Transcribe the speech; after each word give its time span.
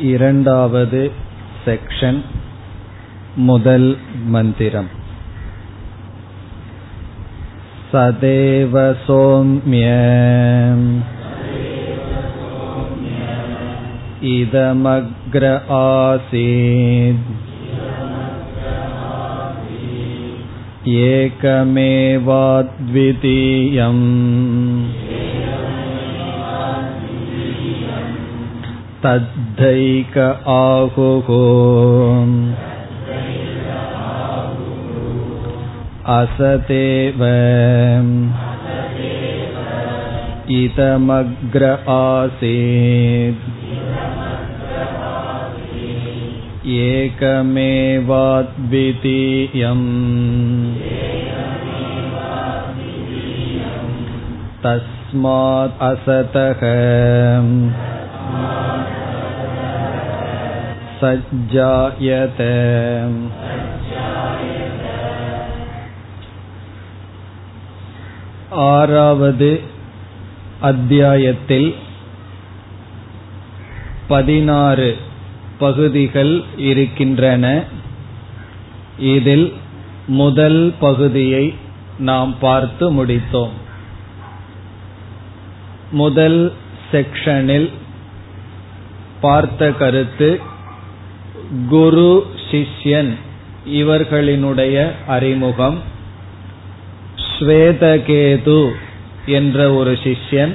இரண்டாவது 0.00 1.02
செக்ஷன் 1.64 2.20
முதல் 3.48 3.88
மந்திரம் 4.26 4.90
सदेव 7.92 8.72
सौम्य 9.06 9.88
इदमग्र 14.32 15.44
आसीत् 15.78 17.28
एकमेवाद्वितीयम् 21.06 21.94
तद्धैक 29.04 30.18
आहुः 30.58 31.28
असतेव 36.14 37.22
इदमग्र 40.60 41.70
आसीत् 41.96 43.44
एकमेवाद्वितीयम् 46.72 47.94
तस्मात् 54.64 55.82
असतः 55.90 56.62
सज्जायत 61.00 62.40
ஆறாவது 68.70 69.50
அத்தியாயத்தில் 70.60 71.68
பதினாறு 74.08 74.88
பகுதிகள் 75.58 76.34
இருக்கின்றன 76.62 77.46
இதில் 78.98 79.46
முதல் 80.06 80.74
பகுதியை 80.80 81.44
நாம் 81.98 82.34
பார்த்து 82.40 82.84
முடித்தோம் 82.92 83.54
முதல் 85.90 86.40
செக்ஷனில் 86.92 87.68
பார்த்த 89.20 89.70
கருத்து 89.78 90.30
குரு 91.69 92.27
சிஷ்யன் 92.51 93.13
இவர்களினுடைய 93.67 94.91
அறிமுகம். 95.07 95.79
ஸ்வேதகேது 97.39 98.71
என்ற 99.25 99.73
ஒரு 99.73 99.91
சிஷ்யன் 99.91 100.53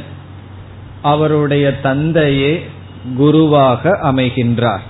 அவருடைய 1.03 1.81
தந்தையே 1.81 2.67
குருவாக 3.17 3.99
அமைகின்றார். 4.03 4.85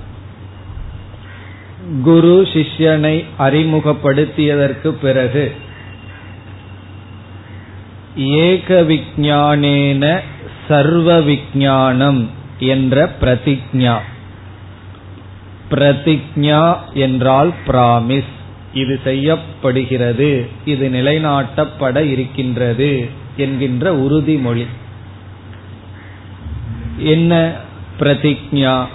குரு 2.03 2.49
சிஷ்யனை 2.53 3.25
அறிமுகப்படுத்தியதற்கு 3.39 4.89
பிறகு 4.89 5.55
ஏக 8.17 8.83
விஜானேன 8.83 10.21
சர்வ 10.69 11.21
விஜானம் 11.21 12.27
என்ற 12.59 13.13
பிரதிஜா 13.21 13.99
பிரதிஜா 15.75 16.77
என்றால் 16.95 17.53
பிராமிஸ். 17.67 18.33
இது 18.75 19.01
செய்யப்படுகிறது 19.05 20.47
இது 20.65 20.89
நிலைநாட்டப்பட 20.89 22.11
இருக்கின்றது 22.11 23.09
என்கின்ற 23.37 23.93
உறுதிமொழி. 23.93 24.67
என்ன 26.99 27.53
பிரதிஜா? 28.01 28.87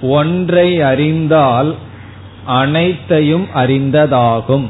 ஒன்றை 0.00 0.80
அறிந்தால் 0.80 1.74
அனைத்தையும் 2.44 3.46
அறிந்ததாகும். 3.54 4.66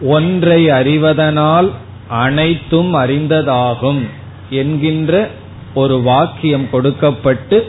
ஒன்றை 0.00 0.68
அறிவதனால் 0.70 1.70
அனைத்தும் 2.08 2.94
அறிந்ததாகும் 2.94 4.02
என்கின்ற 4.50 5.30
ஒரு 5.74 6.00
வாக்கியம் 6.00 6.70
கொடுக்கப்பட்டு 6.70 7.68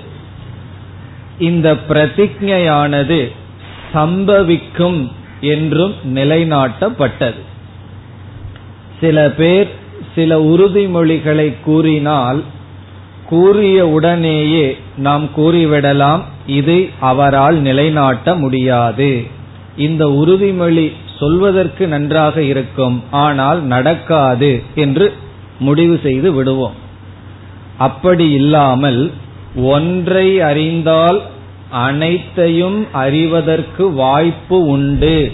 இந்த 1.39 1.73
பிரதிஜையானது 1.89 3.31
சம்பவிக்கும் 3.93 5.11
என்றும் 5.41 5.93
நிலைநாட்டப்பட்டது. 6.13 7.41
சில 8.99 9.29
பேர் 9.29 9.67
சில 10.15 10.39
உறுதிமொழிகளை 10.39 11.53
கூறினால் 11.63 12.43
கூறிய 13.29 13.87
உடனேயே 13.87 14.77
நாம் 14.97 15.29
கூறிவிடலாம் 15.37 16.21
இதை 16.45 16.89
அவரால் 16.99 17.55
நிலைநாட்ட 17.55 18.35
முடியாது. 18.35 19.25
இந்த 19.75 20.05
உறுதிமொழி 20.05 20.91
சொல்வதற்கு 21.19 21.87
நன்றாக 21.87 22.41
இருக்கும் 22.41 23.03
ஆனால் 23.11 23.61
நடக்காது 23.61 24.63
என்று 24.75 25.13
முடிவு 25.59 25.99
செய்து 26.03 26.33
விடுவோம். 26.33 26.73
அப்படி 27.77 28.31
இல்லாமல் 28.31 29.11
ஒன்றை 29.55 30.41
அறிந்தால் 30.41 31.21
அனைத்தையும் 31.69 32.87
அறிவதற்கு 32.91 33.91
வாய்ப்பு 33.91 34.67
உண்டு 34.67 35.31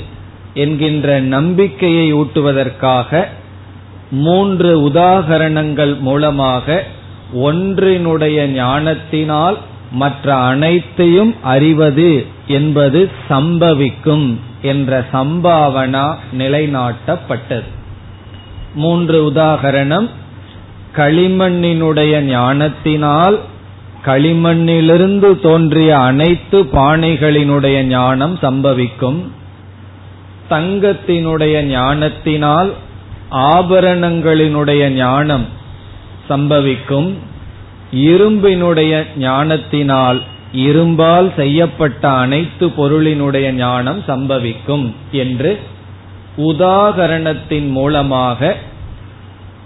என்கின்ற 0.54 1.20
நம்பிக்கையை 1.20 2.14
ஊட்டுவதற்காக 2.14 3.26
மூன்று 4.12 4.90
உதாகரணங்கள் 4.90 6.00
மூலமாக 6.00 6.84
ஒன்றினுடைய 7.34 8.46
ஞானத்தினால் 8.46 9.58
மற்ற 9.92 10.36
அனைத்தையும் 10.36 11.36
அறிவது 11.42 12.26
என்பது 12.48 13.12
சம்பவிக்கும் 13.30 14.38
என்ற 14.62 15.06
சம்பாவனா 15.14 16.16
நிலைநாட்டப்பட்டது. 16.38 17.70
மூன்று 18.76 19.32
உதாகரணம் 19.32 20.10
களிமண்ணினுடைய 20.96 22.20
ஞானத்தினால் 22.20 23.40
களிமண்ணிலிருந்து 24.06 25.40
தோன்றிய 25.40 25.98
அனைத்து 25.98 26.64
பானைகளினுடைய 26.64 27.82
ஞானம் 27.82 28.38
சம்பவிக்கும். 28.42 29.20
தங்கத்தினுடைய 30.50 31.62
ஞானத்தினால் 31.62 32.74
ஆபரணங்களினுடைய 33.32 34.90
ஞானம் 34.90 35.46
சம்பவிக்கும். 36.30 37.14
இரும்பினுடைய 37.96 39.04
ஞானத்தினால் 39.18 40.22
இரும்பால் 40.56 41.36
செய்யப்பட்ட 41.36 42.10
அனைத்து 42.10 42.68
பொருளினுடைய 42.68 43.52
ஞானம் 43.52 44.04
சம்பவிக்கும் 44.08 44.92
என்று 45.12 45.60
உதாகரணத்தின் 46.38 47.70
மூலமாக 47.70 48.56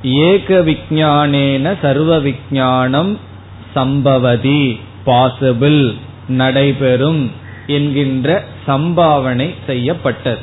ஏக 0.03 0.59
விஞ்ஞானேன 0.59 1.75
சர்வ 1.81 2.19
விஞ்ஞானம் 2.19 3.19
சம்பவதி 3.75 4.79
பாசிபிள் 5.05 5.93
நடைபெறும் 6.27 7.31
என்கின்ற 7.67 8.43
சம்பாவனை 8.67 9.53
செய்யப்பட்டது. 9.65 10.41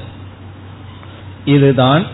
இதுதான் 1.44 2.06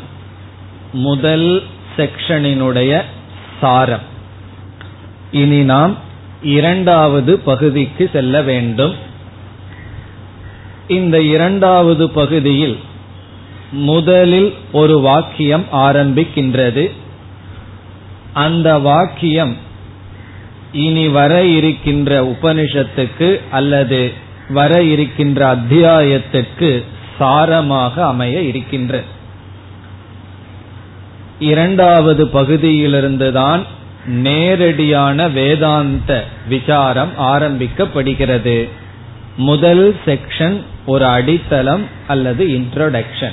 முதல் 0.92 1.62
செக்ஷனினுடைய 1.96 3.02
சாரம். 3.60 4.06
இனி 5.32 5.64
நாம் 5.64 5.96
இரண்டாவது 6.42 7.38
பகுதிக்கு 7.38 8.10
செல்ல 8.12 8.42
வேண்டும். 8.42 8.94
இந்த 10.88 11.22
இரண்டாவது 11.22 12.10
பகுதியில் 12.10 12.78
முதலில் 13.70 14.54
ஒரு 14.72 15.00
வாக்கியம் 15.00 15.64
ஆரம்பிக்கின்றது. 15.72 16.90
அந்த 18.32 18.78
வாக்கியம் 18.78 19.66
இனி 20.72 21.08
வர 21.08 21.44
இருக்கின்ற 21.44 22.22
உபனிஷத்துக்கு 22.24 23.40
அல்லது 23.50 24.12
வர 24.48 24.82
இருக்கின்ற 24.82 25.56
அத்தியாயத்துக்கு 25.56 26.84
சாரமாக 27.20 27.94
அமைய 27.94 28.40
இருக்கின்ற. 28.40 29.02
இரண்டாவது 31.38 32.26
பகுதியிலிருந்துதான் 32.26 33.62
நேரடியான 34.06 35.28
வேதாந்த 35.28 36.24
விசாரம் 36.48 37.10
ஆரம்பிக்கப்படுகிறது. 37.18 38.68
முதல் 39.36 39.96
செக்ஷன் 40.06 40.62
ஒரு 40.86 41.04
அடித்தளம் 41.04 41.82
அல்லது 42.06 42.46
இன்ட்ரோடக்ஷன் 42.46 43.32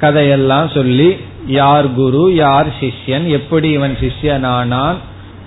கதையெல்லாம் 0.00 0.68
சொல்லி 0.68 1.16
யார் 1.46 1.92
குரு 1.92 2.34
யார் 2.34 2.66
சிஷ்யன் 2.80 3.26
எப்படி 3.26 3.70
இவன் 3.70 3.96
சிஷ்யனானான் 4.00 4.96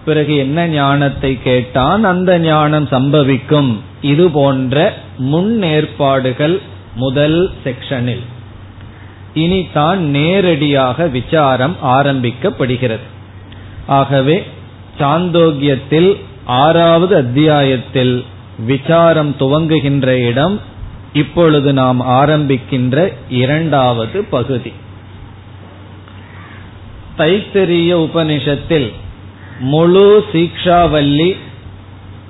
பிறகு 0.05 0.37
என்ன 0.37 0.67
ஞானத்தை 0.67 1.37
கேட்டான்? 1.43 2.03
அந்த 2.03 2.39
ஞானம் 2.39 2.87
சம்பவிக்கும். 2.87 3.79
இது 4.01 4.29
போன்ற 4.29 4.97
முன்னேற்பாடுகள் 5.31 6.59
முதல் 6.95 7.51
செக்ஷனில். 7.63 8.25
இனி 9.33 9.67
தான் 9.73 10.01
நேரடியாக 10.03 11.07
விசாரம் 11.07 11.75
ஆரம்பிக்கப்படுகிறது. 11.83 13.07
ஆகவே 13.87 14.43
சாந்தோக்கியத்தில் 14.99 16.17
ஆறாவது 16.45 17.15
அத்தியாயத்தில் 17.15 18.25
விசாரம் 18.65 19.35
துவங்குகின்ற 19.39 20.07
இடம் 20.27 20.59
இப்பொழுது 21.13 21.73
நாம் 21.73 22.01
ஆரம்பிக்கின்ற 22.01 23.13
இரண்டாவது 23.29 24.23
பகுதி. 24.23 24.73
தைத்தரிய 27.17 27.93
உபனிஷத்தில் 28.07 28.93
முழு 29.59 30.25
சீக்ஷாவல்லி 30.33 31.35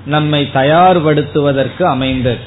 நம்மை 0.06 0.48
தயார்படுத்துவதற்கு 0.54 1.82
அமைந்தது. 1.82 2.38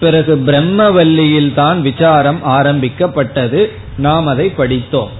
பிறகு 0.00 0.36
பிரம்மவல்லியில் 0.36 1.54
தான் 1.54 1.82
விசாரம் 1.82 2.42
ஆரம்பிக்கப்பட்டது. 2.42 3.72
நாம் 3.98 4.26
அதை 4.26 4.48
படித்தோம். 4.48 5.10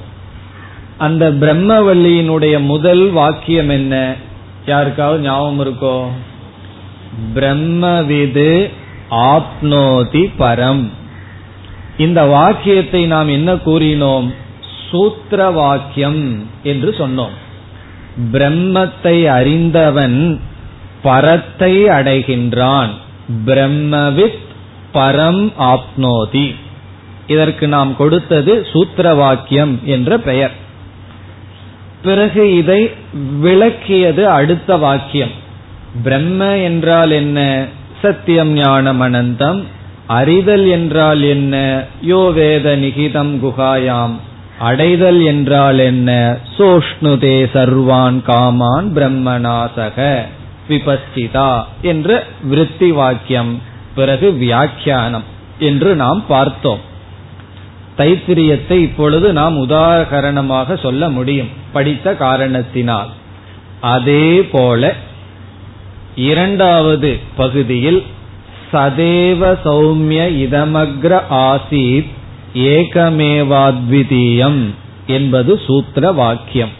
அந்த 0.98 1.30
பிரம்மவல்லியினுடைய 1.30 2.60
முதல் 2.60 3.10
வாக்கியம் 3.10 3.68
என்ன? 3.68 4.14
யாருக்காவது 4.66 5.22
ஞாபகம் 5.22 5.60
இருக்கோ? 5.60 6.06
பிரம்மவிது 7.34 8.70
ஆப்னோதி 9.10 10.32
பரம். 10.38 10.90
இந்த 11.98 12.24
வாக்கியத்தை 12.24 13.06
நாம் 13.06 13.28
என்ன 13.28 13.54
கூறினோம்? 13.54 14.34
சூத்திர 14.90 15.50
வாக்கியம் 15.50 16.50
என்று 16.62 16.94
சொன்னோம். 16.98 17.44
பிரம்மத்தை 18.32 19.26
அறிந்தவன் 19.26 20.40
பரத்தை 21.02 21.84
அடைகின்றான். 21.84 22.88
பிரம்மவித் 23.46 24.44
பரம் 24.94 25.52
ஆப்னோதி. 25.58 26.54
இதற்கு 27.26 27.68
நாம் 27.68 27.96
கொடுத்தது 27.96 28.66
சூத்திர 28.72 29.14
வாக்கியம் 29.14 29.80
என்ற 29.84 30.18
பெயர். 30.18 30.52
பிறகு 32.02 32.56
இதை 32.56 32.90
விளக்கியது 33.42 34.24
அடுத்த 34.24 34.76
வாக்கியம். 34.76 35.30
பிரம்ம 36.02 36.56
என்றால் 36.56 37.10
என்ன? 37.10 37.66
சத்தியம் 38.02 38.52
ஞானம் 38.52 39.02
அனந்தம். 39.02 39.62
அறிதல் 40.06 40.66
என்றால் 40.66 41.22
என்ன? 41.22 41.84
யோ 42.08 42.32
வேத 42.32 42.76
நிகிதம் 42.76 43.32
குகாயாம் 43.44 44.16
அடைதல் 44.58 45.25
என்றால் 45.25 45.79
என்ன? 45.79 46.38
சோஷ்ணுதே 46.58 47.37
சர்வான் 47.53 48.23
காமான் 48.23 48.88
பிரம்மநாசக 48.94 50.23
விபஸ்திதா 50.69 51.64
என்ற 51.82 52.25
விருத்தி 52.43 52.93
வாக்கியம் 52.93 53.62
பிறகு 53.94 54.32
வியாக்கியானம் 54.32 55.23
என்று 55.58 55.94
நாம் 55.94 56.25
பார்த்தோம். 56.29 56.81
தைத்திரியத்தை 57.99 58.73
இப்பொழுது 58.73 59.32
நாம் 59.32 59.69
உதாகரணமாக 59.69 60.81
சொல்ல 60.81 61.08
முடியும் 61.08 61.49
படித்த 61.73 62.14
காரணத்தினால். 62.14 63.08
அதே 63.81 64.43
போல 64.43 64.94
இரண்டாவது 66.17 67.19
பகுதியில் 67.37 68.05
சதேவ 68.73 69.56
சௌமிய 69.64 70.23
இதமக்ர 70.47 71.23
ஆசீத் 71.31 72.14
ஏகமேவாத்விதீயம் 72.56 74.64
என்பது 75.06 75.61
சூத்திர 75.67 76.12
வாக்கியம் 76.12 76.70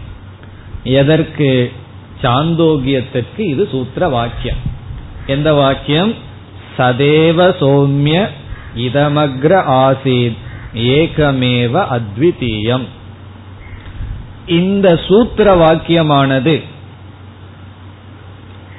எதற்கு? 0.85 1.73
சாந்தோக்கியத்திற்கு 2.23 3.37
இது 3.37 3.69
சூத்திர 3.71 4.09
வாக்கியம் 4.09 4.57
எந்த 5.27 5.53
வாக்கியம்? 5.53 6.15
சதேவ 6.79 7.55
சௌமிய 7.61 8.29
இதமக்ர 8.77 9.65
ஆசீத் 9.85 10.37
ஏகமேவ 10.75 11.91
அத்விதீயம். 11.91 12.85
இந்த 14.47 15.01
சூத்திர 15.09 15.55
வாக்கியமானது 15.55 16.63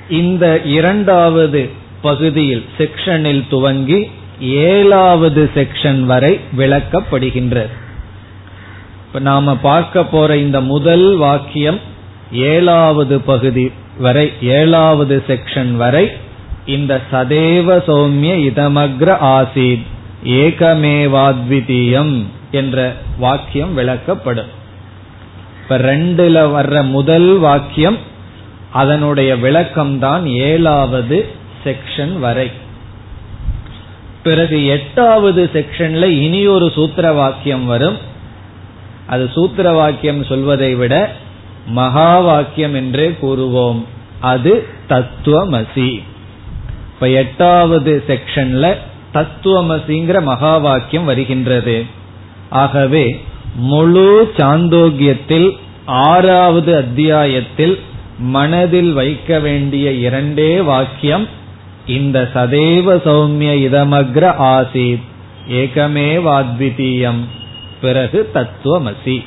இந்த 0.09 0.61
இரண்டாவது 0.61 1.69
பகுதியில் 2.01 2.65
செக்ஷனில் 2.77 3.43
துவங்கி 3.49 4.09
ஏழாவது 4.39 5.49
செக்ஷன் 5.55 6.03
வரை 6.03 6.39
விளக்கப்படுகின்றது. 6.57 7.69
இப்ப 9.07 9.19
நாம 9.19 9.55
பார்க்க 9.55 10.03
போற 10.03 10.37
இந்த 10.37 10.61
முதல் 10.61 11.15
வாக்கியம் 11.15 11.79
ஏழாவது 12.31 13.19
பகுதி 13.19 13.71
வரை 13.97 14.33
ஏழாவது 14.41 15.23
செக்ஷன் 15.27 15.75
வரை 15.75 16.11
இந்த 16.65 17.01
சதேவ 17.11 17.77
சௌமிய 17.87 18.33
இதமக்ர 18.49 19.17
ஆசீத் 19.21 19.85
ஏகமேவாத்விதீயம் 20.25 22.23
என்ற 22.51 22.95
வாக்கியம் 23.17 23.77
விளக்கப்படும். 23.77 24.51
இப்ப 25.63 25.77
ரெண்டுல 25.77 26.37
வர்ற 26.55 26.89
முதல் 26.89 27.37
வாக்கியம் 27.37 27.97
அதனுடைய 28.71 29.35
விளக்கம் 29.35 29.99
தான் 29.99 30.25
ஏழாவது 30.25 31.29
செக்ஷன் 31.63 32.19
வரை. 32.19 32.51
பிறகு 34.27 34.65
எட்டாவது 34.65 35.41
செக்ஷன்ல 35.53 36.05
இனி 36.21 36.47
ஒரு 36.47 36.71
சூத்திர 36.71 37.11
வாக்கியம் 37.11 37.65
வரும். 37.65 37.97
அது 39.07 39.29
சூத்திர 39.33 39.71
வாக்கியம் 39.71 40.23
சொல்வதை 40.23 40.75
விட 40.75 40.95
மகா 41.67 42.19
வாக்கியம் 42.19 42.73
என்றே 42.73 43.07
கூறுவோம். 43.21 43.81
அது 44.19 44.53
தத்துவமசி. 44.89 46.03
இப்ப 46.93 47.09
எட்டாவது 47.09 48.03
செக்ஷன்ல 48.07 48.75
தத்துவமசிங்கிற 49.13 50.21
மகா 50.21 50.57
வாக்கியம் 50.57 51.05
வருகின்றது. 51.05 51.85
ஆகவே 52.49 53.05
முழு 53.55 54.33
சாந்தோக்கியத்தில் 54.37 55.49
ஆறாவது 55.85 56.75
அத்தியாயத்தில் 56.75 57.75
மனதில் 58.19 58.93
வைக்க 58.93 59.39
வேண்டிய 59.39 59.91
இரண்டே 59.91 60.61
வாக்கியம் 60.61 61.27
இந்த 61.87 62.29
சதேவ 62.33 62.95
சௌமிய 63.05 63.53
இதமக்ர 63.67 64.33
ஆசீத். 64.39 65.01
ஏகமேவாத்விதீயம் 65.49 67.19
பிறகு 67.81 68.29
தத்துவமசி. 68.33 69.23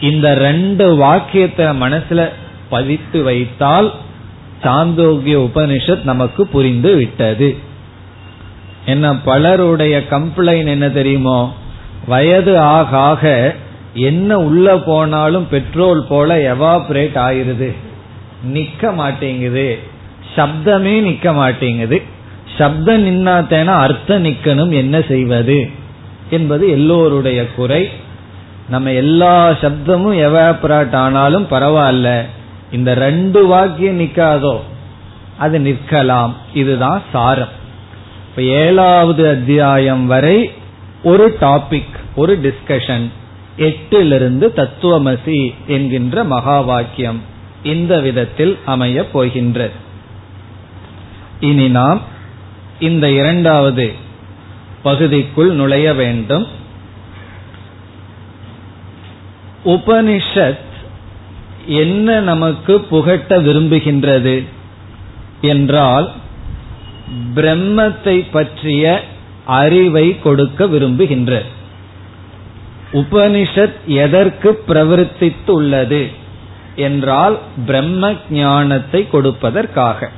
இந்த 0.00 0.34
ரெண்டு 0.34 0.96
வாக்கியத்தை 0.96 1.66
மனசுல 1.66 2.28
பதித்து 2.68 3.22
வைத்தால் 3.22 3.92
சாந்தோக்கிய 4.62 5.38
உபனிஷத் 5.38 6.04
நமக்கு 6.04 6.46
புரிந்து 6.46 6.94
விட்டது. 6.94 7.56
என்ன 8.86 9.16
பலருடைய 9.16 10.02
கம்ப்ளைண்ட் 10.10 10.66
என்ன 10.66 10.90
தெரியுமோ? 10.90 11.54
வயது 12.06 12.58
ஆக 12.58 12.96
ஆக 12.96 13.54
என்ன 13.94 14.38
உள்ள 14.38 14.78
போனாலும் 14.78 15.48
பெட்ரோல் 15.48 16.06
போல 16.08 16.54
எவாபரேட் 16.54 17.16
ஆயிருது. 17.16 17.74
நிக்க 18.54 18.94
மாட்டேங்குது. 18.94 19.78
சப்தமே 20.36 21.00
நிக்க 21.00 21.34
மாட்டேங்குது. 21.34 22.02
சப்தம் 22.58 23.06
நின்னாத்தேனா 23.06 23.78
அர்த்தம் 23.78 24.24
நிக்கணும் 24.24 24.72
என்ன 24.72 25.00
செய்வது? 25.00 25.70
என்பது 26.30 26.68
எல்லோருடைய 26.68 27.48
குறை. 27.48 27.88
நம்ம 28.68 28.92
எல்லா 28.92 29.50
சப்தமும் 29.50 30.16
எவாபரேட் 30.16 30.94
ஆனாலும் 30.94 31.46
பரவாயில்ல. 31.50 32.20
இந்த 32.72 32.94
ரெண்டு 32.94 33.46
வாக்கியம் 33.46 34.00
நிக்காதோ? 34.00 34.60
அது 35.38 35.58
நிற்கலாம். 35.58 36.32
இதுதான் 36.54 37.02
சாரம். 37.12 37.58
இப்ப 38.28 38.42
ஏழாவது 38.42 39.28
அத்தியாயம் 39.28 40.06
வரை 40.06 40.50
ஒரு 41.02 41.36
டாபிக் 41.40 41.98
ஒரு 42.16 42.38
டிஸ்கஷன் 42.42 43.08
எட்டிலிருந்து 43.58 44.46
தத்துவமசி 44.56 45.54
என்கின்ற 45.66 46.24
மகா 46.24 46.60
வாக்கியம் 46.60 47.22
இந்த 47.62 48.00
விதத்தில் 48.00 48.58
அமையப் 48.66 49.12
போகின்றது. 49.12 49.88
இனி 51.40 51.68
நாம் 51.68 52.00
இந்த 52.80 53.10
இரண்டாவது 53.10 53.92
பகுதிக்குள் 54.82 55.50
நுழைய 55.50 55.94
வேண்டும். 55.94 56.46
உபனிஷத் 59.64 60.68
என்ன 61.66 62.20
நமக்கு 62.20 62.80
புகட்ட 62.80 63.40
விரும்புகின்றது 63.40 64.44
என்றால் 65.40 66.12
பிரம்மத்தை 67.34 68.26
பற்றிய 68.30 69.04
அறிவை 69.44 70.20
கொடுக்க 70.20 70.66
விரும்புகின்ற 70.66 71.42
உபனிஷத் 72.92 73.78
எதற்கு 73.86 74.62
பிரவர்த்தித்துள்ளது 74.68 76.12
என்றால் 76.76 77.38
பிரம்ம 77.66 78.14
ஞானத்தை 78.30 79.08
கொடுப்பதற்காக. 79.12 80.10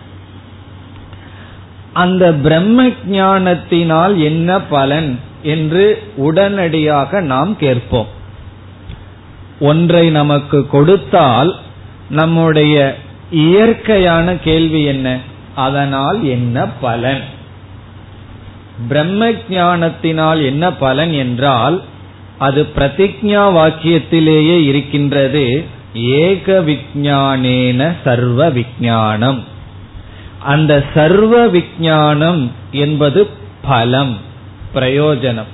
அந்த 1.92 2.32
பிரம்ம 2.32 2.90
ஞானத்தினால் 3.06 4.18
என்ன 4.22 4.60
பலன் 4.60 5.18
என்று 5.42 6.02
உடனடியாக 6.16 7.20
நாம் 7.20 7.56
கேட்போம். 7.56 8.06
ஒன்றை 9.60 10.10
நமக்கு 10.10 10.66
கொடுத்தால் 10.66 11.56
நம்முடைய 12.10 12.96
இயற்கையான 13.30 14.36
கேள்வி 14.36 14.84
என்ன? 14.84 15.18
அதனால் 15.54 16.24
என்ன 16.24 16.66
பலன்? 16.66 17.20
பிரம்ம 18.88 19.32
ஞானத்தினால் 19.48 20.44
என்ன 20.44 20.72
பலன் 20.72 21.12
என்றால் 21.12 21.82
அது 22.38 22.68
பிரதிஜா 22.76 23.42
வாக்கியத்திலேயே 23.56 24.64
இருக்கின்றது 24.64 25.64
ஏக 25.94 26.60
விஜானேன 26.60 27.92
சர்வ 28.04 28.50
விஜானம் 28.50 29.42
அந்த 30.44 30.84
சர்வ 30.94 31.46
விஜானம் 31.46 32.50
என்பது 32.72 33.28
பலம் 33.62 34.16
பிரயோஜனம். 34.74 35.50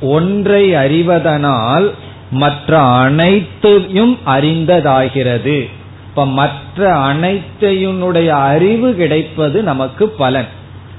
ஒன்றை 0.00 0.74
அறிவதனால் 0.74 1.90
மற்ற 2.30 2.80
அனைத்தையும் 2.80 4.18
அறிந்ததாகிறது. 4.26 5.70
இப்ப 6.08 6.26
மற்ற 6.26 6.94
அனைத்தையுடைய 6.94 8.26
அறிவு 8.26 8.94
கிடைப்பது 8.94 9.62
நமக்கு 9.62 10.08
பலன். 10.08 10.48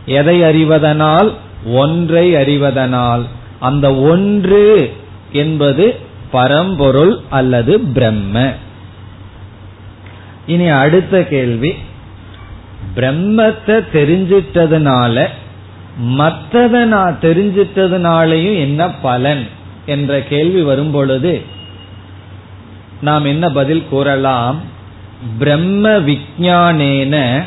எதை 0.05 0.41
அறிவதனால்? 0.41 1.33
ஒன்றை 1.65 2.35
அறிவதனால். 2.35 3.21
அந்த 3.59 3.95
ஒன்று 3.95 4.93
என்பது 5.31 5.99
பரம்பொருள் 6.31 7.19
அல்லது 7.29 7.79
பிரம்ம. 7.79 8.53
இனி 10.45 10.67
அடுத்த 10.67 11.23
கேள்வி. 11.23 11.75
பிரம்மத்தை 12.95 13.83
தெரிஞ்சிட்டதுனால 13.93 15.27
மற்றதை 16.01 16.83
நான் 16.83 17.17
தெரிஞ்சிட்டதுனாலையும் 17.21 18.59
என்ன 18.59 18.89
பலன் 18.89 19.47
என்ற 19.85 20.21
கேள்வி 20.21 20.61
வரும் 20.61 20.91
பொழுது 20.91 21.41
நாம் 23.01 23.25
என்ன 23.25 23.49
பதில் 23.49 23.85
கூறலாம்? 23.89 24.61
பிரம்ம 25.39 25.89
விஜானேன 25.89 27.43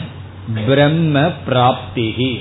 பிரம்ம 0.66 1.30
பிராப்திகி 1.48 2.38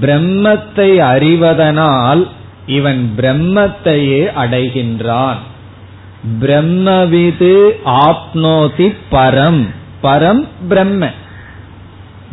பிரம்மத்தை 0.00 0.96
அறிவதனால் 0.96 2.28
இவன் 2.66 3.14
பிரம்மத்தையே 3.16 4.22
அடைகின்றான். 4.36 5.36
பிரம்மவிது 6.40 7.80
ஆப்னோதி 7.86 8.94
பரம். 9.10 9.68
பரம் 10.02 10.48
பிரம்ம. 10.68 11.10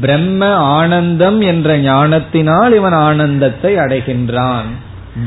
பிரம்ம 0.01 0.55
ஆனந்தம் 0.55 1.41
என்ற 1.41 1.77
ஞானத்தினால் 1.77 2.73
இவன் 2.73 2.93
ஆனந்தத்தை 2.93 3.75
அடைகின்றான். 3.75 4.69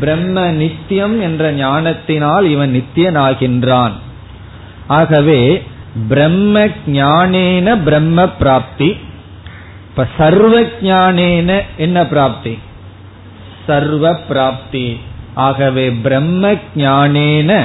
பிரம்ம 0.00 0.50
நித்தியம் 0.50 1.20
என்ற 1.20 1.52
ஞானத்தினால் 1.52 2.50
இவன் 2.50 2.72
நித்தியனாகின்றான். 2.74 3.92
ஆகவே 4.86 5.64
பிரம்ம 6.08 6.68
ஞானேன 6.86 7.82
பிரம்ம 7.84 8.28
பிராப்தி. 8.28 8.96
இப்ப 9.90 10.06
சர்வ 10.18 10.60
ஞானேன 10.60 11.62
என்ன 11.76 12.06
பிராப்தி? 12.06 12.58
சர்வ 13.66 14.14
பிராப்தி. 14.14 15.00
ஆகவே 15.34 15.90
பிரம்ம 15.90 16.54
ஞானேன 16.76 17.62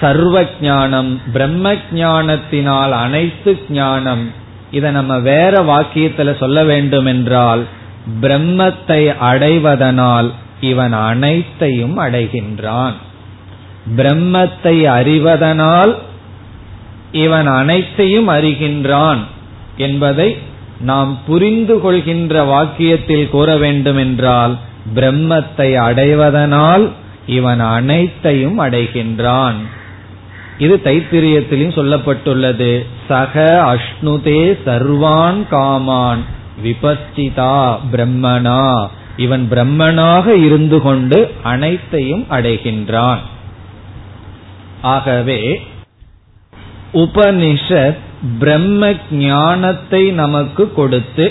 சர்வ 0.00 0.44
ஞானம். 0.60 1.20
பிரம்ம 1.32 1.74
ஞானத்தினால் 1.92 2.92
அனைத்து 2.92 3.62
ஞானம். 3.68 4.40
இதை 4.72 4.90
நம்ம 4.90 5.14
வேற 5.30 5.54
வாக்கியத்துல 5.62 6.30
சொல்ல 6.38 6.58
வேண்டும் 6.64 7.06
என்றால் 7.06 7.62
பிரம்மத்தை 8.20 9.02
அடைவதனால் 9.30 10.28
இவன் 10.60 10.94
அனைத்தையும் 11.08 11.96
அடைகின்றான். 11.98 12.96
பிரம்மத்தை 13.96 14.76
அறிவதனால் 14.98 15.92
இவன் 17.24 17.48
அனைத்தையும் 17.60 18.28
அறிகின்றான் 18.28 19.20
என்பதை 19.76 20.28
நாம் 20.80 21.12
புரிந்து 21.26 21.74
கொள்கின்ற 21.80 22.34
வாக்கியத்தில் 22.44 23.26
கூற 23.28 23.48
வேண்டும் 23.56 23.96
என்றால் 23.96 24.54
பிரம்மத்தை 24.94 25.68
அடைவதனால் 25.88 26.84
இவன் 27.26 27.62
அனைத்தையும் 27.76 28.58
அடைகின்றான். 28.60 29.58
இது 30.62 30.74
தைத்திரியத்திலும் 30.84 31.76
சொல்லப்பட்டுள்ளது. 31.78 32.70
சக 33.08 33.44
அஷ்ணுதே 33.72 34.40
சர்வான் 34.66 35.40
காமான். 35.50 36.22
விபஸ்திதா 36.64 37.54
பிரம்மனா 37.92 38.64
இவன் 39.16 39.44
பிரம்மனாக 39.50 40.26
இருந்து 40.46 40.78
கொண்டு 40.80 41.18
அனைத்தையும் 41.42 42.24
அடைகின்றான். 42.30 43.22
ஆகவே 44.94 45.40
உபனிஷத் 47.02 48.00
பிரம்ம 48.38 48.92
ஞானத்தை 49.10 50.02
நமக்கு 50.22 50.64
கொடுத்து 50.72 51.26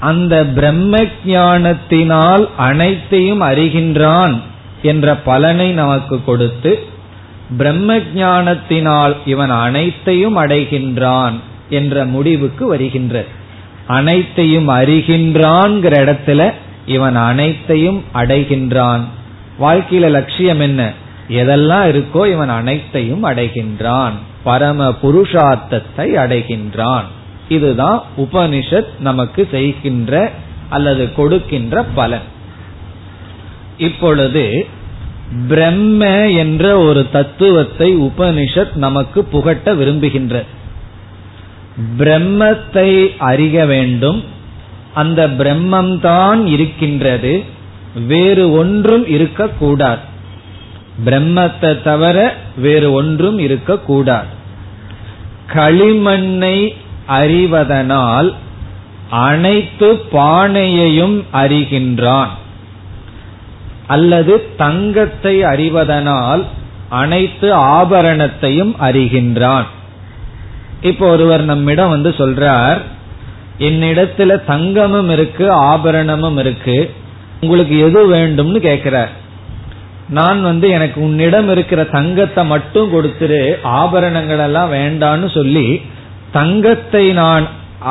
அந்த 0.00 0.34
பிரம்ம 0.56 1.04
ஞானத்தினால் 1.26 2.44
அனைத்தையும் 2.56 3.42
அறிகின்றான் 3.42 4.34
என்ற 4.82 5.14
பலனை 5.28 5.68
நமக்கு 5.72 6.16
கொடுத்து 6.24 6.72
பிரம்ம 7.56 7.98
ஞானத்தினால் 8.14 9.16
இவன் 9.26 9.50
அனைத்தையும் 9.50 10.36
அடைகின்றான் 10.36 11.32
என்ற 11.70 12.04
முடிவுக்கு 12.04 12.66
வருகின்ற 12.66 13.24
அனைத்தையும் 13.86 14.68
அறிகின்றான்ங்கிற 14.68 16.16
இடத்துல 16.16 16.52
இவன் 16.86 17.16
அனைத்தையும் 17.16 18.04
அடைகின்றான். 18.14 19.00
வாழ்க்கையில 19.60 20.10
லட்சியம் 20.10 20.60
என்ன? 20.60 20.92
எதெல்லாம் 21.28 21.86
இருக்கோ 21.88 22.30
இவன் 22.30 22.48
அனைத்தையும் 22.48 23.24
அடைகின்றான். 23.24 24.12
பரம 24.42 24.94
புருஷார்த்தத்தை 25.02 26.16
அடைகின்றான். 26.16 27.04
இதுதான் 27.48 28.02
உபனிஷத் 28.16 28.98
நமக்கு 28.98 29.48
செய்கின்ற 29.50 30.30
அல்லது 30.68 31.12
கொடுக்கின்ற 31.12 31.82
பலன். 31.82 32.26
இப்பொழுது 33.78 34.66
பிரம்ம 35.48 36.06
என்ற 36.28 36.78
ஒரு 36.78 37.10
தத்துவத்தை 37.10 37.96
உபனிஷத் 37.96 38.74
நமக்கு 38.74 39.24
புகட்ட 39.24 39.74
விரும்புகின்ற. 39.74 40.44
பிரம்மத்தை 41.98 43.16
அறிய 43.18 43.66
வேண்டும். 43.66 44.24
அந்த 44.94 45.28
பிரம்மம்தான் 45.28 46.46
இருக்கின்றது. 46.46 47.44
வேறு 48.06 48.52
ஒன்றும் 48.52 49.08
இருக்கக்கூடாது. 49.08 50.00
பிரம்மத்தை 51.04 51.82
தவிர 51.82 52.36
வேறு 52.56 52.92
ஒன்றும் 52.92 53.38
இருக்கக்கூடாது. 53.38 54.26
களிமண்ணை 55.52 56.74
அறிவதனால் 57.08 58.34
அனைத்து 59.10 59.92
பானையையும் 60.12 61.22
அறிகின்றான். 61.32 62.28
அல்லது 63.94 64.32
தங்கத்தை 64.56 65.34
அறிவதனால் 65.44 66.42
அனைத்து 67.02 67.48
ஆபரணத்தையும் 67.54 68.72
அறிகின்றான். 68.86 69.66
இப்போ 70.80 71.04
ஒருவர் 71.08 71.44
நம்மிடம் 71.44 71.92
வந்து 71.94 72.10
சொல்றார் 72.18 72.80
என்னிடத்துல 73.58 74.32
தங்கமும் 74.44 75.10
இருக்கு 75.10 75.46
ஆபரணமும் 75.70 76.38
இருக்கு. 76.38 76.76
உங்களுக்கு 77.40 77.74
எது 77.86 78.00
வேண்டும்னு 78.14 78.60
கேட்கிறார். 78.68 79.12
நான் 80.08 80.40
வந்து 80.42 80.66
எனக்கு 80.70 80.98
உன்னிடம் 81.00 81.48
இருக்கிற 81.50 81.80
தங்கத்தை 81.96 82.42
மட்டும் 82.46 82.92
கொடுத்துரு 82.92 83.40
ஆபரணங்கள் 83.62 84.38
எல்லாம் 84.38 84.70
வேண்டான்னு 84.72 85.28
சொல்லி 85.34 85.66
தங்கத்தை 86.32 87.04
நான் 87.12 87.46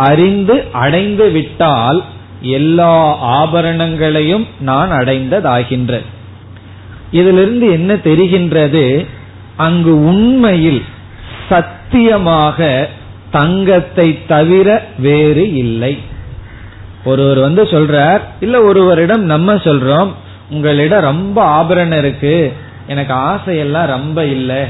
அறிந்து 0.07 0.55
அடைந்து 0.83 1.25
விட்டால் 1.31 1.99
எல்லா 2.41 3.17
ஆபரணங்களையும் 3.19 4.47
நான் 4.59 4.91
அடைந்ததாகின்ற. 4.91 6.01
இதிலிருந்து 7.11 7.71
என்ன 7.71 7.95
தெரிகின்றது? 7.95 9.07
அங்கு 9.55 10.03
உண்மையில் 10.03 10.83
சத்தியமாக 11.49 12.89
தங்கத்தை 13.31 14.25
தவிர 14.27 14.85
வேறு 14.99 15.53
இல்லை. 15.53 15.97
ஒருவர் 17.05 17.39
வந்து 17.39 17.63
சொல்றார் 17.63 18.21
இல்ல 18.39 18.61
ஒருவரிடம் 18.61 19.21
நம்ம 19.21 19.53
சொல்றோம் 19.53 20.11
உங்களிடம் 20.49 21.01
ரொம்ப 21.01 21.43
ஆபரணம் 21.43 21.97
இருக்கு 21.97 22.53
எனக்கு 22.87 23.13
ஆசையெல்லாம் 23.13 23.85
ரொம்ப 23.85 24.25
இல்லை 24.25 24.63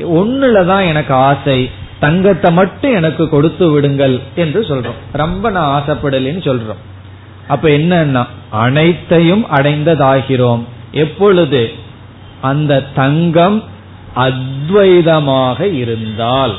ஒண்ணுலதான் 0.00 0.88
எனக்கு 0.88 1.14
ஆசை 1.14 1.70
தங்கத்தை 2.00 2.52
மட்டும் 2.52 2.94
எனக்கு 2.94 3.28
கொடுத்து 3.28 3.70
விடுங்கள் 3.70 4.20
என்று 4.34 4.60
சொல்றோம். 4.60 5.00
ரொம்ப 5.12 5.50
நான் 5.50 5.82
ஆசைப்படலன்னு 5.82 6.42
சொல்றோம். 6.42 6.93
அப்ப 7.48 7.68
என்னன்னா 7.68 8.26
அனைத்தையும் 8.50 9.46
அடைந்ததாகிறோம். 9.46 10.60
எப்பொழுது? 10.92 11.72
அந்த 12.40 12.82
தங்கம் 12.94 13.62
அத்வைதமாக 14.16 15.72
இருந்தால். 15.72 16.54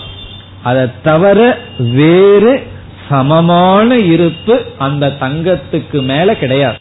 அதை 0.63 0.87
தவிர 1.03 1.59
வேறு 1.79 2.67
சமமான 3.09 3.95
இருப்பு 3.95 4.65
அந்த 4.77 5.13
தங்கத்துக்கு 5.19 6.01
மேல 6.01 6.35
கிடையாது. 6.35 6.77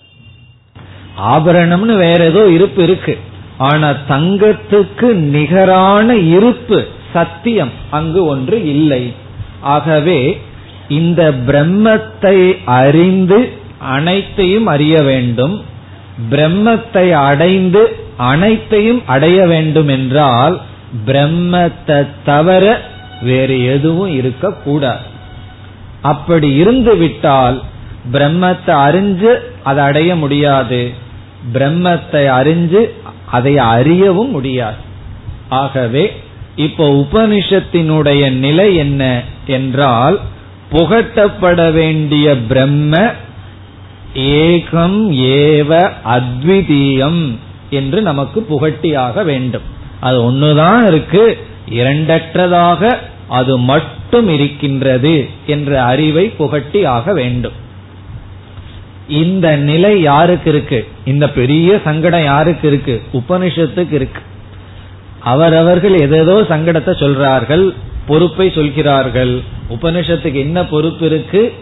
ஆபரணம்னு 1.24 1.96
வேற 1.96 2.24
ஏதோ 2.24 2.48
இருப்பு 2.48 2.82
இருக்கு. 2.82 3.18
ஆனா 3.58 3.94
தங்கத்துக்கு 4.08 5.12
நிகரான 5.12 6.16
இருப்பு 6.16 6.88
சத்தியம் 7.12 7.70
அங்கு 7.90 8.24
ஒன்று 8.24 8.64
இல்லை. 8.64 9.12
ஆகவே 9.60 10.40
இந்த 10.88 11.34
பிரம்மத்தை 11.46 12.58
அறிந்து 12.64 13.62
அனைத்தையும் 13.84 14.66
அறிய 14.66 14.94
வேண்டும். 15.02 15.54
பிரம்மத்தை 16.30 17.06
அடைந்து 17.28 17.82
அனைத்தையும் 18.16 19.00
அடைய 19.06 19.38
வேண்டும் 19.46 19.88
என்றால் 19.88 20.56
பிரம்மத்தை 21.06 21.98
தவிர 22.24 22.64
வேறு 23.22 23.56
எதுவும் 23.64 24.12
இருக்கக்கூடாது. 24.18 25.06
அப்படி 26.02 26.48
இருந்து 26.54 26.92
விட்டால் 26.96 27.56
பிரம்மத்தை 28.12 28.74
அறிஞ்சு 28.86 29.32
அதை 29.62 29.82
அடைய 29.84 30.10
முடியாது. 30.16 30.82
பிரம்மத்தை 31.52 32.24
அறிஞ்சு 32.38 32.82
அதை 33.30 33.54
அறியவும் 33.58 34.30
முடியாது. 34.30 34.80
ஆகவே 35.48 36.04
இப்போ 36.56 36.84
உபனிஷத்தினுடைய 37.02 38.22
நிலை 38.38 38.68
என்ன 38.76 39.02
என்றால் 39.46 40.16
புகட்டப்பட 40.72 41.60
வேண்டிய 41.72 42.26
பிரம்ம 42.50 42.92
ஏகம் 44.14 44.98
ஏவ 45.10 45.90
அத்விதீயம் 46.04 47.38
என்று 47.70 48.02
நமக்கு 48.02 48.46
புகட்டியாக 48.50 49.24
வேண்டும். 49.24 49.62
அது 50.00 50.32
ஒண்ணுதான் 50.32 50.86
இருக்கு 50.86 51.38
இரண்டற்றதாக 51.70 52.98
அது 53.28 53.58
மட்டும் 53.58 54.28
இருக்கின்றது 54.28 55.28
என்ற 55.46 55.82
அறிவை 55.82 56.28
புகட்டி 56.28 56.84
ஆக 56.84 57.12
வேண்டும். 57.12 57.52
இந்த 59.08 59.56
நிலை 59.56 60.00
யாருக்கு 60.00 60.50
இருக்கு? 60.50 60.88
இந்த 61.04 61.30
பெரிய 61.30 61.80
சங்கடம் 61.84 62.24
யாருக்கு 62.24 62.68
இருக்கு? 62.68 63.02
உபனிஷத்துக்கு 63.12 63.92
இருக்கு. 63.92 64.20
அவரவர்கள் 65.20 66.00
ஏதேதோ 66.00 66.40
சங்கடத்தை 66.48 66.92
சொல்றார்கள் 67.02 67.74
பொறுப்பை 68.06 68.50
சொல்கிறார்கள். 68.50 69.40
உபனிஷத்துக்கு 69.70 70.32
என்ன 70.32 70.64
பொறுப்பு 70.64 71.06
இருக்கு? 71.06 71.52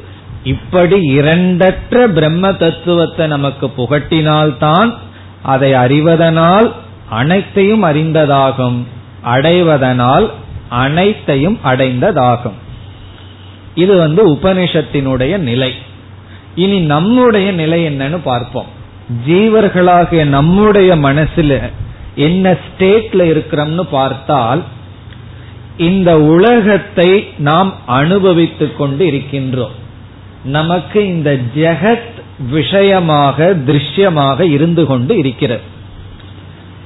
இப்படி 0.44 1.18
இரண்டற்ற 1.18 2.06
பிரம்ம 2.06 2.52
தத்துவத்தை 2.52 3.26
நமக்கு 3.26 3.72
புகட்டினால்தான் 3.76 4.94
அதை 5.42 5.72
அறிவதனால் 5.72 6.72
அனைத்தையும் 7.08 7.84
அறிந்ததாகும். 7.84 8.82
அடைவதனால் 9.25 10.30
அனைத்தையும் 10.68 11.58
அடைந்ததாகும். 11.64 12.58
இது 13.75 13.99
வந்து 13.99 14.28
உபனிஷத்தினுடைய 14.28 15.38
நிலை. 15.38 15.75
இனி 16.54 16.80
நம்முடைய 16.80 17.52
நிலை 17.52 17.87
என்னன்னு 17.87 18.18
பார்ப்போம். 18.25 18.66
ஜீவர்களாகிய 19.28 20.25
நம்முடைய 20.25 20.96
மனசுல 20.96 21.70
என்ன 22.14 22.52
ஸ்டேட்ல 22.52 23.22
இருக்கிறோம்னு 23.28 23.82
பார்த்தால் 23.90 24.62
இந்த 25.76 26.20
உலகத்தை 26.20 27.28
நாம் 27.38 27.75
அனுபவித்துக் 27.87 28.78
கொண்டு 28.78 29.06
இருக்கின்றோம். 29.06 29.80
நமக்கு 30.44 31.06
இந்த 31.06 31.38
ஜெகத் 31.56 32.20
விஷயமாக 32.50 33.54
திருஷ்யமாக 33.66 34.40
இருந்து 34.40 34.87
கொண்டு 34.87 35.16
இருக்கிறது. 35.16 35.61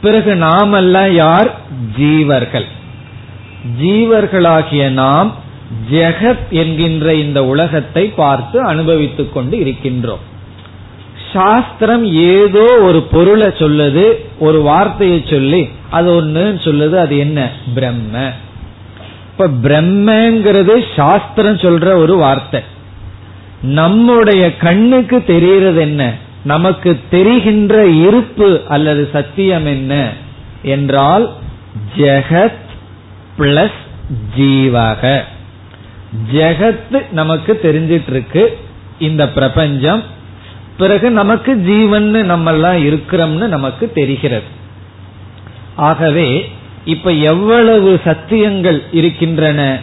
பிறகு 0.02 0.36
நாமெல்லாம் 0.36 1.14
யார்? 1.14 1.54
ஜீவர்கள். 1.98 2.64
ஜீவர்களாகிய 3.82 4.88
நாம் 4.88 5.34
ஜெகத் 5.90 6.48
என்கின்ற 6.50 7.14
இந்த 7.14 7.44
உலகத்தை 7.44 8.08
பார்த்து 8.08 8.60
அனுபவித்துக் 8.60 9.32
கொண்டு 9.32 9.56
இருக்கின்றோம். 9.56 10.20
சாஸ்திரம் 11.32 12.04
ஏதோ 12.04 12.78
ஒரு 12.80 13.02
பொருளை 13.02 13.46
சொல்லுது 13.46 14.12
ஒரு 14.38 14.62
வார்த்தையை 14.62 15.25
சொல்லி 15.30 15.68
அது 15.90 16.14
ஒன்னு 16.14 16.60
சொல்லுது 16.64 16.94
அது 16.94 17.18
என்ன? 17.18 17.50
பிரம்ம. 17.75 18.30
இப்ப 19.30 19.48
பிரம்மங்கிறது 19.48 20.84
சாஸ்திரம் 20.96 21.56
சொல்ற 21.56 21.94
ஒரு 21.96 22.16
வார்த்தை. 22.16 22.60
நம்முடைய 23.66 24.56
கண்ணுக்கு 24.56 25.25
தெரிகிறது 25.25 25.80
என்ன? 25.80 26.14
நமக்கு 26.45 27.00
தெரிகின்ற 27.10 27.86
இருப்பு 27.86 28.60
அல்லது 28.69 29.08
சத்தியம் 29.12 29.67
என்ன? 29.67 30.12
என்றால் 30.62 31.30
ஜெகத் 31.97 32.64
பிளஸ் 33.38 33.78
ஜீவக. 34.38 35.21
ஜெகத் 36.32 37.12
நமக்கு 37.12 37.60
தெரிஞ்சிட்டு 37.62 38.10
இருக்கு 38.10 38.58
இந்த 38.99 39.28
பிரபஞ்சம். 39.28 40.02
பிறகு 40.78 41.10
நமக்கு 41.10 41.56
ஜீவன் 41.56 42.14
நம்மெல்லாம் 42.14 42.84
இருக்கிறோம்னு 42.84 43.47
நமக்கு 43.47 43.93
தெரிகிறது. 43.95 44.45
ஆகவே 45.76 46.52
இப்ப 46.84 47.10
எவ்வளவு 47.10 48.00
சத்தியங்கள் 48.04 48.82
இருக்கின்றன? 48.93 49.80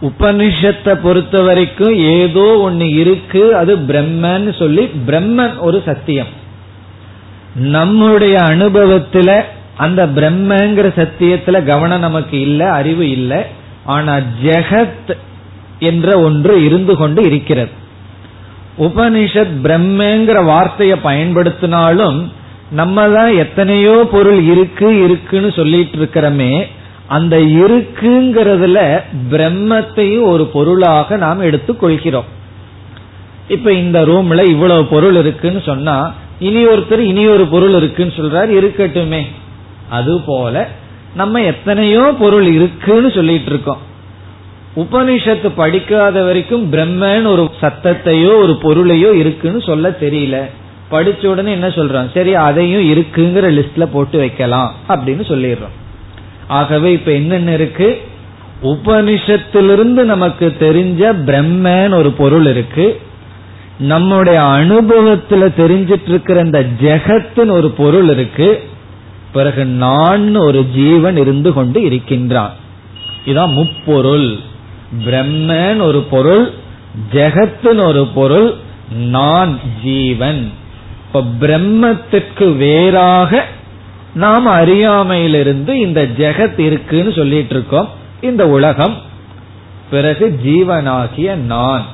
உபனிஷத்தை 0.00 0.94
பொறுத்த 1.02 1.42
வரைக்கும் 1.42 1.94
ஏதோ 1.94 2.58
ஒன்னு 2.58 2.90
இருக்கு 2.90 3.56
அது 3.56 3.76
பிரம்மன் 3.76 4.58
சொல்லி 4.58 4.90
பிரம்மன் 5.06 5.58
ஒரு 5.58 5.82
சத்தியம். 5.84 6.26
நம்முடைய 7.54 8.38
அனுபவத்துல 8.38 9.42
அந்த 9.76 10.06
பிரம்மங்கிற 10.06 10.86
சத்தியத்துல 10.96 11.64
கவனம் 11.64 12.00
நமக்கு 12.00 12.40
இல்ல 12.40 12.70
அறிவு 12.70 13.10
இல்லை. 13.10 13.38
ஆனா 13.84 14.16
ஜெகத் 14.44 15.16
என்ற 15.78 16.18
ஒன்று 16.18 16.64
இருந்து 16.64 16.96
கொண்டு 16.96 17.22
இருக்கிறது. 17.22 17.70
உபனிஷத் 18.78 19.54
பிரம்மங்கிற 19.62 20.44
வார்த்தையை 20.44 20.98
பயன்படுத்தினாலும் 21.04 22.30
நம்ம 22.70 23.08
தான் 23.08 23.36
எத்தனையோ 23.36 24.08
பொருள் 24.10 24.40
இருக்கு 24.40 25.04
இருக்குன்னு 25.04 25.52
சொல்லிட்டு 25.52 25.98
இருக்கிறோமே 25.98 26.66
அந்த 27.06 27.36
இருக்குங்கிறதுல 27.38 29.00
பிரம்மத்தையும் 29.30 30.26
ஒரு 30.26 30.46
பொருளாக 30.46 31.16
நாம் 31.16 31.42
எடுத்துக்கொள்கிறோம் 31.42 32.28
இப்ப 33.48 33.72
இந்த 33.72 34.06
ரூம்ல 34.06 34.46
இவ்வளவு 34.48 34.84
பொருள் 34.84 35.14
இருக்குன்னு 35.14 35.62
சொன்னா 35.64 36.14
இனி 36.38 36.66
ஒருத்தர் 36.66 36.98
இனி 36.98 37.26
ஒரு 37.26 37.46
பொருள் 37.46 37.74
இருக்குன்னு 37.74 38.12
சொல்றாரு 38.16 38.52
இருக்கட்டுமே. 38.60 39.22
அது 39.88 40.20
போல 40.26 40.68
நம்ம 41.14 41.42
எத்தனையோ 41.42 42.14
பொருள் 42.18 42.46
இருக்குன்னு 42.46 43.10
சொல்லிட்டு 43.10 43.50
இருக்கோம். 43.50 43.78
உபனிஷத்து 44.76 45.48
படிக்காத 45.56 46.22
வரைக்கும் 46.22 46.72
பிரம்மன் 46.72 47.26
ஒரு 47.26 47.50
சத்தத்தையோ 47.60 48.32
ஒரு 48.36 48.58
பொருளையோ 48.62 49.12
இருக்குன்னு 49.12 49.60
சொல்ல 49.60 49.90
தெரியல. 49.90 50.42
படிச்ச 50.90 51.26
உடனே 51.26 51.52
என்ன 51.52 51.68
சொல்றோம் 51.68 52.14
சரி 52.14 52.34
அதையும் 52.34 52.90
இருக்குங்கிற 52.92 53.46
லிஸ்ட்ல 53.58 53.86
போட்டு 53.92 54.18
வைக்கலாம் 54.18 54.74
அப்படின்னு 54.88 55.24
சொல்லிடுறோம். 55.28 55.74
ஆகவே 56.48 56.92
இப்ப 56.92 57.12
என்னென்ன 57.12 57.52
இருக்கு? 57.52 58.00
உபனிஷத்திலிருந்து 58.62 60.02
நமக்கு 60.04 60.56
தெரிஞ்ச 60.60 61.14
பிரம்மன் 61.26 61.94
ஒரு 61.94 62.10
பொருள் 62.10 62.46
இருக்கு. 62.46 63.00
நம்முடைய 63.78 64.40
அனுபவத்துல 64.40 65.48
தெரிஞ்சிட்டு 65.58 66.08
இருக்கிற 66.08 66.40
இந்த 66.40 66.66
ஜெகத்தின் 66.80 67.50
ஒரு 67.50 67.70
பொருள் 67.70 68.08
இருக்கு. 68.08 68.62
பிறகு 69.32 69.64
நான் 69.64 70.36
ஒரு 70.36 70.64
ஜீவன் 70.74 71.16
இருந்து 71.16 71.52
கொண்டு 71.52 71.82
இருக்கின்றான். 71.82 72.52
இதான் 73.26 73.52
முப்பொருள். 73.52 74.36
பிரம்மன் 75.04 75.80
ஒரு 75.80 76.00
பொருள் 76.00 76.50
ஜெகத்தின் 77.12 77.84
ஒரு 77.84 78.06
பொருள் 78.14 78.54
நான் 78.96 79.58
ஜீவன். 79.82 80.50
இப்ப 81.06 81.24
பிரம்மத்துக்கு 81.40 82.56
வேறாக 82.56 83.44
நாம் 84.14 84.46
அறியாமையிலிருந்து 84.46 85.78
இந்த 85.78 86.02
ஜெகத் 86.02 86.58
இருக்குன்னு 86.58 87.12
சொல்லிட்டு 87.12 87.54
இருக்கோம் 87.54 87.88
இந்த 88.20 88.48
உலகம். 88.48 88.96
பிறகு 89.90 90.40
ஜீவனாகிய 90.44 91.34
நான். 91.34 91.84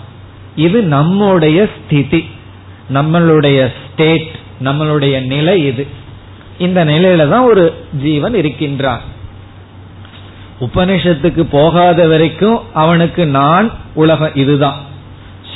இது 0.57 0.83
நம்முடைய 0.83 1.69
ஸ்திதி. 1.77 2.25
நம்மளுடைய 2.95 3.73
ஸ்டேட் 3.93 4.29
நம்மளுடைய 4.65 5.27
நிலை 5.27 5.65
இது. 5.65 5.87
இந்த 6.59 6.85
நிலையில 6.85 7.29
தான் 7.29 7.45
ஒரு 7.45 7.85
ஜீவன் 8.03 8.35
இருக்கின்றான். 8.35 9.01
உபனிஷத்துக்கு 10.61 11.43
போகாத 11.43 12.07
வரைக்கும் 12.07 12.61
அவனுக்கு 12.75 13.27
நான் 13.27 13.71
உலகம் 13.95 14.35
இதுதான். 14.35 14.79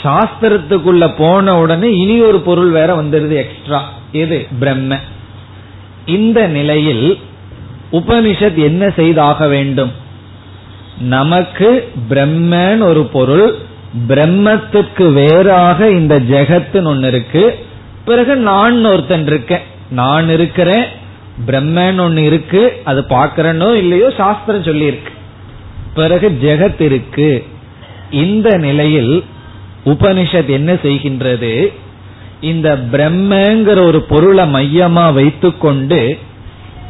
சாஸ்திரத்துக்குள்ள 0.02 1.14
போன 1.18 1.58
உடனே 1.58 1.90
இனி 1.96 2.20
ஒரு 2.20 2.40
பொருள் 2.40 2.70
வேற 2.70 3.02
வந்துடுது 3.02 3.36
எக்ஸ்ட்ரா 3.36 3.88
எது 4.12 4.46
பிரம்ம. 4.58 4.98
இந்த 6.06 6.46
நிலையில் 6.46 7.18
உபனிஷத் 7.92 8.54
என்ன 8.54 8.90
செய்தாக 8.90 9.48
வேண்டும்? 9.48 9.92
நமக்கு 11.00 11.92
பிரம்மன் 12.10 12.82
ஒரு 12.82 13.04
பொருள் 13.04 13.54
பிரம்மத்துக்கு 14.08 15.12
வேறாக 15.12 15.90
இந்த 15.90 16.20
ஜெகத்துன்னு 16.20 16.84
ஒன்னு 16.84 17.06
இருக்கு. 17.06 17.66
பிறகு 18.04 18.36
நான் 18.36 18.84
ஒருத்தன் 18.84 19.26
இருக்கேன். 19.26 19.60
நான் 19.90 20.28
இருக்கிறேன் 20.28 20.84
பிரம்மன் 21.46 22.00
ஒன்னு 22.00 22.24
இருக்கு 22.24 22.80
அது 22.84 23.04
பாக்கிறனோ 23.08 23.74
இல்லையோ 23.74 24.10
சாஸ்திரம் 24.10 24.62
சொல்லி 24.62 24.84
இருக்கு 24.84 25.12
பிறகு 25.94 26.38
ஜெகத் 26.42 26.80
இருக்கு. 26.80 27.44
இந்த 28.10 28.58
நிலையில் 28.58 29.24
உபனிஷத் 29.84 30.46
என்ன 30.46 30.72
செய்கின்றது? 30.72 31.72
இந்த 32.40 32.76
பிரம்மங்கிற 32.92 33.78
ஒரு 33.86 34.02
பொருளை 34.02 34.52
மையமா 34.52 35.12
வைத்துக்கொண்டு 35.12 36.18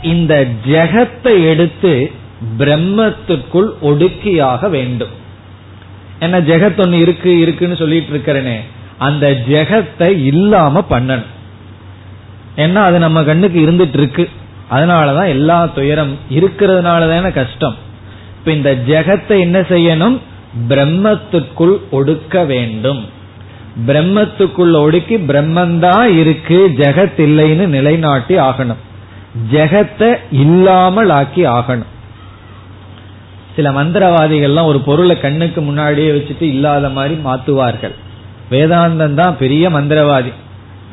இந்த 0.03 0.49
ஜெகத்தை 0.67 1.49
எடுத்து 1.49 2.11
பிரம்மத்துக்குள் 2.59 3.69
ஒடுக்கியாக 3.83 4.71
வேண்டும். 4.71 5.09
என்ன 6.21 6.41
ஜெகத் 6.41 6.81
ஒன்னு 6.81 6.99
இருக்கு 6.99 7.39
இருக்குன்னு 7.39 7.77
சொல்லிட்டு 7.77 8.17
இருக்கிறனே 8.17 8.57
அந்த 8.99 9.31
ஜெகத்தை 9.49 10.25
இல்லாம 10.25 10.85
பண்ணணும். 10.91 11.27
ஏன்னா 12.57 12.75
அது 12.75 12.99
நம்ம 12.99 13.25
கண்ணுக்கு 13.25 13.71
இருந்துட்டு 13.71 13.95
இருக்கு. 13.95 14.29
அதனாலதான் 14.71 15.29
எல்லா 15.29 15.67
துயரம் 15.67 16.19
இருக்கிறதுனால 16.31 17.09
தானே 17.09 17.31
கஷ்டம். 17.31 17.77
இப்ப 18.39 18.53
இந்த 18.53 18.75
ஜெகத்தை 18.87 19.41
என்ன 19.41 19.61
செய்யணும்? 19.61 20.19
பிரம்மத்துக்குள் 20.69 21.77
ஒடுக்க 21.93 22.47
வேண்டும். 22.47 23.09
பிரம்மத்துக்குள்ள 23.87 24.73
ஒடுக்கி 24.73 25.17
பிரம்மந்தான் 25.17 26.05
இருக்கு 26.05 26.71
ஜெகத் 26.77 27.19
இல்லைன்னு 27.19 27.67
நிலைநாட்டி 27.67 28.37
ஆகணும். 28.37 28.83
ஜெகத்தை 29.53 30.15
இல்லாமல் 30.31 31.11
ஆக்கி 31.11 31.47
ஆகணும். 31.47 31.93
சில 33.57 33.71
மந்திரவாதிகள்லாம் 33.71 34.65
ஒரு 34.65 34.81
பொருளை 34.81 35.21
கண்ணுக்கு 35.21 35.61
முன்னாடியே 35.61 36.11
வச்சுட்டு 36.11 36.43
இல்லாத 36.43 36.89
மாதிரி 36.89 37.15
மாத்துவார்கள். 37.15 37.95
வேதாந்தம் 38.51 39.15
தான் 39.15 39.39
பெரிய 39.39 39.71
மந்திரவாதி. 39.71 40.33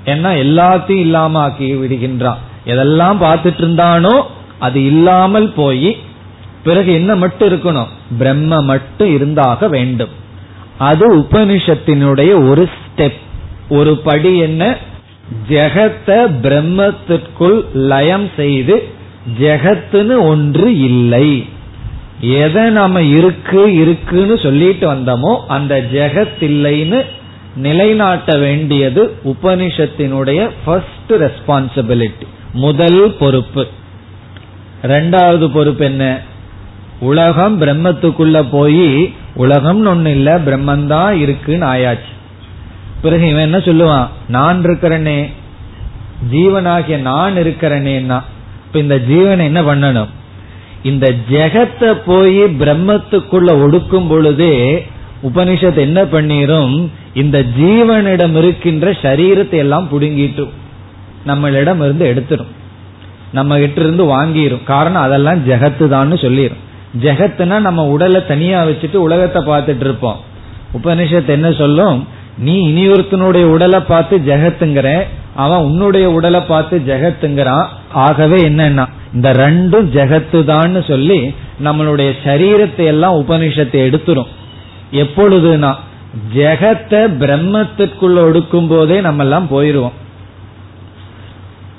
ஏன்னா 0.05 0.29
எல்லாத்தையும் 0.43 1.03
இல்லாம 1.05 1.39
ஆக்கி 1.39 1.75
விடுகின்றான். 1.75 2.37
எதெல்லாம் 2.65 3.17
பார்த்துட்டு 3.21 3.57
இருந்தானோ 3.57 4.21
அது 4.59 4.85
இல்லாமல் 4.85 5.53
போய் 5.53 5.97
பிறகு 6.63 6.93
என்ன 6.93 7.15
மட்டும் 7.15 7.49
இருக்கணும்? 7.49 7.87
பிரம்ம 8.17 8.61
மட்டும் 8.61 9.13
இருந்தாக 9.13 9.67
வேண்டும். 9.67 10.19
அது 10.89 11.05
உபனிஷத்தினுடைய 11.15 12.31
ஒரு 12.49 12.63
ஸ்டெப் 12.75 13.19
ஒரு 13.69 13.93
படி 13.97 14.31
என்ன? 14.37 14.63
ஜெகத்தை 15.49 16.19
பிரம்மத்திற்குள் 16.43 17.59
லயம் 17.73 18.27
செய்து 18.35 18.75
ஜெகத்துன்னு 19.39 20.15
ஒன்று 20.21 20.67
இல்லை. 20.79 21.27
எதை 22.21 22.63
நாம 22.69 23.01
இருக்கு 23.17 23.61
இருக்குன்னு 23.75 24.35
சொல்லிட்டு 24.37 24.85
வந்தோமோ 24.93 25.33
அந்த 25.47 25.73
ஜெகத் 25.93 26.41
இல்லைன்னு 26.41 26.99
நிலைநாட்ட 27.55 28.37
வேண்டியது 28.37 29.01
உபனிஷத்தினுடைய 29.23 30.49
ஃபர்ஸ்ட் 30.65 31.13
ரெஸ்பான்சிபிலிட்டி 31.23 32.27
முதல் 32.53 33.01
பொறுப்பு. 33.19 33.63
ரெண்டாவது 34.83 35.47
பொறுப்பு 35.53 35.85
என்ன? 35.85 36.05
உலகம் 36.99 37.55
பிரம்மத்துக்குள்ள 37.61 38.37
போய் 38.51 39.13
உலகம்னு 39.37 39.89
ஒண்ணு 39.89 40.05
இல்ல 40.05 40.39
பிரம்மந்தான் 40.39 41.11
இருக்குன்னு 41.11 41.65
ஆயாச்சு. 41.65 42.09
பிறகு 43.01 43.29
இவன் 43.29 43.41
என்ன 43.41 43.57
சொல்லுவான்? 43.57 44.07
நான் 44.27 44.63
இருக்கிறனே. 44.63 45.31
ஜீவனாகிய 46.31 46.97
நான் 46.97 47.35
இருக்கிறனேன்னா. 47.35 48.21
இப்ப 48.65 48.79
இந்த 48.79 48.99
ஜீவன் 48.99 49.39
என்ன 49.39 49.61
பண்ணணும்? 49.61 50.07
இந்த 50.83 51.13
ஜெகத்தை 51.31 52.01
போய் 52.05 52.43
பிரம்மத்துக்குள்ள 52.43 53.49
ஒடுக்கும் 53.49 54.09
பொழுதே 54.09 54.87
உபனிஷத் 55.23 55.77
என்ன 55.77 56.03
பண்ணிரும்? 56.03 56.89
இந்த 57.13 57.43
ஜீவனிடம் 57.59 58.35
இருக்கின்ற 58.35 58.91
சரீரத்தை 58.91 59.53
எல்லாம் 59.53 59.87
புடுங்கிட்டு 59.91 60.49
நம்மளிடம் 61.27 61.75
இருந்து 61.75 62.13
எடுத்துரும். 62.13 62.47
நம்ம 63.33 63.57
கிட்ட 63.57 63.81
இருந்து 63.81 64.05
வாங்கிரும். 64.05 64.63
காரணம் 64.63 65.01
அதெல்லாம் 65.01 65.49
ஜெகத்து 65.49 65.87
தான் 65.87 66.11
சொல்லிரும். 66.11 66.57
ஜெகத்துனா 66.99 67.59
நம்ம 67.59 67.85
உடலை 67.85 68.25
தனியா 68.25 68.63
வச்சுட்டு 68.63 68.95
உலகத்தை 68.95 69.41
பார்த்துட்டு 69.41 69.79
இருப்போம். 69.79 70.19
உபனிஷத்து 70.73 71.27
என்ன 71.27 71.51
சொல்லும்? 71.51 72.07
நீ 72.37 72.71
இனியொருத்தனுடைய 72.71 73.43
உடலை 73.43 73.79
பார்த்து 73.79 74.17
ஜெகத்துங்கிற 74.17 75.03
அவன் 75.35 75.63
உன்னுடைய 75.63 76.11
உடலை 76.11 76.39
பார்த்து 76.39 76.81
ஜெகத்துங்கிறான். 76.87 77.67
ஆகவே 77.93 78.49
என்னன்னா 78.49 78.85
இந்த 79.13 79.33
ரெண்டும் 79.33 79.87
ஜெகத்து 79.93 80.45
தான் 80.45 80.83
சொல்லி 80.83 81.33
நம்மளுடைய 81.63 82.11
சரீரத்தை 82.23 82.85
எல்லாம் 82.85 83.15
உபனிஷத்தை 83.15 83.79
எடுத்துரும். 83.89 84.27
எப்பொழுதுனா 84.91 85.75
ஜெகத்தை 86.35 87.01
பிரம்மத்திற்குள்ள 87.19 88.17
ஒடுக்கும் 88.29 88.67
போதே 88.67 89.01
நம்ம 89.01 89.23
எல்லாம் 89.23 89.47
போயிருவோம். 89.51 89.91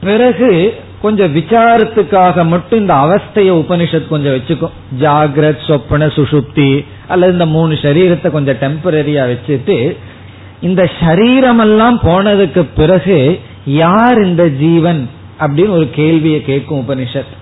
பிறகு 0.00 0.82
கொஞ்சம் 1.02 1.34
விசாரத்துக்காக 1.36 2.44
மட்டும் 2.48 2.80
இந்த 2.80 2.94
அவஸ்தைய 2.94 3.50
உபனிஷத் 3.62 4.08
கொஞ்சம் 4.08 4.34
வச்சுக்கும் 4.34 4.76
ஜாகிரத் 5.00 5.66
சொப்பன 5.66 6.06
சுசுப்தி 6.06 6.84
அல்லது 7.08 7.32
இந்த 7.32 7.46
மூணு 7.46 7.74
சரீரத்தை 7.74 8.30
கொஞ்சம் 8.30 8.60
டெம்பரரியா 8.60 9.22
வச்சுட்டு 9.30 9.96
இந்த 10.60 10.90
சரீரமெல்லாம் 11.00 11.96
போனதுக்கு 12.02 12.66
பிறகு 12.74 13.40
யார் 13.64 14.18
இந்த 14.24 14.48
ஜீவன் 14.48 15.08
அப்படின்னு 15.40 15.68
ஒரு 15.68 15.90
கேள்வியை 15.90 16.42
கேட்கும் 16.42 16.84
உபனிஷத். 16.88 17.32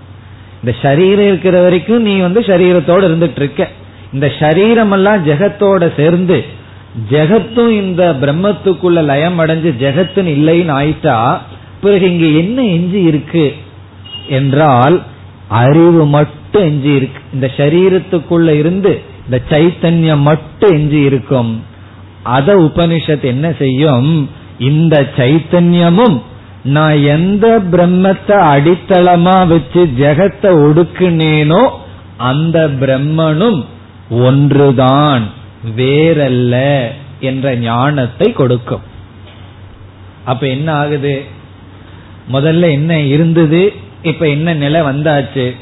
இந்த 0.62 0.74
சரீரம் 0.82 1.26
இருக்கிற 1.26 1.60
வரைக்கும் 1.60 2.02
நீ 2.02 2.18
வந்து 2.18 2.40
சரீரத்தோட 2.40 3.02
இருந்துட்டு 3.08 3.36
இருக்க 3.36 3.68
இந்த 4.12 4.32
சரீரம் 4.38 4.90
எல்லாம் 4.90 5.26
ஜெகத்தோட 5.26 5.96
சேர்ந்து 5.96 6.38
ஜெகத்தும் 7.10 7.72
இந்த 7.82 8.02
பிரம்மத்துக்குள்ள 8.20 9.04
லயம் 9.04 9.38
அடைஞ்சு 9.38 9.70
ஜெகத்துன்னு 9.84 10.32
இல்லைன்னு 10.38 10.74
ஆயிட்டா 10.80 11.18
பிறகு 11.80 12.06
இங்க 12.12 12.26
என்ன 12.38 12.62
எஞ்சி 12.62 13.02
இருக்கு 13.02 13.54
என்றால் 14.28 15.02
அறிவு 15.48 16.04
மட்டும் 16.06 16.62
எஞ்சி 16.62 16.92
இருக்கு. 16.94 17.20
இந்த 17.32 17.50
சரீரத்துக்குள்ள 17.56 18.58
இருந்து 18.58 18.92
இந்த 19.24 19.42
சைத்தன்யம் 19.48 20.24
மட்டும் 20.30 20.72
எஞ்சி 20.72 21.00
இருக்கும். 21.00 21.52
அத 22.22 22.56
உபனிஷத் 22.56 23.24
என்ன 23.24 23.52
செய்யும்? 23.58 24.30
இந்த 24.58 24.96
சைத்தன்யமும் 25.16 26.22
நான் 26.62 26.96
எந்த 27.02 27.46
பிரம்மத்தை 27.72 28.38
அடித்தளமா 28.54 29.36
வச்சு 29.48 29.82
ஜெகத்தை 29.98 30.50
ஒடுக்குனேனோ 30.64 31.62
அந்த 32.16 32.68
பிரம்மனும் 32.80 33.60
ஒன்றுதான் 34.10 35.24
வேறல்ல 35.76 36.54
என்ற 37.20 37.54
ஞானத்தை 37.56 38.32
கொடுக்கும். 38.32 38.84
அப்ப 40.24 40.46
என்ன 40.46 40.74
ஆகுது? 40.74 41.14
முதல்ல 42.32 42.70
என்ன 42.70 43.00
இருந்தது? 43.00 43.72
இப்ப 44.02 44.28
என்ன 44.28 44.54
நிலை 44.54 44.80
வந்தாச்சு? 44.80 45.56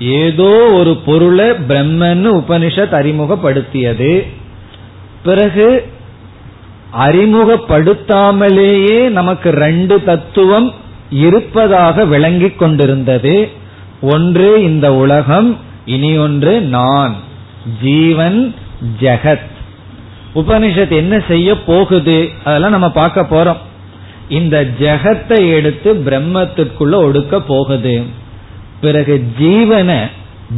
ஏதோ 0.00 0.68
ஒரு 0.72 0.96
பொருளை 0.96 1.50
பிரம்மன்னு 1.50 2.40
உபனிஷத் 2.40 2.90
அறிமுகப்படுத்தியது. 2.90 4.26
பிறகு 5.24 5.86
அறிமுகப்படுத்தாமலேயே 6.98 9.08
நமக்கு 9.08 9.50
ரெண்டு 9.50 10.04
தத்துவம் 10.04 10.72
இருப்பதாக 11.10 12.04
விளங்கிக் 12.04 12.58
கொண்டிருந்தது. 12.58 13.48
ஒன்று 14.00 14.62
இந்த 14.62 14.94
உலகம் 14.94 15.58
இனி 15.84 16.18
ஒன்று 16.18 16.60
நான் 16.60 17.16
ஜீவன் 17.82 18.54
ஜெகத். 19.00 19.48
உபனிஷத் 20.34 20.88
என்ன 20.88 21.22
செய்ய 21.28 21.62
போகுது? 21.62 22.28
அதெல்லாம் 22.44 22.70
நம்ம 22.70 22.90
பார்க்க 22.90 23.22
போறோம். 23.22 23.56
இந்த 24.28 24.66
ஜெகத்தை 24.80 25.52
எடுத்து 25.52 25.94
பிரம்மத்திற்குள்ள 25.94 26.94
ஒடுக்க 27.08 27.40
போகுது. 27.46 28.02
பிறகு 28.80 29.26
ஜீவனை 29.40 29.98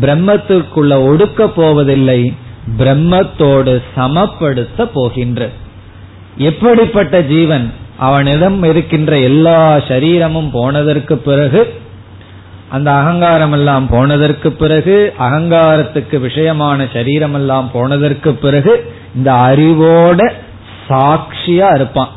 பிரம்மத்திற்குள்ள 0.01 0.93
ஒடுக்க 1.07 1.47
போவதில்லை 1.47 2.35
பிரம்மத்தோடு 2.79 3.83
சமப்படுத்த 3.97 4.89
போகின்ற. 4.95 5.49
எப்படிப்பட்ட 6.37 7.21
ஜீவன்? 7.23 7.73
அவனிடம் 7.97 8.63
இருக்கின்ற 8.63 9.19
எல்லா 9.19 9.79
சரீரமும் 9.89 10.51
போனதற்கு 10.51 11.17
பிறகு 11.17 11.75
அந்த 12.69 12.91
அகங்காரம் 12.91 13.53
எல்லாம் 13.53 13.89
போனதற்கு 13.89 14.53
பிறகு 14.53 15.15
அகங்காரத்துக்கு 15.19 16.17
விஷயமான 16.21 16.89
சரீரம் 16.93 17.35
எல்லாம் 17.35 17.71
போனதற்கு 17.71 18.35
பிறகு 18.35 18.95
இந்த 19.15 19.33
அறிவோட 19.33 20.33
சாட்சியா 20.89 21.75
இருப்பான். 21.75 22.11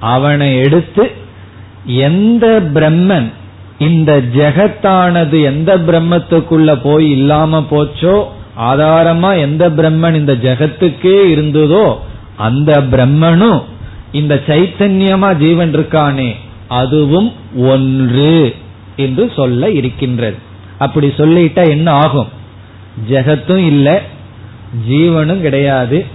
அவனை 0.00 0.58
எடுத்து 0.58 1.10
எந்த 1.84 2.60
பிரம்மன் 2.74 3.32
இந்த 3.78 4.22
ஜெகத்தானது 4.34 5.42
எந்த 5.42 5.78
பிரம்மத்துக்குள்ள 5.78 6.78
போய் 6.82 7.10
இல்லாம 7.10 7.60
போச்சோ 7.70 8.24
ஆதாரமா 8.60 9.38
எந்த 9.38 9.70
பிரம்மன் 9.70 10.14
இந்த 10.14 10.32
ஜெகத்துக்கே 10.34 11.18
இருந்ததோ 11.34 11.96
அந்த 12.36 12.80
பிரம்மனும் 12.80 13.62
இந்த 14.12 14.34
சைத்தன்யமா 14.46 15.36
ஜீவன் 15.36 15.74
இருக்கானே 15.74 16.36
அதுவும் 16.68 17.32
ஒன்று 17.56 18.54
என்று 18.96 19.32
சொல்ல 19.36 19.70
இருக்கின்றது. 19.70 20.36
அப்படி 20.78 21.06
சொல்லிட்டா 21.06 21.68
என்ன 21.68 21.92
ஆகும்? 21.92 22.28
ஜெகத்தும் 23.10 23.64
இல்லை 23.66 23.98
ஜீவனும் 24.88 25.40
கிடையாது 25.40 26.06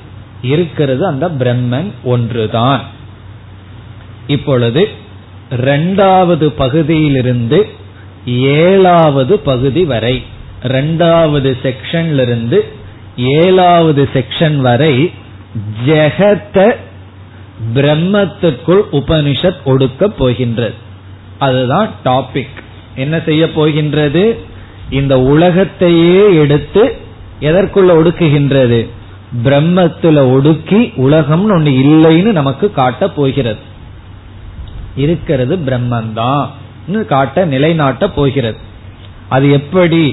இருக்கிறது 0.41 1.07
அந்த 1.07 1.29
பிரம்மன் 1.29 1.91
ஒன்றுதான். 2.03 2.83
இப்பொழுது 4.27 4.87
இரண்டாவது 5.51 6.51
பகுதியிலிருந்து 6.51 7.67
ஏழாவது 8.25 9.39
பகுதி 9.39 9.85
வரை 9.85 10.23
இரண்டாவது 10.63 11.57
செக்ஷன்லிருந்து 11.63 12.59
ஏழாவது 13.17 14.09
செக்ஷன் 14.13 14.55
வரை 14.55 15.11
ஜெகத்த 15.87 16.75
பிரம்மத்துக்குள் 17.73 18.81
உபனிஷத் 18.91 19.61
ஒடுக்க 19.65 20.07
போகின்றது. 20.07 20.73
அதுதான் 21.39 21.91
டாபிக் 22.05 22.57
என்ன 22.95 23.21
செய்ய 23.25 23.51
போகின்றது? 23.51 24.39
இந்த 24.89 25.19
உலகத்தையே 25.19 26.35
எடுத்து 26.35 26.97
எதற்குள்ள 27.39 27.91
ஒடுக்குகின்றது? 27.91 28.89
பிரம்மத்துல 29.43 30.31
ஒடுக்கி 30.31 30.93
உலகம்னு 30.97 31.53
ஒண்ணு 31.55 31.71
இல்லைன்னு 31.85 32.31
நமக்கு 32.31 32.71
காட்ட 32.71 33.09
போகிறது. 33.09 33.73
இருக்கிறது 34.95 35.55
பிரம்மந்தான். 35.65 36.45
காட்ட 37.07 37.45
நிலைநாட்ட 37.45 38.09
போகிறது. 38.09 38.57
அது 39.29 39.51
எப்படி 39.51 40.03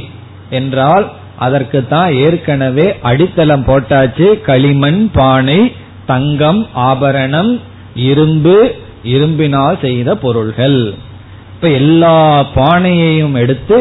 என்றால் 0.51 1.11
அதற்கு 1.37 1.87
தான் 1.87 2.12
ஏற்கனவே 2.14 2.87
அடித்தளம் 3.03 3.64
போட்டாச்சு. 3.66 4.40
களிமண் 4.40 5.11
பானை 5.12 5.61
தங்கம் 6.07 6.66
ஆபரணம் 6.75 7.61
இரும்பு 7.95 8.75
இரும்பினால் 9.05 9.81
செய்த 9.81 10.16
பொருள்கள். 10.16 10.95
இப்ப 11.55 11.68
எல்லா 11.68 12.47
பானையையும் 12.55 13.35
எடுத்து 13.35 13.79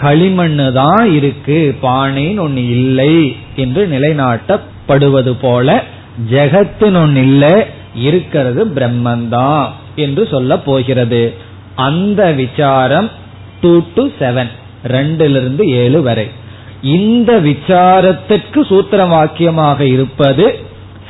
களிமண்ணு 0.00 0.72
தான் 0.72 1.04
இருக்கு. 1.14 1.76
பானைன்னு 1.82 2.40
ஒன்னு 2.40 2.68
இல்லை 2.68 3.36
என்று 3.56 3.82
நிலைநாட்டப்படுவது 3.86 5.32
போல 5.40 5.84
ஜெகத்தின் 6.30 6.96
ஒன்னு 7.02 7.20
இல்லை 7.20 7.54
இருக்கிறது 7.94 8.64
பிரம்மந்தான். 8.66 9.66
என்று 9.96 10.26
சொல்ல 10.26 10.58
போகிறது. 10.58 11.34
அந்த 11.74 12.32
விசாரம் 12.32 13.10
டூ 13.60 13.82
டு 13.94 14.08
செவன் 14.20 14.48
ரெண்டிலிருந்து 14.86 15.62
ஏழு 15.62 16.02
வரை. 16.02 16.28
இந்த 16.82 17.40
விசாரத்திற்கு 17.40 18.66
சூத்திர 18.66 19.06
வாக்கியமாக 19.06 19.80
இருப்பது 19.80 20.58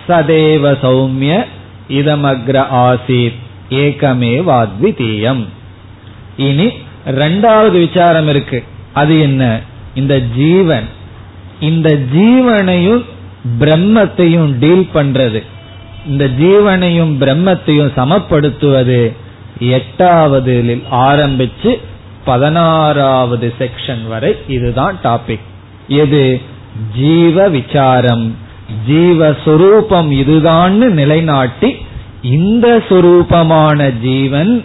சதேவ 0.08 0.76
சௌமிய 0.82 1.44
இதமக்ர 1.88 2.66
ஆசித் 2.74 3.34
ஏகமே 3.70 4.42
வாத்விதீயம். 4.42 5.46
இனி 6.36 6.70
ரெண்டாவது 7.06 7.70
விசாரம் 7.70 8.28
இருக்கு. 8.28 8.64
அது 8.92 9.20
என்ன? 9.20 9.60
இந்த 9.94 10.18
ஜீவன். 10.18 10.84
இந்த 11.60 11.98
ஜீவனையும் 12.14 13.04
பிரம்மத்தையும் 13.60 14.58
டீல் 14.58 14.88
பண்றது. 14.94 15.42
இந்த 16.06 16.24
ஜீவனையும் 16.24 17.12
பிரம்மத்தையும் 17.20 17.92
சமப்படுத்துவது 17.96 19.12
எட்டாவது 19.58 20.82
ஆரம்பிச்சு 20.92 21.80
பதினாறாவது 22.24 23.54
செக்ஷன் 23.58 24.08
வரை 24.08 24.36
இதுதான் 24.48 24.98
டாபிக் 25.04 25.40
எது? 25.88 26.40
ஜீவ 26.96 27.48
விசாரம். 27.48 28.36
ஜீவஸ்வரூபம் 28.88 30.10
இதுதான்னு 30.10 30.88
நிலைநாட்டி 30.88 31.76
இந்த 32.22 32.82
சொரூபமான 32.88 34.00
ஜீவன் 34.00 34.64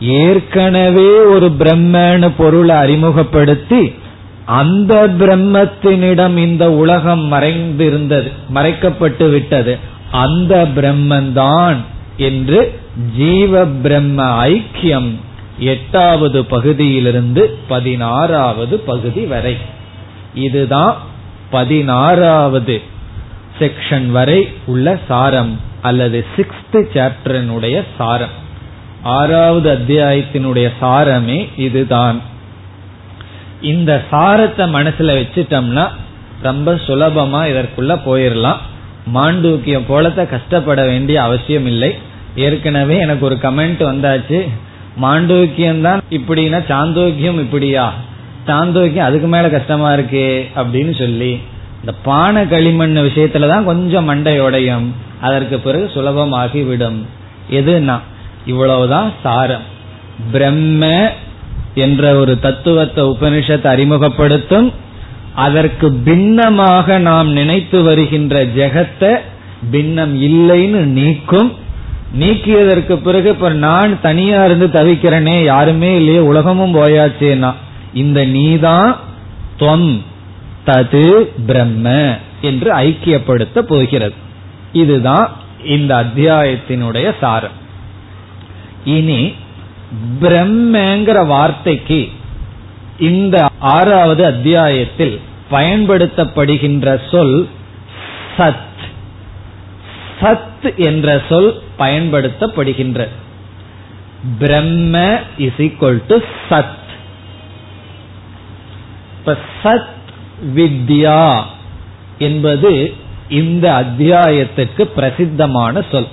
ஏற்கனவே 0.00 1.18
ஒரு 1.18 1.54
பிரம்மன்னு 1.58 2.30
பொருளை 2.36 2.76
அறிமுகப்படுத்தி 2.76 3.94
அந்த 4.44 5.08
பிரம்மத்தினிடம் 5.18 6.36
இந்த 6.36 6.72
உலகம் 6.72 7.32
மறைந்திருந்தது 7.32 8.32
மறைக்கப்பட்டு 8.54 9.30
விட்டது. 9.30 9.78
அந்த 10.12 10.68
பிரம்மந்தான் 10.76 11.76
என்று 12.16 12.80
ஜீவ 13.16 13.64
பிரம்ம 13.64 14.46
ஐக்கியம் 14.46 15.14
எட்டாவது 15.58 16.44
பகுதியிலிருந்து 16.44 17.58
பதினாறாவது 17.68 18.78
பகுதி 18.78 19.24
வரை. 19.24 19.56
இதுதான் 20.34 20.96
பதினாறாவது 21.50 22.82
செக்ஷன் 23.58 24.10
வரை 24.10 24.48
உள்ள 24.66 24.98
சாரம் 25.08 25.60
அல்லது 25.82 26.26
சிக்ஸ்த் 26.36 26.72
சாப்டரனுடைய 26.72 27.84
சாரம். 27.98 28.40
ஆறாவது 29.02 29.68
அத்தியாயத்தினுடைய 29.72 30.72
சாரமே 30.80 31.48
இதுதான். 31.56 32.20
இந்த 33.62 34.04
சாரத்தை 34.10 34.74
மனசுல 34.74 35.12
வச்சுட்டோம்னா 35.18 35.88
ரொம்ப 36.42 36.74
சுலபமா 36.74 37.40
இதற்குள்ள 37.50 38.00
போயிடலாம் 38.06 38.56
மாண்டூக்கியம் 39.14 39.88
போலத்த 39.88 40.28
கஷ்டப்பட 40.28 40.84
வேண்டிய 40.84 41.22
அவசியம் 41.22 41.66
இல்லை 41.66 41.94
ஏற்கனவே 42.36 42.98
எனக்கு 42.98 43.24
ஒரு 43.24 43.34
கமெண்ட் 43.34 43.82
வந்தாச்சு. 43.82 44.48
மாண்டூக்கியம் 45.02 45.80
தான் 45.80 46.00
இப்படின்னா 46.10 46.60
சாந்தோக்கியம் 46.68 47.40
இப்படியா? 47.40 47.94
சாந்தோக்கியம் 48.46 49.04
அதுக்கு 49.04 49.26
மேல 49.26 49.48
கஷ்டமா 49.48 49.92
இருக்கே 49.92 50.48
அப்படின்னு 50.56 50.98
சொல்லி 50.98 51.40
இந்த 51.80 51.94
பானை 52.02 52.48
களிமண் 52.48 52.96
விஷயத்துலதான் 52.98 53.64
கொஞ்சம் 53.64 54.08
மண்டையோடையும் 54.08 54.86
அதற்கு 55.20 55.58
பிறகு 55.58 55.90
சுலபமாகி 55.94 56.66
விடும் 56.66 57.06
எதுனா 57.50 57.98
இவ்வளவுதான் 58.46 59.12
சாரம். 59.22 59.66
பிரம்ம 60.32 61.10
என்ற 61.74 62.14
ஒரு 62.14 62.38
தத்துவத்தை 62.38 63.04
உபனிஷத்தை 63.04 63.66
அறிமுகப்படுத்தும் 63.66 64.72
அதற்கு 65.34 65.92
பின்னமாக 65.92 66.98
நாம் 66.98 67.28
நினைத்து 67.28 67.82
வருகின்ற 67.82 68.44
ஜெகத்தை 68.44 69.18
பின்னம் 69.70 70.22
இல்லைன்னு 70.22 70.82
நீக்கும். 70.98 71.52
நீக்கியதற்கு 72.20 72.92
பிறகு 72.96 73.30
இப்ப 73.30 73.48
நான் 73.48 74.00
தனியா 74.00 74.44
இருந்து 74.44 74.66
தவிக்கிறேனே 74.66 75.44
யாருமே 75.44 75.96
இல்லையே 75.96 76.18
உலகமும் 76.18 76.74
போயாச்சேனா 76.74 77.52
இந்த 77.94 78.26
நீதான் 78.26 78.96
துவம் 79.58 80.00
தது 80.66 81.28
பிரம்ம 81.46 82.16
என்று 82.40 82.72
ஐக்கியப்படுத்த 82.72 83.58
போகிறது. 83.58 84.14
இதுதான் 84.72 85.32
இந்த 85.64 86.04
அத்தியாயத்தினுடைய 86.04 87.12
சாரம். 87.20 87.60
இனி 88.84 89.34
பிரம்மங்கிற 90.20 91.26
வார்த்தைக்கு 91.26 92.10
இந்த 93.02 93.50
ஆறாவது 93.58 94.26
அத்தியாயத்தில் 94.26 95.20
பயன்படுத்தப்படுகின்ற 95.50 97.00
சொல் 97.10 97.48
சத். 98.38 98.70
சத் 100.20 100.76
என்ற 100.76 101.22
சொல் 101.28 101.62
பயன்படுத்தப்படுகின்ற. 101.78 103.08
பிரம்ம 104.38 105.18
இஸ் 105.38 105.58
ஈக்வல் 105.58 106.02
டு 106.08 106.18
சத். 106.50 106.80
இப்ப 109.18 109.36
சத் 109.64 110.00
வித்யா 110.56 111.42
என்பது 112.18 112.94
இந்த 113.28 113.84
அத்தியாயத்துக்கு 113.84 114.82
பிரசித்தமான 114.82 115.84
சொல். 115.90 116.06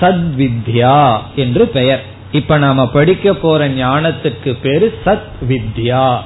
சத்வித்யா 0.00 1.20
என்று 1.36 1.68
பெயர். 1.68 2.04
இப்ப 2.32 2.58
நாம 2.58 2.88
படிக்க 2.88 3.34
போற 3.34 3.68
ஞானத்துக்கு 3.68 4.56
பேரு 4.62 4.98
சத் 5.06 5.28
வித்யா. 5.48 6.18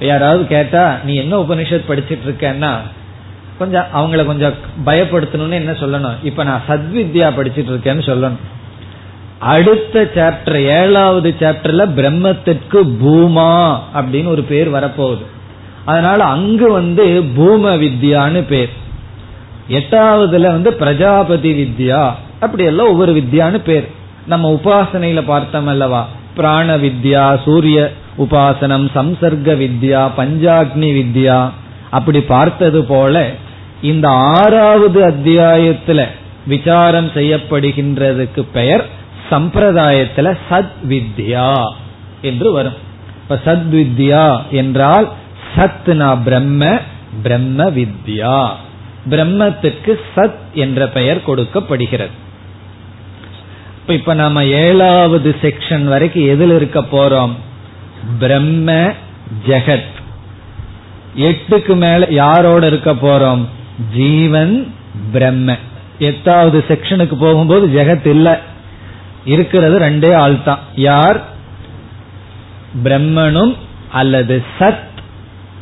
யாராவது 0.00 0.46
கேட்டா 0.46 0.98
நீ 1.04 1.14
என்ன 1.14 1.38
உபனிஷத் 1.38 1.88
படிச்சிட்டு 1.88 2.18
இருக்கன்னா 2.26 2.76
கொஞ்சம் 3.58 3.84
அவங்கள 3.94 4.24
கொஞ்சம் 4.24 4.54
பயப்படுத்தணும்னு 4.86 5.50
என்ன 5.50 5.72
சொல்லணும்? 5.72 6.14
இப்ப 6.22 6.44
நான் 6.44 6.62
சத்வித்யா 6.68 7.30
படிச்சிட்டு 7.32 7.72
இருக்கேன்னு 7.72 8.02
சொல்லணும். 8.06 8.38
அடுத்த 9.38 10.10
சாப்டர் 10.14 10.56
ஏழாவது 10.56 11.34
சாப்டர்ல 11.40 11.88
பிரம்மத்திற்கு 11.96 12.96
பூமா 13.04 13.78
அப்படின்னு 13.94 14.26
ஒரு 14.26 14.42
பேர் 14.42 14.72
வரப்போகுது. 14.72 15.24
அதனால 15.84 16.24
அங்கு 16.24 16.72
வந்து 16.72 17.22
பூம 17.36 17.76
வித்யான்னு 17.76 18.44
பேர். 18.48 18.70
எட்டாவதுல 19.68 20.40
வந்து 20.40 20.72
பிரஜாபதி 20.72 21.62
வித்யா 21.62 22.14
அப்படி 22.40 22.64
எல்லாம் 22.64 22.88
ஒவ்வொரு 22.88 23.14
வித்யான்னு 23.14 23.58
பேர். 23.58 23.98
நம்ம 24.26 24.60
உபாசனையில 24.62 25.24
பார்த்தோம் 25.24 25.66
அல்லவா 25.66 26.08
பிராண 26.34 26.76
வித்யா 26.76 27.42
சூரிய 27.44 27.92
உபாசனம் 28.18 28.86
சம்சர்க்க 28.94 29.54
வித்யா 29.56 30.10
பஞ்சாக்னி 30.16 30.90
வித்யா. 31.00 31.50
அப்படி 31.90 32.20
பார்த்தது 32.20 32.84
போல 32.84 33.30
இந்த 33.82 34.08
ஆறாவது 34.08 35.08
அத்தியாயத்துல 35.08 36.04
விசாரம் 36.46 37.08
செய்யப்படுகின்றதுக்கு 37.08 38.46
பெயர் 38.52 38.86
சம்பிரதாயத்துல 39.30 40.38
சத் 40.50 40.70
வித்யா 40.88 41.72
என்று 42.22 42.52
வரும். 42.52 42.72
இப்ப 43.22 43.40
சத் 43.44 43.74
வித்யா 43.74 44.42
என்றால் 44.50 45.12
சத்னா 45.56 46.22
பிரம்ம 46.22 46.78
பிரம்ம 47.22 47.70
வித்யா. 47.70 48.48
பிரம்மத்துக்கு 49.10 50.00
சத் 50.16 50.40
என்ற 50.54 50.88
பெயர் 50.88 51.22
கொடுக்கப்படுகிறது. 51.22 52.28
இப்ப 53.92 54.14
நம்ம 54.14 54.44
ஏழாவது 54.44 55.36
செக்ஷன் 55.42 55.84
வரைக்கும் 55.84 56.26
எதில் 56.26 56.50
இருக்க 56.50 56.80
போறோம்? 56.80 57.30
பிரம்ம 58.18 58.92
ஜெகத். 59.46 59.98
எட்டுக்கு 61.16 61.76
மேல 61.76 62.06
யாரோட 62.10 62.66
இருக்க 62.66 62.92
போறோம்? 62.92 63.44
ஜீவன் 63.96 64.74
பிரம்ம. 65.12 65.56
எட்டாவது 65.98 66.64
செக்ஷனுக்கு 66.68 67.14
போகும்போது 67.18 67.66
ஜெகத் 67.66 68.06
இல்ல. 68.06 68.40
இருக்கிறது 69.24 69.78
ரெண்டே 69.78 70.14
ஆள் 70.14 70.42
தான் 70.42 70.58
யார்? 70.74 71.24
பிரம்மனும் 72.84 73.56
அல்லது 73.90 74.42
சத் 74.60 74.88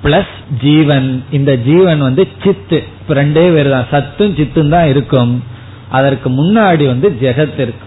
பிளஸ் 0.04 0.60
ஜீவன். 0.62 1.24
இந்த 1.30 1.56
ஜீவன் 1.56 1.98
வந்து 1.98 2.28
சித்து. 2.44 2.84
இப்ப 3.00 3.14
ரெண்டே 3.14 3.52
பேர் 3.54 3.70
தான் 3.70 3.86
சத்தும் 3.90 4.34
சித்தும் 4.34 4.68
தான் 4.68 4.88
இருக்கும். 4.88 5.44
அதற்கு 5.88 6.30
முன்னாடி 6.30 6.86
வந்து 6.86 7.18
ஜெகத் 7.20 7.60
இருக்கு. 7.60 7.86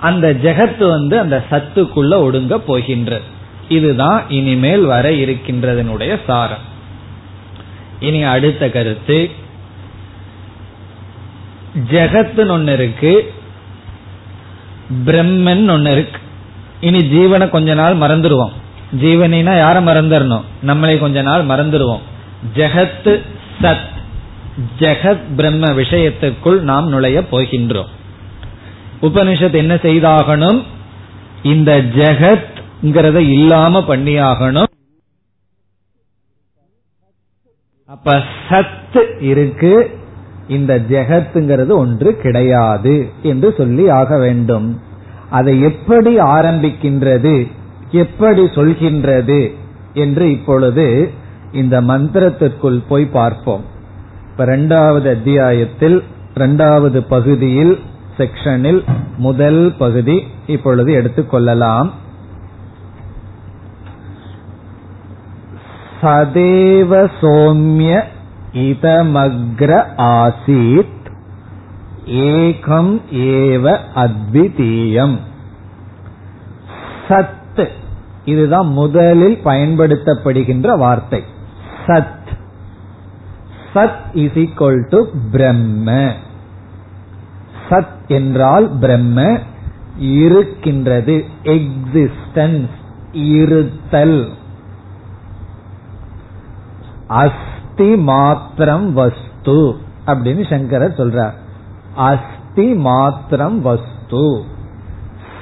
அந்த 0.00 0.32
ஜெகத்து 0.42 0.88
வந்து 0.88 1.18
அந்த 1.18 1.44
சத்துக்குள்ள 1.50 2.14
ஒடுங்க 2.14 2.58
போகின்ற. 2.58 3.20
இதுதான் 3.68 4.24
இனிமேல் 4.28 4.80
வர 4.80 5.10
இருக்கின்றதனுடைய 5.10 6.18
சாரம். 6.26 6.66
இனி 8.00 8.22
அடுத்த 8.22 8.68
கருத்து. 8.68 9.30
ஜெகத்துன்னு 11.90 12.48
ஒன்னு 12.48 12.72
இருக்கு 12.72 13.34
பிரம்மன் 15.06 15.70
ஒன்னு 15.70 15.92
இருக்கு. 15.92 16.20
இனி 16.80 16.98
ஜீவனை 16.98 17.48
கொஞ்ச 17.48 17.74
நாள் 17.74 17.96
மறந்துடுவோம் 17.96 18.52
ஜீவனா 19.00 19.52
யார 19.52 19.80
மறந்துடணும் 19.80 20.42
நம்மளை 20.66 20.98
கொஞ்ச 20.98 21.22
நாள் 21.22 21.46
மறந்துடுவோம் 21.46 22.00
ஜெகத்து 22.56 23.20
சத் 23.62 23.86
ஜெகத் 24.78 25.34
பிரம்ம 25.36 25.66
விஷயத்துக்குள் 25.68 26.60
நாம் 26.60 26.88
நுழைய 26.88 27.20
போகின்றோம். 27.30 27.88
உபனிஷத் 29.02 29.54
என்ன 29.54 29.74
செய்தாகணும்? 29.74 30.62
இந்த 31.42 31.82
ஜெகத்ங்கிறத 31.82 33.16
இல்லாம 33.16 33.80
பண்ணியாகணும். 33.80 34.66
அப்ப 37.86 38.22
சத் 38.48 39.22
இருக்கு 39.22 39.90
இந்த 40.48 40.78
ஜெகத்துங்கிறது 40.78 41.68
ஒன்று 41.68 42.16
கிடையாது 42.16 43.08
என்று 43.22 43.54
சொல்லி 43.56 43.88
ஆக 43.88 44.18
வேண்டும். 44.18 44.80
அதை 45.30 45.60
எப்படி 45.60 46.18
ஆரம்பிக்கின்றது 46.18 47.50
எப்படி 47.90 48.42
சொல்கின்றது 48.42 49.54
என்று 49.94 50.30
இப்பொழுது 50.30 51.10
இந்த 51.52 51.80
மந்திரத்திற்குள் 51.80 52.82
போய் 52.88 53.06
பார்ப்போம். 53.06 53.64
இப்ப 54.30 54.44
இரண்டாவது 54.44 55.10
அத்தியாயத்தில் 55.10 56.02
இரண்டாவது 56.34 57.02
பகுதியில் 57.02 57.78
செக்ஷனில் 58.18 58.84
முதல் 59.16 59.74
பகுதி 59.78 60.26
இப்பொழுது 60.46 60.92
எடுத்துக்கொள்ளலாம் 61.02 61.90
சதேவ 66.02 67.10
சோம்ய 67.20 68.02
இதமக்ர 68.52 69.84
ஆசீத் 69.96 70.96
ஏகம் 72.06 73.00
ஏவ 73.12 73.78
அத்விதீயம். 73.94 75.18
சத் 77.08 77.68
இதுதான் 78.24 78.66
முதலில் 78.66 79.40
பயன்படுத்தப்படுகின்ற 79.44 80.78
வார்த்தை. 80.78 81.24
சத். 81.86 82.36
சத் 83.74 83.98
இஸ் 84.12 84.32
ஈக்வல் 84.32 84.88
டு 84.88 85.06
பிரம்ம. 85.30 86.12
சத் 87.68 88.06
என்றால் 88.06 88.70
பிரம்ம 88.80 89.38
இருக்கின்றது. 89.98 91.24
எக்ஸிஸ்டன்ஸ் 91.42 92.68
இருத்தல். 93.12 94.28
அஸ்தி 97.06 97.96
மாத்திரம் 97.96 98.92
வஸ்து 98.92 99.76
அப்படின்னு 100.06 100.50
சங்கரர் 100.50 100.94
சொல்றார். 100.96 101.32
அஸ்தி 101.94 102.74
மாத்திரம் 102.74 103.62
வஸ்து. 103.62 104.42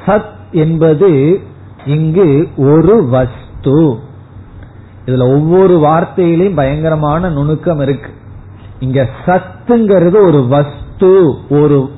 சத் 0.07 0.35
என்பது 0.51 1.41
இங்கு 1.85 2.49
ஒரு 2.57 3.07
வஸ்து. 3.09 3.99
இதுல 5.05 5.35
ஒவ்வொரு 5.35 5.79
வார்த்தையிலையும் 5.79 6.55
பயங்கரமான 6.55 7.29
நுணுக்கம் 7.29 7.81
இருக்கு. 7.81 8.11
இங்க 8.81 9.09
சத்துங்கிறது 9.27 10.21
ஒரு 10.21 10.47
வஸ்து 10.47 11.35
ஒரு 11.49 11.91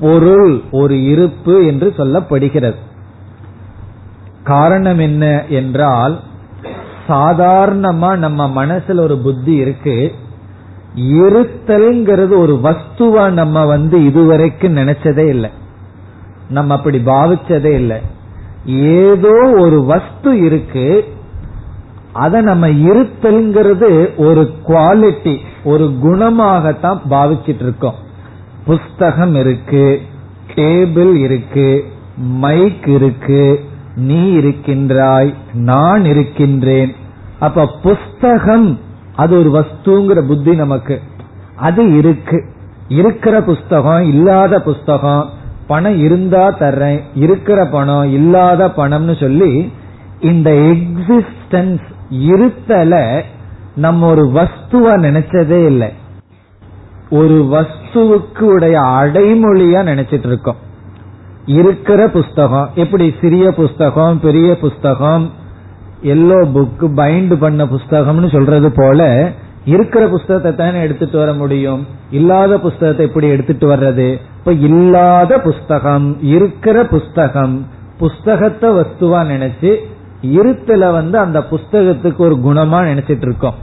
பொருள் 0.00 0.60
ஒரு 0.70 1.02
இருப்பு 1.02 1.66
என்று 1.66 1.94
சொல்லப்படுகிறது. 1.96 2.74
காரணம் 4.42 4.98
என்ன 4.98 5.44
என்றால் 5.48 6.20
சாதாரணமா 7.08 8.16
நம்ம 8.16 8.66
மனசுல 8.66 9.00
ஒரு 9.00 9.18
புத்தி 9.18 9.54
இருக்கு 9.54 10.14
இருத்தல்ங்கிறது 10.96 12.36
ஒரு 12.36 12.60
வஸ்துவா 12.62 13.30
நம்ம 13.30 13.64
வந்து 13.64 14.04
இதுவரைக்கும் 14.04 14.76
நினைச்சதே 14.76 15.28
இல்லை. 15.28 15.50
நம்ம 16.48 16.74
அப்படி 16.74 16.98
பாவிச்சதே 16.98 17.72
இல்லை. 17.72 17.98
ஏதோ 18.66 19.52
ஒரு 19.56 19.82
வஸ்து 19.82 20.40
இருக்கு 20.40 21.04
அத 22.12 22.40
நம்ம 22.40 22.68
இருத்தல்ங்கிறது 22.68 24.16
ஒரு 24.16 24.52
குவாலிட்டி 24.66 25.38
ஒரு 25.64 25.84
குணமாகத்தான் 26.02 27.00
பாவிச்சிட்டு 27.10 27.62
இருக்கோம். 27.62 28.02
புஸ்தகம் 28.66 29.34
இருக்கு 29.34 30.00
டேபிள் 30.54 31.14
இருக்கு 31.14 31.84
மைக் 32.16 32.86
இருக்கு 32.86 33.64
நீ 33.96 34.32
இருக்கின்றாய் 34.32 35.34
நான் 35.52 36.04
இருக்கின்றேன். 36.04 36.94
அப்ப 37.38 37.66
புஸ்தகம் 37.82 38.78
அது 39.16 39.38
ஒரு 39.38 39.50
வஸ்துங்கிற 39.50 40.26
புத்தி 40.26 40.54
நமக்கு. 40.54 41.00
அது 41.56 41.96
இருக்கு. 41.96 42.44
இருக்கிற 42.88 43.42
புஸ்தகம் 43.42 44.02
இல்லாத 44.02 44.62
புஸ்தகம் 44.62 45.30
பணம் 45.66 45.98
இருந்தா 45.98 46.58
தர்றேன். 46.58 47.00
இருக்கிற 47.14 47.66
பணம் 47.66 48.12
இல்லாத 48.12 48.66
பணம்னு 48.66 49.20
சொல்லி 49.20 49.72
இந்த 50.20 50.50
எக்ஸிஸ்டன்ஸ் 50.50 51.80
இருத்தல 52.10 53.22
நம்ம 53.76 54.10
ஒரு 54.10 54.30
வஸ்துவா 54.34 54.92
நினைச்சதே 54.96 55.66
இல்லை. 55.66 55.92
ஒரு 57.14 57.38
வஸ்துவுக்கு 57.52 58.40
உடைய 58.40 58.76
அடைமொழியா 58.80 59.80
நினைச்சிட்டு 59.90 60.26
இருக்கோம். 60.26 60.60
இருக்கிற 61.46 62.08
புஸ்தகம் 62.08 62.70
எப்படி 62.74 63.14
சிறிய 63.20 63.52
புஸ்தகம் 63.52 64.20
பெரிய 64.20 64.58
புஸ்தகம் 64.58 65.24
எல்லோ 66.02 66.38
புக் 66.54 66.84
பைண்ட் 66.96 67.34
பண்ண 67.38 67.64
புஸ்தகம்னு 67.64 68.30
சொல்றது 68.32 68.70
போல 68.76 69.30
இருக்கிற 69.64 70.08
புஸ்தகத்தை 70.08 70.52
தானே 70.54 70.82
எடுத்துட்டு 70.82 71.18
வர 71.18 71.32
முடியும்? 71.32 71.86
இல்லாத 72.10 72.58
புஸ்தகத்தை 72.58 73.06
எப்படி 73.06 73.28
எடுத்துட்டு 73.28 73.66
வர்றது? 73.68 74.08
இப்ப 74.38 74.52
இல்லாத 74.52 75.38
புஸ்தகம் 75.40 76.06
இருக்கிற 76.22 76.84
புஸ்தகம் 76.84 77.66
புஸ்தகத்தை 77.98 78.70
வஸ்துவா 78.70 79.20
நினைச்சு 79.32 79.72
இருத்துல 80.22 80.92
வந்து 80.92 81.18
அந்த 81.18 81.38
புஸ்தகத்துக்கு 81.50 82.16
ஒரு 82.16 82.36
குணமா 82.44 82.80
நினைச்சிட்டு 82.90 83.26
இருக்கோம். 83.26 83.54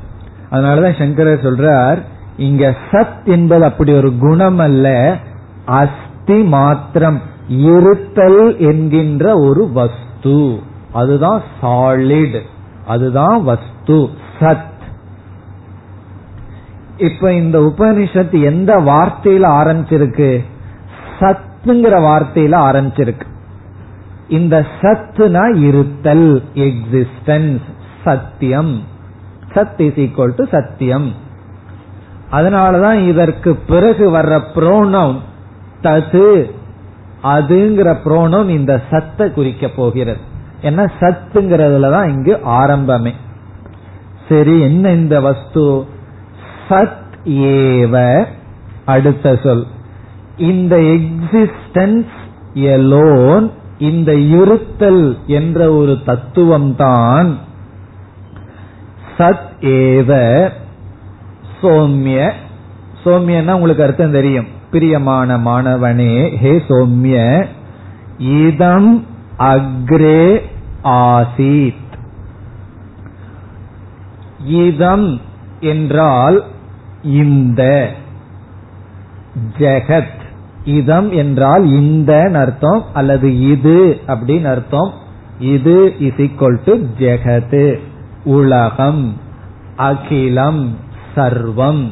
அதனாலதான் 0.51 0.99
சங்கரர் 0.99 1.45
சொல்றார் 1.45 1.99
இங்க 2.41 2.75
சத் 2.91 3.25
என்பது 3.25 3.63
அப்படி 3.63 3.93
ஒரு 3.93 4.17
குணம் 4.17 4.58
அல்ல 4.58 5.17
அஸ்தி 5.65 6.43
மாத்திரம் 6.43 7.21
இருத்தல் 7.47 8.58
என்கின்ற 8.58 9.38
ஒரு 9.38 9.71
வஸ்து. 9.71 10.60
அதுதான் 10.91 11.41
சாலிட் 11.62 12.39
அதுதான் 12.88 13.43
வஸ்து 13.43 14.10
சத். 14.39 14.69
இப்ப 16.97 17.34
இந்த 17.34 17.60
உபனிஷத் 17.60 18.43
எந்த 18.43 18.80
வார்த்தையில 18.80 19.45
ஆரம்பிச்சிருக்கு? 19.49 20.43
சத்துங்கிற 21.19 21.99
வார்த்தையில 22.10 22.56
ஆரம்பிச்சிருக்கு. 22.69 23.25
இந்த 24.27 24.65
சத்துனா 24.82 25.56
இருத்தல் 25.56 26.43
எக்ஸிஸ்டன்ஸ் 26.54 27.62
சத்தியம். 28.04 28.82
சத் 29.54 29.82
இஸ் 29.82 29.93
ஈக்வல் 29.93 30.34
டு 30.36 30.45
சத்தியம். 30.51 31.20
அதனாலதான் 32.32 33.08
இதற்கு 33.08 33.56
பிறகு 33.56 34.12
வர்ற 34.12 34.41
புரோனம் 34.56 35.20
தது 35.82 36.52
அதுங்கிற 37.24 37.96
புரோனம் 38.06 38.48
இந்த 38.48 38.82
சத்தை 38.89 39.32
குறிக்க 39.32 39.67
போகிறது. 39.67 40.20
ஏன்னா 40.62 40.88
சத்துங்கிறதுல 41.00 41.91
தான் 41.91 42.10
இங்கு 42.10 42.39
ஆரம்பமே. 42.46 43.13
சரி 44.30 44.60
என்ன 44.60 44.91
இந்த 44.91 45.22
வஸ்து? 45.22 45.86
சத் 46.70 47.10
ஏவ 47.26 48.26
அடுத்த 48.86 49.39
சொல். 49.44 49.65
இந்த 50.38 50.78
எக்ஸிஸ்டன்ஸ் 50.78 52.13
எலோன் 52.54 53.52
இந்த 53.78 54.13
இருத்தல் 54.15 55.17
என்ற 55.27 55.73
ஒரு 55.73 55.98
தத்துவம் 56.06 56.75
தான் 56.75 57.38
சத் 59.17 59.52
ஏவ. 59.60 60.50
சோம்ய. 61.62 62.31
சோம்யன்னா 63.05 63.51
உங்களுக்கு 63.51 63.83
அர்த்தம் 63.83 64.12
தெரியும். 64.12 64.47
பிரியமான 64.71 65.37
மாணவனே 65.37 66.37
ஹே 66.37 66.51
சோம்ய. 66.51 67.45
இதம் 68.17 69.05
அக்ரே 69.37 70.41
ஆசீத். 70.83 71.75
இதம் 74.45 75.21
என்றால் 75.59 76.43
இந்த. 77.03 77.91
ஜெகத். 79.57 80.19
இதம் 80.63 81.12
என்றால் 81.12 81.65
இந்த 81.65 82.31
அர்த்தம் 82.33 82.85
அல்லது 82.93 83.39
இது 83.49 84.01
அப்படின்னு 84.07 84.43
அர்த்தம். 84.43 84.93
இது 85.39 85.95
இஸ் 85.99 86.13
ஈக்வல் 86.13 86.59
டு 86.65 86.77
ஜெகத் 86.99 87.79
உலகம். 88.23 89.17
அகிலம். 89.77 90.75
சர்வம். 91.15 91.91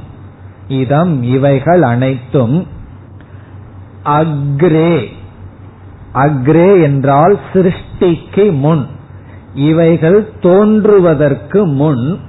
இதம் 0.68 1.24
இவைகள் 1.24 1.82
அனைத்தும் 1.82 2.68
அக்ரே. 4.06 5.06
அக்ரே 6.14 6.82
என்றால் 6.82 7.40
சிருஷ்டிக்கு 7.54 8.58
முன். 8.58 8.86
இவைகள் 9.54 10.30
தோன்றுவதற்கு 10.40 11.66
முன். 11.66 12.20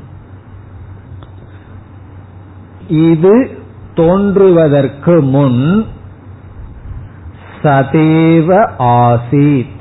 இது 2.88 3.58
தோன்றுவதற்கு 3.94 5.20
முன். 5.20 5.86
சதேவ 7.62 8.70
ஆசீத். 8.78 9.78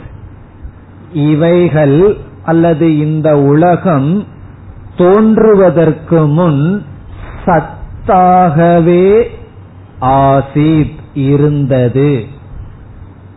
இவைகள் 1.14 2.18
அல்லது 2.44 2.98
இந்த 2.98 3.38
உலகம் 3.38 4.26
தோன்றுவதற்கு 4.98 6.28
முன் 6.28 6.86
சத்தாகவே 7.50 9.24
ஆசீத் 10.02 11.00
இருந்தது. 11.14 12.26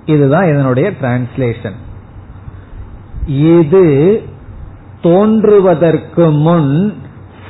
இதுதான் 0.04 0.52
இதனுடைய 0.52 0.92
டிரான்ஸ்லேஷன் 1.02 1.78
இது 3.26 4.22
தோன்றுவதற்கு 5.02 6.30
முன் 6.30 6.94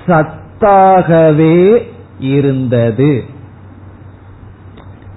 சத்தாகவே 0.06 1.88
இருந்தது. 2.18 3.24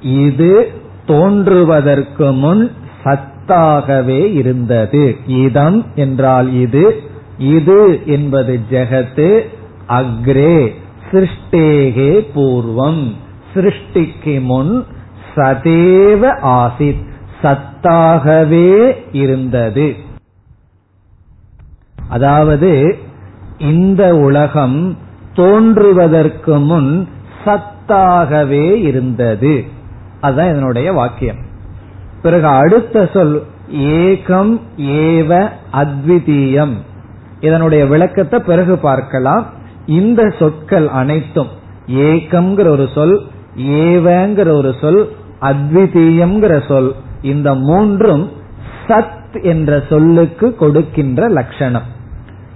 இது 0.01 0.71
தோன்றுவதற்கு 1.05 2.31
முன் 2.31 2.71
சத்தாகவே 3.03 4.33
இருந்தது. 4.33 5.15
இதம் 5.27 5.85
என்றால் 5.95 6.53
இது 6.53 7.01
இது 7.37 8.01
என்பது 8.05 8.59
ஜெகத்து 8.71 9.41
அக்ரே 9.87 10.83
சிருஷ்டேகே 11.16 12.28
பூர்வம். 12.36 13.16
சிருஷ்டிக்கு 13.53 14.41
முன் 14.41 14.86
சதேவ 15.36 16.39
ஆசித் 16.43 17.03
சத்தாகவே 17.43 18.95
இருந்தது. 19.11 19.95
அதாவது 22.09 22.97
இந்த 23.57 24.16
உலகம் 24.16 24.97
தோன்றுவதற்கு 25.34 26.59
முன் 26.59 27.07
சத்தாகவே 27.45 28.74
இருந்தது. 28.76 29.63
அதுதான் 30.22 30.49
இதனுடைய 30.49 30.91
வாக்கியம். 30.91 31.38
பிறகு 32.22 32.47
அடுத்த 32.47 33.09
சொல் 33.13 33.43
ஏகம் 33.72 34.59
ஏவ 34.78 35.49
அத்விதீயம். 35.74 36.74
இதனுடைய 37.39 37.86
விளக்கத்தை 37.86 38.39
பிறகு 38.39 38.78
பார்க்கலாம். 38.78 39.45
இந்த 39.86 40.33
சொற்கள் 40.39 40.88
அனைத்தும் 40.88 41.47
ஏகம்ங்கிற 41.88 42.67
ஒரு 42.67 42.89
சொல் 42.93 43.21
ஏவங்கிற 43.57 44.51
ஒரு 44.51 44.75
சொல் 44.81 45.11
அத்விதீயம்ங்கிற 45.41 46.67
சொல். 46.67 46.95
இந்த 47.21 47.55
மூன்றும் 47.55 48.31
சத் 48.88 49.43
என்ற 49.43 49.83
சொல்லுக்கு 49.89 50.55
கொடுக்கின்ற 50.55 51.27
லட்சணம். 51.27 51.93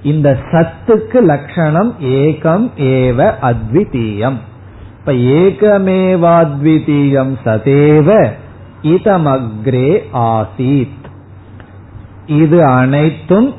இந்த 0.03 0.37
சத்துக்கு 0.51 1.21
லட்சணம் 1.21 1.95
ஏகம் 1.99 2.69
ஏவ 2.77 3.33
அத்விதீயம். 3.41 4.35
இப்ப 4.99 5.11
ஏகமேவாத்விதீயம் 5.11 7.37
சதேவ 7.45 8.29
இதமக்ரே 8.83 9.99
ஆசீத். 10.13 10.87
இது 12.25 12.63
அனைத்தும் 12.63 13.53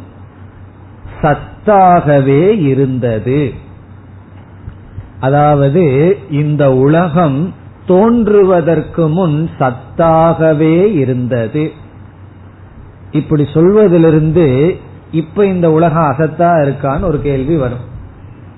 சத்தாகவே 1.22 2.60
இருந்தது. 2.60 3.52
அதாவது 5.20 6.16
இந்த 6.30 6.74
உலகம் 6.74 7.54
தோன்றுவதற்கு 7.86 9.08
முன் 9.08 9.50
சத்தாகவே 9.58 10.94
இருந்தது. 10.94 11.72
இப்படி 13.10 13.46
சொல்வதிலிருந்து 13.54 14.76
இப்ப 15.12 15.46
இந்த 15.46 15.70
உலகம் 15.70 16.14
அசத்தா 16.16 16.52
இருக்கான்னு 16.62 17.04
ஒரு 17.04 17.20
கேள்வி 17.20 17.56
வரும். 17.56 17.88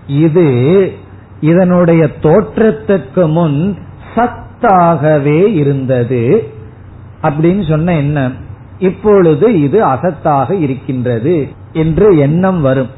இது 0.07 0.93
இதனுடைய 1.41 2.09
தோற்றத்துக்கு 2.23 3.29
முன் 3.29 3.79
சத்தாகவே 4.15 5.55
இருந்தது. 5.55 6.49
அப்படின்னு 7.23 7.69
சொன்ன 7.69 7.97
என்ன? 7.97 8.31
இப்பொழுது 8.79 9.61
இது 9.61 9.85
அசத்தாக 9.85 10.61
இருக்கின்றது. 10.61 11.49
என்று 11.73 12.17
எண்ணம் 12.17 12.61
வரும். 12.61 12.91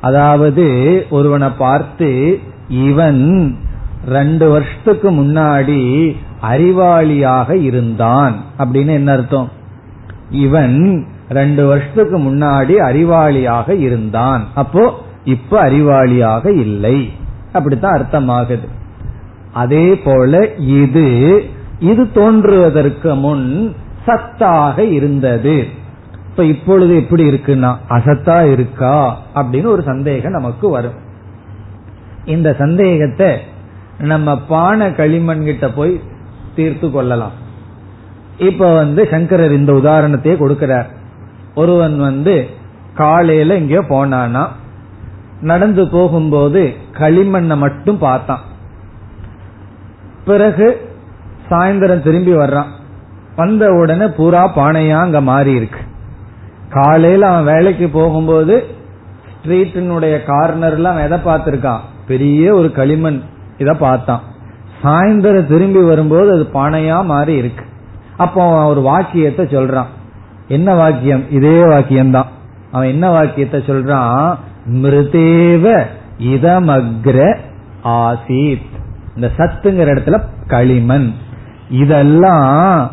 அதாவது 0.00 0.66
ஒருவனை 1.10 1.48
பார்த்து 1.58 2.38
இவன் 2.68 3.54
ரெண்டு 4.06 4.50
வருஷத்துக்கு 4.50 5.10
முன்னாடி 5.10 6.14
அறிவாளியாக 6.50 7.62
இருந்தான். 7.62 8.34
அப்படின்னு 8.58 8.86
என்ன 8.86 9.12
அர்த்தம்? 9.12 9.50
இவன் 10.30 11.06
ரெண்டு 11.28 11.66
வருஷத்துக்கு 11.66 12.18
முன்னாடி 12.18 12.74
அறிவாளியாக 12.90 13.78
இருந்தான். 13.78 14.46
அப்போ 14.54 15.02
இப்ப 15.24 15.70
அறிவாளியாக 15.70 16.46
இல்லை. 16.46 17.12
அப்படித்தான் 17.52 18.00
அர்த்தமாகுது. 18.00 18.68
அதே 19.52 19.94
போல 19.94 20.54
இது 20.54 21.44
இது 21.78 22.12
தோன்றுவதற்கு 22.12 23.14
முன் 23.14 23.74
சத்தாக 24.06 24.78
இருந்தது. 24.78 25.66
இப்ப 26.38 26.50
இப்பொழுது 26.50 26.96
எப்படி 26.96 27.30
இருக்குன்னா 27.30 27.76
அசத்தா 27.88 28.50
இருக்கா? 28.50 29.18
அப்படின்னு 29.34 29.66
ஒரு 29.66 29.82
சந்தேகம் 29.82 30.32
நமக்கு 30.32 30.68
வரும். 30.68 30.92
இந்த 32.24 32.54
சந்தேகத்தை 32.58 33.38
நம்ம 33.98 34.40
பானை 34.40 34.94
களிமண் 34.94 35.44
கிட்ட 35.44 35.68
போய் 35.68 36.00
தீர்த்து 36.54 36.90
கொள்ளலாம். 36.90 37.30
இப்ப 38.38 38.74
வந்து 38.74 39.08
சங்கரர் 39.10 39.52
இந்த 39.52 39.72
உதாரணத்தையே 39.72 40.36
கொடுக்கிறார். 40.36 40.86
ஒருவன் 41.54 41.98
வந்து 41.98 42.46
காலையில 42.94 43.54
எங்கேயோ 43.54 43.80
போனானா 43.80 44.46
நடந்து 45.40 45.88
போகும்போது 45.88 46.74
களிமண்ணை 46.92 47.56
மட்டும் 47.56 47.98
பார்த்தான். 47.98 48.40
பிறகு 50.24 50.94
சாயந்தரம் 51.50 52.02
திரும்பி 52.02 52.32
வர்றான். 52.32 52.70
வந்த 53.36 53.70
உடனே 53.70 54.06
பூரா 54.06 54.56
பானையா 54.56 54.98
அங்க 54.98 55.20
மாறி 55.20 55.52
இருக்கு. 55.52 55.80
காலையில 56.70 57.28
அவன் 57.28 57.54
வேலைக்கு 57.54 57.88
போகும்போது 57.88 58.66
ஸ்ட்ரீட்டினுடைய 59.44 60.18
கார்னர்ல 60.26 60.82
அவன் 60.82 61.04
எதை 61.04 61.18
பார்த்திருக்கான்? 61.18 61.78
பெரிய 62.06 62.54
ஒரு 62.54 62.72
களிமண். 62.72 63.22
இத 63.58 63.74
பார்த்தான். 63.74 64.20
சாயந்தரம் 64.82 65.46
திரும்பி 65.46 65.80
வரும்போது 65.80 66.32
அது 66.32 66.48
பானையா 66.54 67.04
மாறி 67.04 67.34
இருக்கு. 67.34 67.64
அப்போ 68.16 68.42
அவன் 68.42 68.64
ஒரு 68.64 68.80
வாக்கியத்தை 68.80 69.44
சொல்றான். 69.44 69.86
என்ன 70.48 70.74
வாக்கியம்? 70.74 71.30
இதே 71.30 71.62
வாக்கியம்தான். 71.62 72.26
அவன் 72.72 72.88
என்ன 72.88 73.10
வாக்கியத்தை 73.10 73.60
சொல்றான்? 73.60 74.36
மிருதேவ 74.72 75.86
இதமக்ர 76.18 77.36
ஆசீத். 77.84 78.66
இந்த 79.14 79.30
சத்துங்கிற 79.36 79.86
இடத்துல 79.86 80.22
களிமண். 80.46 81.12
இதெல்லாம் 81.70 82.90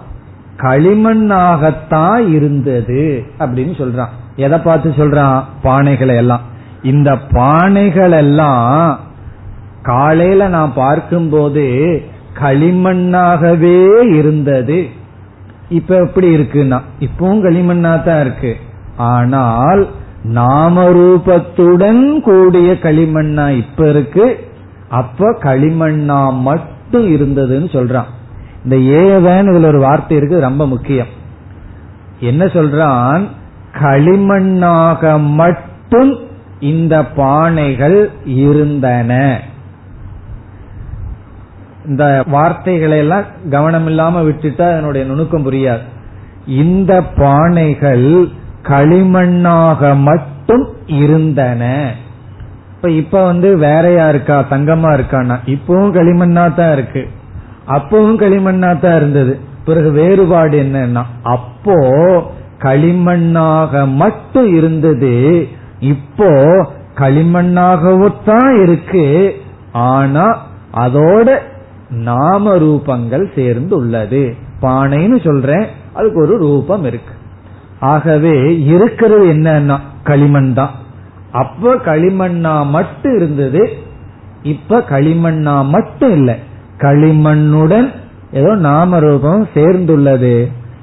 களிமண்ணாகத்தான் 0.58 2.34
இருந்தது 2.34 3.24
அப்படின்னு 3.39 3.74
சொல்றான். 3.82 4.14
எதை 4.36 4.58
பார்த்து 4.60 4.89
சொல்றான்? 4.89 5.43
பானைகளை 5.64 6.16
எல்லாம் 6.16 6.41
இந்த 6.84 7.18
பானைகள் 7.32 8.12
எல்லாம் 8.12 8.99
காலையில 9.82 10.47
நான் 10.47 10.72
பார்க்கும்போது 10.76 11.66
களிமண்ணாகவே 12.41 14.14
இருந்தது. 14.14 14.88
இப்ப 15.70 15.95
எப்படி 15.95 16.36
இருக்குன்னா 16.36 16.80
இப்பவும் 16.99 17.43
களிமண்ணா 17.45 18.03
தான் 18.03 18.22
இருக்கு. 18.22 18.56
ஆனால் 18.97 19.88
நாமரூபத்துடன் 20.34 22.20
கூடிய 22.20 22.74
களிமண்ணா 22.74 23.58
இப்ப 23.58 23.89
இருக்கு. 23.89 24.26
அப்ப 24.89 25.38
களிமண்ணா 25.43 26.34
மட்டும் 26.41 27.08
இருந்ததுன்னு 27.16 27.70
சொல்றான். 27.76 28.10
இந்த 28.66 28.76
ஏவன் 28.76 29.49
இதுல 29.49 29.66
ஒரு 29.66 29.80
வார்த்தை 29.80 30.18
இருக்கு 30.18 30.39
ரொம்ப 30.39 30.68
முக்கியம். 30.68 31.07
என்ன 32.20 32.45
சொல்றான்? 32.45 33.28
களிமண்ணாக 33.82 35.20
மட்டும் 35.20 36.18
இந்த 36.59 37.05
பானைகள் 37.18 38.09
இருந்தன. 38.26 39.39
இந்த 41.86 42.24
வார்த்தைகளை 42.28 42.97
எல்லாம் 42.97 43.24
கவனம் 43.49 43.86
இல்லாம 43.86 44.22
விட்டுட்டா 44.22 44.72
அதனுடைய 44.72 45.07
நுணுக்கம் 45.07 45.51
புரியாது. 45.51 45.82
இந்த 46.47 47.01
பானைகள் 47.01 48.32
களிமண்ணாக 48.63 49.97
மட்டும் 49.97 50.68
இருந்தன. 50.88 51.93
இப்ப 52.76 52.89
இப்ப 52.89 53.26
வந்து 53.26 53.57
வேறையா 53.57 54.09
இருக்கா? 54.09 54.45
தங்கமா 54.49 54.89
இருக்கான்னா 54.97 55.38
இப்பவும் 55.45 55.93
களிமண்ணா 55.93 56.53
தான் 56.53 56.72
இருக்கு. 56.72 57.07
அப்பவும் 57.68 58.22
களிமண்ணா 58.24 58.80
தான் 58.80 58.95
இருந்தது. 58.95 59.34
பிறகு 59.66 59.91
வேறுபாடு 59.91 60.55
என்னன்னா 60.63 61.03
அப்போ 61.24 61.78
களிமண்ணாக 62.66 63.86
மட்டும் 64.01 64.49
இருந்தது. 64.53 65.13
இப்போ 65.93 66.30
களிமண்ணாகவும் 67.01 68.22
தான் 68.26 68.61
இருக்கு. 68.63 69.05
ஆனா 69.91 70.26
அதோட 70.86 71.28
நாம 71.89 72.53
ரூபங்கள் 72.57 73.26
சேர்ந்து 73.36 73.76
உள்ளது 73.76 74.24
பானைன்னு 74.61 75.18
சொல்றேன் 75.26 75.66
அதுக்கு 75.93 76.20
ஒரு 76.22 76.38
ரூபம் 76.38 76.86
இருக்கு. 76.86 77.13
ஆகவே 77.80 78.36
இருக்கிறது 78.74 79.26
என்னன்னா 79.34 79.78
களிமண் 80.03 80.53
தான் 80.53 80.74
அப்ப 81.32 81.76
களிமண்ணா 81.89 82.53
மட்டும் 82.70 83.16
இருந்தது 83.16 83.61
இப்ப 84.53 84.80
களிமண்ணா 84.89 85.55
மட்டும் 85.76 86.11
இல்லை. 86.11 86.36
களிமண்ணுடன் 86.78 87.88
ஏதோ 88.32 88.55
நாம 88.55 88.99
ரூபம் 88.99 89.43
சேர்ந்துள்ளது. 89.53 90.36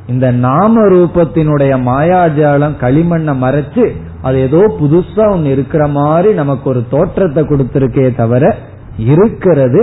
இந்த 0.06 0.26
நாம 0.30 0.82
ரூபத்தினுடைய 0.88 1.72
மாயாஜாலம் 1.88 2.74
களிமண்ணை 2.80 3.34
மறைச்சு 3.44 3.84
அது 4.22 4.38
ஏதோ 4.38 4.60
புதுசா 4.80 5.24
ஒன்னு 5.30 5.50
இருக்கிற 5.50 5.88
மாதிரி 5.88 6.34
நமக்கு 6.34 6.66
ஒரு 6.68 6.82
தோற்றத்தை 6.90 7.42
கொடுத்திருக்கே 7.44 8.14
தவிர 8.14 8.44
இருக்கிறது 9.12 9.82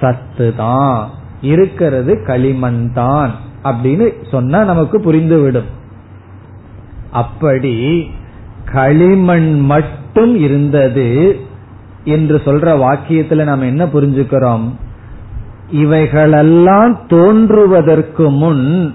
சத்து 0.00 0.54
தான் 0.56 0.98
இருக்கிறது 1.40 2.12
களிமண் 2.22 2.92
தான் 2.92 3.30
அப்படின்னு 3.64 4.06
சொன்னா 4.30 4.58
நமக்கு 4.64 4.98
புரிந்துவிடும். 4.98 5.70
அப்படி 7.10 7.76
களிமண் 8.72 9.50
மட்டும் 9.72 10.34
இருந்தது 10.36 11.08
என்று 12.04 12.36
சொல்ற 12.44 12.66
வாக்கியத்துல 12.84 13.44
நாம் 13.44 13.70
என்ன 13.72 13.84
புரிஞ்சுக்கிறோம்? 13.84 14.66
இவைகளெல்லாம் 15.70 16.98
தோன்றுவதற்கு 17.06 18.30
முன் 18.30 18.94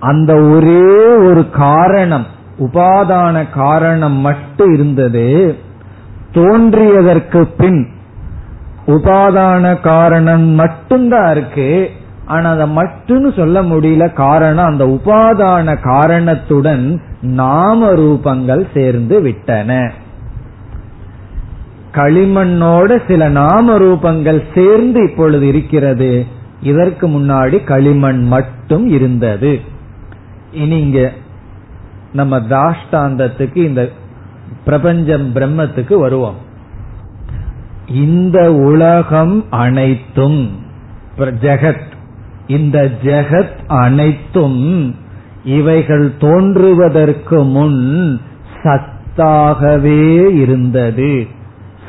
அந்த 0.00 0.34
ஒரே 0.34 1.16
ஒரு 1.16 1.50
காரணம் 1.50 2.26
உபாதான 2.58 3.50
காரணம் 3.50 4.12
மட்டும் 4.12 4.72
இருந்தது. 4.72 5.56
தோன்றியதற்கு 6.32 7.48
பின் 7.56 7.88
உபாதான 8.86 9.80
காரணம் 9.80 10.40
மட்டும்தான் 10.40 11.30
இருக்கு. 11.30 11.90
ஆனா 12.26 12.50
அதை 12.50 12.76
மட்டும்னு 12.76 13.36
சொல்ல 13.36 13.62
முடியல. 13.62 14.12
காரணம் 14.12 14.66
அந்த 14.66 14.86
உபாதான 14.86 15.80
காரணத்துடன் 15.80 17.02
நாம 17.20 17.92
ரூபங்கள் 17.92 18.66
சேர்ந்து 18.74 19.20
விட்டன. 19.20 19.90
களிமண்ணோட 21.98 23.00
சில 23.06 23.28
நாம 23.28 23.78
ரூபங்கள் 23.78 24.42
சேர்ந்து 24.54 25.10
இப்பொழுது 25.10 25.46
இருக்கிறது. 25.46 26.26
இதற்கு 26.62 27.08
முன்னாடி 27.08 27.64
களிமண் 27.64 28.22
மட்டும் 28.24 28.86
இருந்தது. 28.86 29.60
இனி 30.52 30.80
இங்க 30.80 31.12
நம்ம 32.12 32.38
தாஷ்டாந்தத்துக்கு 32.38 33.56
இந்த 33.56 33.88
பிரபஞ்சம் 34.64 35.32
பிரம்மத்துக்கு 35.34 35.94
வருவோம். 35.98 36.34
இந்த 37.94 38.52
உலகம் 38.52 39.44
அனைத்தும் 39.50 40.50
ஜெகத் 41.18 41.86
இந்த 42.46 42.90
ஜெகத் 43.02 43.58
அனைத்தும் 43.66 44.94
இவைகள் 45.44 46.12
தோன்றுவதற்கு 46.18 47.44
முன் 47.44 48.20
சத்தாகவே 48.62 50.34
இருந்தது. 50.34 51.26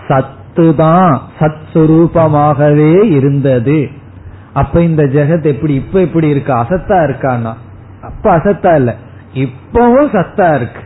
சத்துதான் 0.10 1.20
சத் 1.40 1.62
சுரூபமாகவே 1.74 3.04
இருந்தது. 3.04 3.90
அப்ப 4.54 4.82
இந்த 4.82 5.04
ஜெகத் 5.04 5.46
எப்படி 5.46 5.74
இப்ப 5.74 6.00
எப்படி 6.00 6.28
இருக்கு? 6.28 6.54
அசத்தா 6.54 7.02
இருக்கானா 7.08 7.54
அப்ப 8.02 8.38
அசத்தா 8.38 8.76
இல்ல. 8.76 8.96
இப்பவும் 9.34 10.10
சத்தா 10.12 10.56
இருக்கு. 10.56 10.82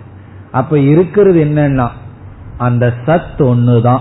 அப்ப 0.51 0.79
இருக்கிறது 0.79 1.43
என்னன்னா 1.43 1.87
அந்த 2.57 2.93
சத் 3.05 3.37
ஒண்ணுதான். 3.37 3.99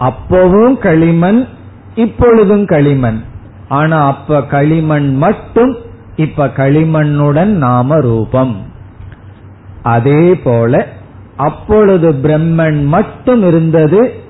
அப்பவும் 0.00 0.78
களிமண் 0.78 1.46
இப்பொழுதும் 1.94 2.64
களிமண். 2.64 3.22
ஆனா 3.68 4.06
அப்ப 4.06 4.44
களிமண் 4.44 5.16
மட்டும் 5.16 5.76
இப்ப 6.16 6.46
களிமண்ணுடன் 6.46 7.56
நாம 7.56 8.00
ரூபம். 8.00 8.62
அதே 9.82 10.34
போல 10.34 10.86
அப்பொழுது 11.36 12.12
பிரம்மன் 12.12 12.84
மட்டும் 12.84 13.46
இருந்தது 13.46 14.20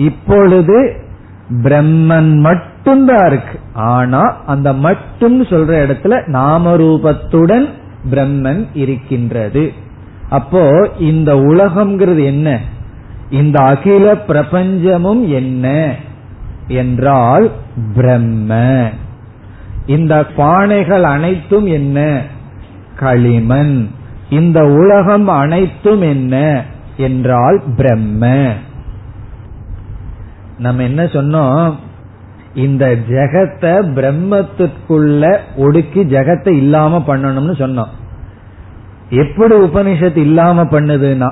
இப்பொழுது 0.00 0.96
பிரம்மன் 1.62 2.36
மட்டும்தான் 2.36 3.26
இருக்கு. 3.26 3.58
ஆனா 3.72 4.36
அந்த 4.46 4.72
மட்டும் 4.72 5.42
சொல்ற 5.42 5.72
இடத்துல 5.84 6.26
நாம 6.26 6.76
ரூபத்துடன் 6.76 7.68
பிரம்மன் 8.10 8.66
இருக்கின்றது. 8.74 9.72
அப்போ 10.28 10.88
இந்த 10.98 11.34
உலகம்ங்கிறது 11.34 12.24
என்ன? 12.24 12.58
இந்த 13.30 13.58
அகில 13.64 14.14
பிரபஞ்சமும் 14.14 15.28
என்ன 15.28 15.94
என்றால் 16.68 17.50
பிரம்ம. 17.94 18.88
இந்த 19.86 20.26
பானைகள் 20.36 21.02
அனைத்தும் 21.02 21.66
என்ன? 21.66 22.22
களிமண். 22.94 23.88
இந்த 24.30 24.66
உலகம் 24.66 25.28
அனைத்தும் 25.28 26.02
என்ன 26.02 26.64
என்றால் 26.96 27.62
பிரம்ம. 27.76 28.52
நம்ம 30.60 30.82
என்ன 30.82 31.02
சொன்னோம்? 31.04 31.74
இந்த 32.54 32.84
ஜெகத்தை 33.08 33.72
பிரம்மத்துக்குள்ள 33.96 35.22
ஒடுக்கி 35.56 36.02
ஜெகத்தை 36.14 36.52
இல்லாம 36.56 37.02
பண்ணணும்னு 37.06 37.54
சொன்னோம். 37.62 37.92
எப்படி 39.22 39.54
உபனிஷத்து 39.66 40.20
இல்லாம 40.28 40.64
பண்ணுதுன்னா 40.72 41.30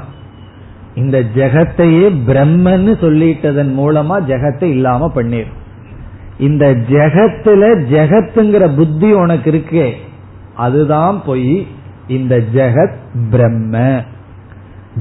இந்த 0.94 1.16
ஜெகத்தையே 1.36 2.06
பிரம்மன்னு 2.28 2.92
சொல்லிட்டதன் 3.02 3.72
மூலமா 3.80 4.16
ஜெகத்தை 4.30 4.68
இல்லாம 4.76 5.10
பண்ணிரு 5.14 5.52
இந்த 6.38 6.64
ஜெகத்துல 6.90 7.64
ஜெகத்துங்கிற 7.92 8.64
புத்தி 8.76 9.10
உனக்கு 9.22 9.48
இருக்கே 9.52 9.88
அதுதான் 10.56 11.16
போய் 11.26 11.66
இந்த 12.16 12.34
ஜெகத் 12.54 12.98
பிரம்ம. 13.30 13.76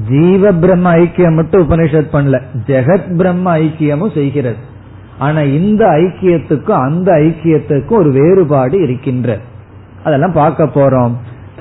ஜீவ 0.08 0.52
பிரம்ம 0.52 0.96
ஐக்கியம் 0.96 1.34
மட்டும் 1.34 1.70
உபனிஷத் 1.70 2.06
பண்ணல. 2.12 2.42
ஜெகத் 2.66 3.16
பிரம்ம 3.16 3.58
ஐக்கியமும் 3.58 4.14
செய்கிறது. 4.14 4.56
ஆனா 5.18 5.40
இந்த 5.40 5.86
ஐக்கியத்துக்கும் 5.86 6.82
அந்த 6.82 7.12
ஐக்கியத்துக்கும் 7.12 7.92
ஒரு 7.92 8.12
வேறுபாடு 8.12 8.82
இருக்கின்ற. 8.82 9.38
அதெல்லாம் 10.04 10.32
பார்க்க 10.32 10.64
போறோம். 10.64 11.14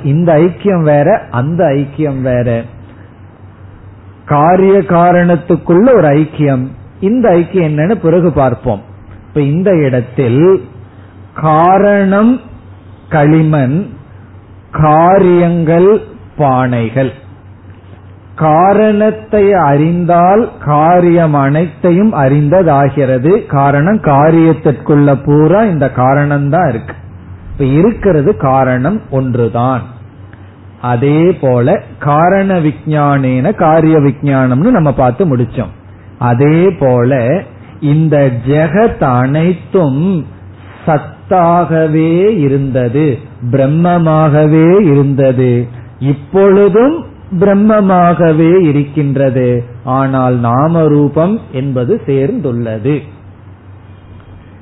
இந்த 0.04 0.36
ஐக்கியம் 0.36 0.82
வேற 0.82 1.28
அந்த 1.32 1.66
ஐக்கியம் 1.66 2.22
வேற. 2.22 2.64
காரிய 4.26 4.80
காரணத்துக்குள்ள 4.80 5.96
ஒரு 5.96 6.08
ஐக்கியம். 6.14 6.68
இந்த 7.00 7.30
ஐக்கியம் 7.30 7.72
என்னன்னு 7.72 7.96
பிறகு 7.96 8.32
பார்ப்போம். 8.32 8.82
இப்ப 9.28 9.42
இந்த 9.42 9.72
இடத்தில் 9.72 10.64
காரணம் 11.34 12.42
களிமண் 13.10 13.86
காரியங்கள் 14.72 16.02
பானைகள். 16.38 17.12
காரணத்தை 18.38 19.54
அறிந்தால் 19.54 20.50
காரியம் 20.66 21.34
அனைத்தையும் 21.34 22.14
அறிந்ததாகிறது. 22.14 23.46
காரணம் 23.46 24.00
காரியத்திற்குள்ள 24.02 25.24
பூரா 25.26 25.64
இந்த 25.64 25.92
காரணம்தான் 25.96 26.70
இருக்கு. 26.70 26.94
இப்ப 27.52 27.64
இருக்கிறது 27.64 28.38
காரணம் 28.38 29.02
ஒன்றுதான். 29.12 29.82
அதே 30.82 31.32
போல 31.42 31.82
காரண 32.00 32.60
விஜயானேன 32.60 33.56
காரிய 33.56 34.00
விஜயானம்னு 34.00 34.72
நம்ம 34.72 34.94
பார்த்து 34.94 35.38
முடிச்சோம். 35.38 35.74
அதே 36.20 36.70
போல 36.70 37.42
இந்த 37.80 38.32
ஜெகத் 38.48 39.04
அனைத்தும் 39.04 40.26
சத்தாகவே 40.86 42.38
இருந்தது 42.38 43.18
பிரம்மமாகவே 43.52 44.82
இருந்தது. 44.92 45.68
இப்பொழுதும் 46.00 47.06
பிரம்மமாகவே 47.32 48.64
இருக்கின்றது. 48.64 49.64
ஆனால் 49.84 50.36
நாம 50.36 50.88
ரூபம் 50.88 51.40
என்பது 51.52 52.02
சேர்ந்துள்ளது. 52.06 53.02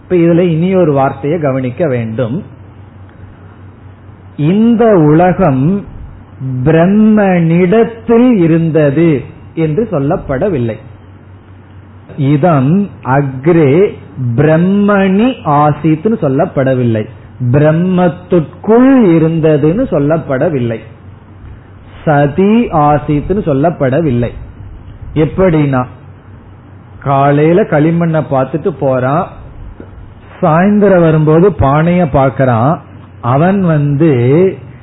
இப்ப 0.03 0.15
இதுல 0.15 0.39
இனி 0.39 0.75
ஒரு 0.75 0.93
வார்த்தையை 0.93 1.39
கவனிக்க 1.39 1.87
வேண்டும். 1.87 2.43
இந்த 4.37 4.85
உலகம் 4.85 5.85
பிரம்மனிடத்தில் 6.63 8.37
இருந்தது 8.37 9.21
என்று 9.53 9.87
சொல்லப்படவில்லை. 9.91 10.75
இதம் 12.17 12.89
அக்ரே 13.03 13.93
பிரம்மணி 14.35 15.33
ஆசித்னு 15.45 16.15
சொல்லப்படவில்லை. 16.21 17.05
பிரம்மத்துக்குள் 17.51 18.97
இருந்ததுன்னு 19.15 19.83
சொல்லப்படவில்லை. 19.91 20.79
சதி 22.05 22.67
ஆசித்னு 22.67 23.41
சொல்லப்படவில்லை. 23.45 24.29
எப்படின்னா 25.13 25.83
காலையில 27.03 27.61
களிமண்ணை 27.61 28.21
பார்த்துட்டு 28.31 28.69
போறான் 28.79 29.27
சாயந்தரம் 30.41 30.99
வரும்போது 30.99 31.49
பானைய 31.49 32.07
பாக்கிறான் 32.11 32.79
அவன் 33.21 33.61
வந்து 33.61 34.13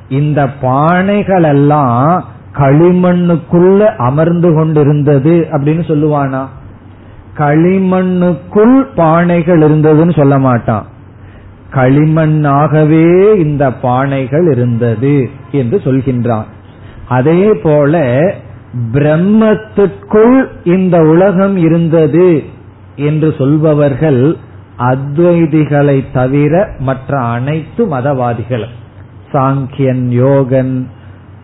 இந்த 0.09 0.51
பானைகள் 0.63 1.43
எல்லாம் 1.43 2.25
களிமண்ணுக்குள்ள 2.53 3.97
அமர்ந்து 3.97 4.55
கொண்டிருந்தது 4.55 5.49
அப்படின்னு 5.51 5.85
சொல்லுவானா? 5.91 6.47
களிமண்ணுக்குள் 7.39 8.77
பானைகள் 8.97 9.61
இருந்ததுன்னு 9.61 10.19
சொல்ல 10.19 10.39
மாட்டான். 10.39 10.87
களிமண்ணாகவே 11.73 13.35
இந்த 13.35 13.71
பானைகள் 13.83 14.51
இருந்தது 14.51 15.31
என்று 15.53 15.81
சொல்கின்றான். 15.85 16.45
அதே 17.17 17.55
போல 17.63 18.21
பிரம்மத்துக்குள் 18.93 20.47
இந்த 20.65 20.97
உலகம் 21.01 21.57
இருந்தது 21.57 22.43
என்று 22.97 23.35
சொல்பவர்கள் 23.39 24.37
அத்வைதிகளை 24.79 26.05
தவிர 26.13 26.69
மற்ற 26.79 27.19
அனைத்து 27.19 27.87
மதவாதிகளும் 27.87 28.77
சாங்கியன் 29.33 30.07
யோகன் 30.09 30.89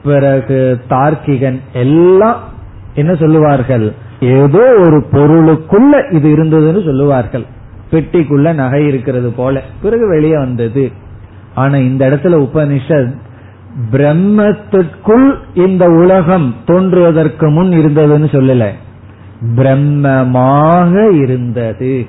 பிறகு 0.05 0.81
தார்க்கிகன் 0.91 1.59
எல்லாம் 1.73 2.41
என்ன 2.95 3.15
சொல்லுவார்கள்? 3.15 3.93
ஏதோ 4.21 4.65
ஒரு 4.79 5.05
பொருளுக்குள்ள 5.13 6.13
இது 6.13 6.29
இருந்ததுன்னு 6.37 6.85
சொல்லுவார்கள். 6.85 7.45
பெட்டிக்குள்ள 7.91 8.55
நகை 8.55 8.87
இருக்கிறது 8.87 9.31
போல. 9.31 9.63
பிறகு 9.83 10.09
வெளியே 10.09 10.37
வந்தது. 10.37 10.91
ஆனா 11.55 11.77
இந்த 11.77 12.09
இடத்துல 12.09 12.49
உபனிஷத் 12.49 13.15
பிரம்மத்திற்குள் 13.91 15.35
இந்த 15.55 15.87
உலகம் 15.87 16.55
தோன்றுவதற்கு 16.65 17.51
முன் 17.51 17.71
இருந்ததுன்னு 17.71 18.29
சொல்லல. 18.37 18.71
பிரம்மமாக 19.55 21.11
இருந்தது. 21.23 22.07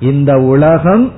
இந்த 0.00 0.38
உலகம் 0.38 1.12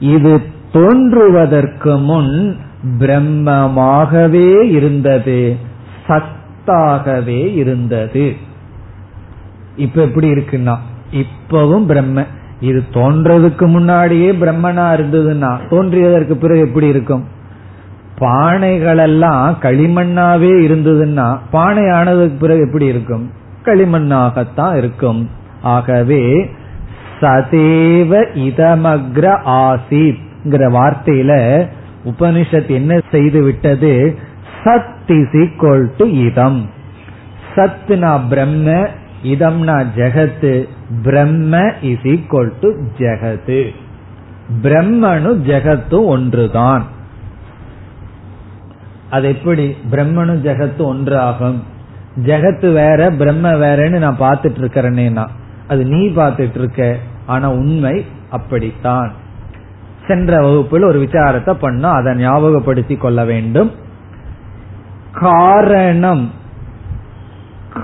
இது 0.00 0.42
தோன்றுவதற்கு 0.72 1.98
முன் 1.98 2.56
பிரம்மமாகவே 2.98 4.62
இருந்தது. 4.70 5.56
சத்தாகவே 6.08 7.54
இருந்தது. 7.54 8.36
இப்ப 9.76 10.02
எப்படி 10.02 10.30
இருக்குன்னா 10.30 10.76
இப்பவும் 11.12 11.86
பிரம்ம. 11.86 12.24
இது 12.60 12.82
தோன்றதுக்கு 12.92 13.66
முன்னாடியே 13.66 14.32
பிரம்மனா 14.32 14.96
இருந்ததுன்னா 14.98 15.58
தோன்றியதற்கு 15.70 16.34
பிறகு 16.34 16.60
எப்படி 16.60 16.86
இருக்கும்? 16.86 17.24
பானைகளெல்லாம் 18.18 19.54
களிமண்ணாவே 19.60 20.52
இருந்ததுன்னா 20.66 21.38
பானை 21.50 21.90
ஆனதுக்கு 21.90 22.38
பிறகு 22.40 22.60
எப்படி 22.60 22.84
இருக்கும்? 22.84 23.30
களிமண்ணாகத்தான் 23.64 24.76
இருக்கும். 24.76 25.30
ஆகவே 25.62 26.50
சதேவ 27.20 28.24
இதமக்ர 28.34 29.40
ஆசித்ங்கிற 29.46 30.64
வார்த்தையில 30.70 31.64
உபனிஷத் 32.04 32.68
என்ன 32.68 33.00
செய்து 33.10 33.42
விட்டது? 33.42 34.18
சத் 34.64 34.84
இஸ் 35.06 35.36
ஈக்வல் 35.36 35.88
டு 35.96 36.10
இதம். 36.10 36.70
சத்னா 37.56 38.28
பிரம்ம 38.28 38.70
இதம்னா 39.24 39.86
ஜெகத்து 39.96 40.68
பிரம்ம 41.02 41.72
இஸ் 41.82 42.02
ஈக்வல் 42.02 42.50
டு 42.60 42.74
ஜெகத்து. 42.98 43.70
பிரம்மனு 44.62 45.36
ஜெகத்து 45.46 46.04
ஒன்றுதான். 46.04 46.94
அது 49.10 49.28
எப்படி 49.28 49.76
பிரம்மனும் 49.90 50.42
ஜெகத்து 50.48 50.82
ஒன்று 50.82 51.18
ஆகும் 51.18 51.62
ஜெகத்து 52.16 52.72
வேற 52.72 53.10
பிரம்ம 53.10 53.52
வேறன்னு 53.52 53.98
நான் 53.98 54.20
பார்த்துட்டு 54.20 54.60
இருக்கிறேன்னா 54.60 55.26
அது 55.68 55.84
நீ 55.84 56.08
பார்த்துட்டு 56.08 56.58
இருக்க 56.58 56.96
ஆனா 57.26 57.50
உண்மை 57.50 58.04
அப்படித்தான். 58.30 59.12
சென்ற 60.06 60.40
வகுப்பில் 60.40 60.84
ஒரு 60.84 60.98
விசாரத்தை 61.00 61.54
பண்ணோம் 61.62 61.96
அதை 61.98 62.14
ஞாபகப்படுத்தி 62.14 62.96
கொள்ள 62.96 63.24
வேண்டும். 63.24 63.70
காரணம் 65.12 66.30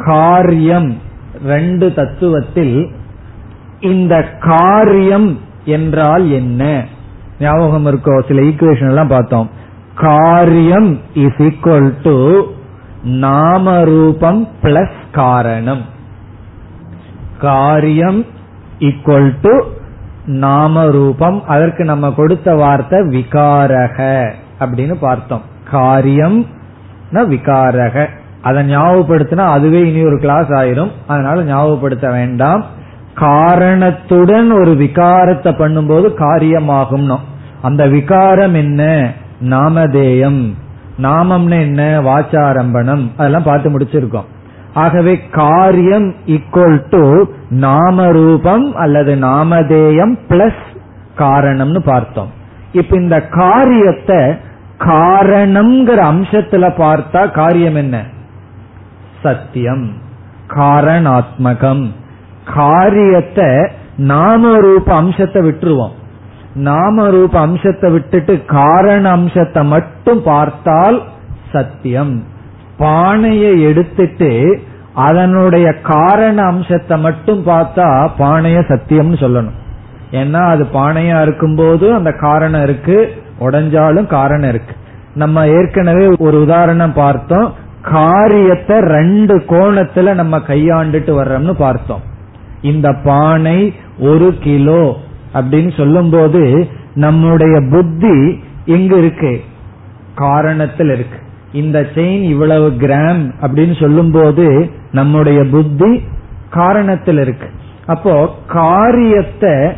காரியம் 0.07 0.99
ரெண்டு 1.45 1.89
தத்துவத்தில் 1.89 2.93
இந்த 3.81 4.31
காரியம் 4.39 5.39
என்றால் 5.65 6.31
என்ன? 6.31 6.85
ஞாபகம் 7.41 7.87
இருக்கோ? 7.87 8.27
சில 8.27 8.41
ஈக்குவேஷன் 8.41 8.89
எல்லாம் 8.89 9.09
பார்த்தோம். 9.09 9.51
காரியம் 9.95 11.01
இஸ் 11.15 11.39
ஈக்குவல் 11.39 11.95
டு 12.03 12.43
நாமரூபம் 13.05 14.49
பிளஸ் 14.63 15.01
காரணம். 15.13 15.83
காரியம் 17.41 18.25
ஈக்குவல் 18.79 19.35
டு 19.43 19.67
நாமரூபம். 20.27 21.43
அதற்கு 21.47 21.85
நம்ம 21.85 22.11
கொடுத்த 22.11 22.55
வார்த்தை 22.55 23.01
விகாரக 23.01 24.31
அப்படின்னு 24.61 24.95
பார்த்தோம். 24.95 25.43
காரியம் 25.71 26.47
விகாரக. 27.13 28.07
அதை 28.43 28.77
ஞாபகப்படுத்தினா 28.77 29.37
அதுவே 29.37 29.89
இனி 29.89 30.05
ஒரு 30.05 30.19
கிளாஸ் 30.19 30.47
ஆயிரும். 30.47 30.91
அதனால 31.07 31.43
ஞாபகப்படுத்த 31.43 32.11
வேண்டாம். 32.11 32.65
காரணத்துடன் 33.15 34.51
ஒரு 34.51 34.71
விகாரத்தை 34.71 35.51
பண்ணும்போது 35.53 36.09
காரியமாகும் 36.19 37.19
அந்த 37.63 37.87
விகாரம் 37.87 38.55
என்ன? 38.55 39.13
நாமதேயம். 39.43 40.55
நாமம்னு 41.03 41.61
என்ன? 41.61 42.01
வாச்சாரம்பணம். 42.01 43.11
அதெல்லாம் 43.17 43.43
பார்த்து 43.43 43.79
முடிச்சிருக்கோம். 43.79 44.25
ஆகவே 44.75 45.21
காரியம் 45.31 46.15
ஈக்குவல் 46.27 46.83
டு 46.91 47.25
நாம 47.51 48.11
ரூபம் 48.11 48.75
அல்லது 48.75 49.15
நாமதேயம் 49.15 50.19
பிளஸ் 50.29 50.63
காரணம்னு 51.19 51.79
பார்த்தோம். 51.79 52.31
இப்ப 52.73 52.97
இந்த 53.01 53.21
காரியத்தை 53.21 54.17
காரணம்ங்கிற 54.79 56.05
அம்சத்துல 56.13 56.69
பார்த்தா 56.71 57.31
காரியம் 57.31 57.75
என்ன? 57.75 58.03
சத்தியம். 59.23 59.91
காரணாத்மகம். 60.49 61.91
காரியத்தை 62.55 63.69
நாம 63.97 64.57
ரூப 64.57 65.03
அம்சத்தை 65.03 65.43
விட்டுருவோம். 65.43 66.01
நாம 66.55 67.11
ரூப 67.11 67.41
அம்சத்தை 67.41 67.91
விட்டுட்டு 67.91 68.45
காரண 68.45 69.11
அம்சத்தை 69.11 69.65
மட்டும் 69.65 70.23
பார்த்தால் 70.23 71.03
சத்தியம். 71.53 72.25
பானையை 72.79 73.63
எடுத்துட்டு 73.63 74.61
அதனுடைய 74.95 75.81
காரண 75.81 76.43
அம்சத்தை 76.43 76.99
மட்டும் 76.99 77.47
பார்த்தா 77.47 78.11
பானைய 78.19 78.59
சத்தியம்னு 78.69 79.19
சொல்லணும். 79.25 79.59
ஏன்னா 80.11 80.41
அது 80.49 80.65
பானையா 80.65 81.23
இருக்கும்போது 81.23 81.95
அந்த 81.95 82.13
காரணம் 82.13 82.63
இருக்கு 82.63 83.15
உடஞ்சாலும் 83.41 84.07
காரணம் 84.07 84.49
இருக்கு. 84.49 84.75
நம்ம 85.15 85.47
ஏற்கனவே 85.47 86.09
ஒரு 86.19 86.41
உதாரணம் 86.43 86.93
பார்த்தோம். 86.93 87.53
காரியத்தை 87.83 88.79
ரெண்டு 88.79 89.37
கோணத்துல 89.37 90.15
நம்ம 90.15 90.39
கையாண்டுட்டு 90.39 91.13
வர்றோம்னு 91.21 91.53
பார்த்தோம். 91.53 92.01
இந்த 92.63 92.93
பானை 93.05 93.75
ஒரு 93.99 94.39
கிலோ 94.41 94.97
அப்படின்னு 95.35 95.77
சொல்லும் 95.77 96.11
போது 96.11 96.69
நம்முடைய 96.95 97.63
புத்தி 97.71 98.39
எங்க 98.65 98.97
இருக்கு? 98.97 99.45
காரணத்தில் 100.17 100.93
இருக்கு. 100.93 101.19
இந்த 101.53 101.91
செயின் 101.95 102.23
இவ்வளவு 102.23 102.71
கிராம் 102.71 103.33
அப்படின்னு 103.43 103.81
சொல்லும் 103.81 104.11
போது 104.11 104.71
நம்முடைய 104.93 105.45
புத்தி 105.45 106.03
காரணத்தில் 106.51 107.21
இருக்கு. 107.21 107.51
அப்போ 107.87 108.37
காரியத்தை 108.47 109.73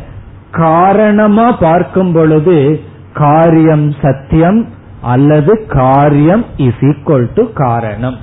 காரணமா 0.51 1.51
பார்க்கும் 1.51 2.11
பொழுது 2.11 2.79
காரியம் 3.13 3.91
சத்தியம் 4.01 4.67
அல்லது 5.01 5.65
காரியம் 5.65 6.45
இஸ் 6.57 6.81
ஈக்வல் 6.81 7.29
டு 7.33 7.51
காரணம். 7.53 8.17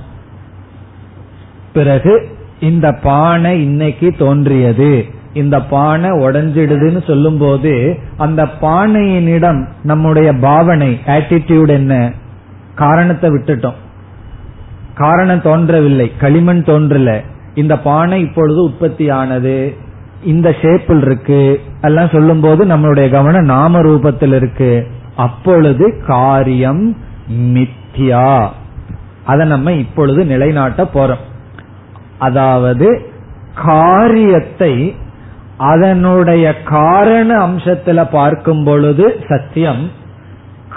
பிறகு 1.73 2.27
இந்த 2.59 2.91
பானை 2.91 3.61
இன்னைக்கு 3.63 4.15
தோன்றியது. 4.17 5.12
இந்த 5.33 5.61
பானை 5.61 6.09
உடஞ்சிடுதுன்னு 6.09 7.07
சொல்லும் 7.07 7.37
போது 7.37 7.99
அந்த 8.17 8.49
பானையினிடம் 8.61 9.67
நம்முடைய 9.83 10.33
பாவனை 10.33 10.99
ஆட்டிடியூட் 11.05 11.67
என்ன? 11.67 12.11
காரணத்தை 12.75 13.29
விட்டுட்டோம். 13.29 13.73
காரணம் 14.95 15.41
தோன்றவில்லை 15.41 16.11
களிமண் 16.17 16.63
தோன்றல. 16.65 17.21
இந்த 17.55 17.79
பானை 17.79 18.21
இப்பொழுது 18.21 18.63
உற்பத்தி 18.63 19.09
ஆனது 19.09 19.75
இந்த 20.23 20.55
ஷேப்பில் 20.61 21.01
இருக்கு. 21.01 21.61
எல்லாம் 21.81 22.09
சொல்லும் 22.09 22.39
போது 22.39 22.65
நம்மளுடைய 22.65 23.09
கவனம் 23.09 23.45
நாம 23.45 23.81
ரூபத்தில் 23.81 24.33
இருக்கு. 24.33 24.87
அப்பொழுது 25.15 26.03
காரியம் 26.07 26.97
மித்யா. 27.31 28.47
அதை 29.23 29.47
நம்ம 29.47 29.71
இப்பொழுது 29.71 30.25
நிலைநாட்ட 30.25 30.89
போறோம். 30.93 31.23
அதாவது 32.17 33.11
காரியத்தை 33.65 34.95
அதனுடைய 35.57 36.61
காரண 36.61 37.47
அம்சத்துல 37.47 38.07
பார்க்கும் 38.11 38.63
பொழுது 38.63 39.25
சத்தியம் 39.27 39.89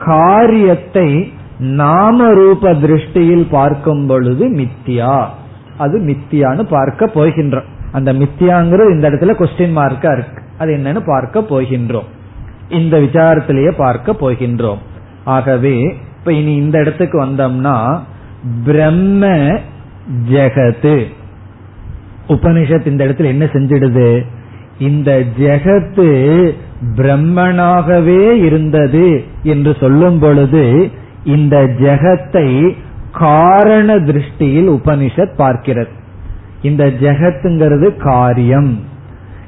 காரியத்தை 0.05 1.33
நாம 1.59 2.33
ரூப 2.33 2.73
திருஷ்டியில் 2.73 3.47
பார்க்கும் 3.51 4.07
பொழுது 4.07 4.49
மித்தியா. 4.49 5.27
அது 5.77 6.01
மித்தியான்னு 6.01 6.63
பார்க்க 6.63 7.07
போகின்றோம். 7.07 7.65
அந்த 7.93 8.13
மித்தியாங்கிறது 8.13 8.91
இந்த 8.91 9.11
இடத்துல 9.11 9.35
கொஸ்டின் 9.35 9.77
மார்க்கா 9.77 10.13
இருக்கு. 10.13 10.43
அது 10.59 10.75
என்னன்னு 10.77 11.01
பார்க்க 11.07 11.41
போகின்றோம். 11.41 12.05
இந்த 12.69 12.99
விசாரத்திலேயே 12.99 13.71
பார்க்க 13.71 14.13
போகின்றோம். 14.13 14.79
ஆகவே 15.25 15.97
இப்ப 16.19 16.33
இனி 16.33 16.55
இந்த 16.55 16.79
இடத்துக்கு 16.79 17.25
வந்தோம்னா 17.25 18.01
பிரம்ம 18.65 19.27
ஜெகத்து. 20.31 21.07
உபனிஷத் 22.29 22.87
இந்த 22.87 23.05
இடத்துல 23.05 23.25
என்ன 23.25 23.45
செஞ்சிடுது? 23.45 24.27
இந்த 24.79 25.23
ஜெகத்து 25.39 26.51
பிரம்மனாகவே 26.97 28.31
இருந்தது 28.31 29.25
என்று 29.43 29.77
சொல்லும் 29.81 30.19
பொழுது 30.19 30.91
இந்த 31.25 31.57
ஜெகத்தை 31.63 32.77
காரண 33.13 33.97
திருஷ்டியில் 33.97 34.69
உபனிஷத் 34.69 35.35
பார்க்கிறது. 35.39 35.95
இந்த 36.63 36.87
ஜெகத்துங்கிறது 36.87 37.97
காரியம். 37.97 38.81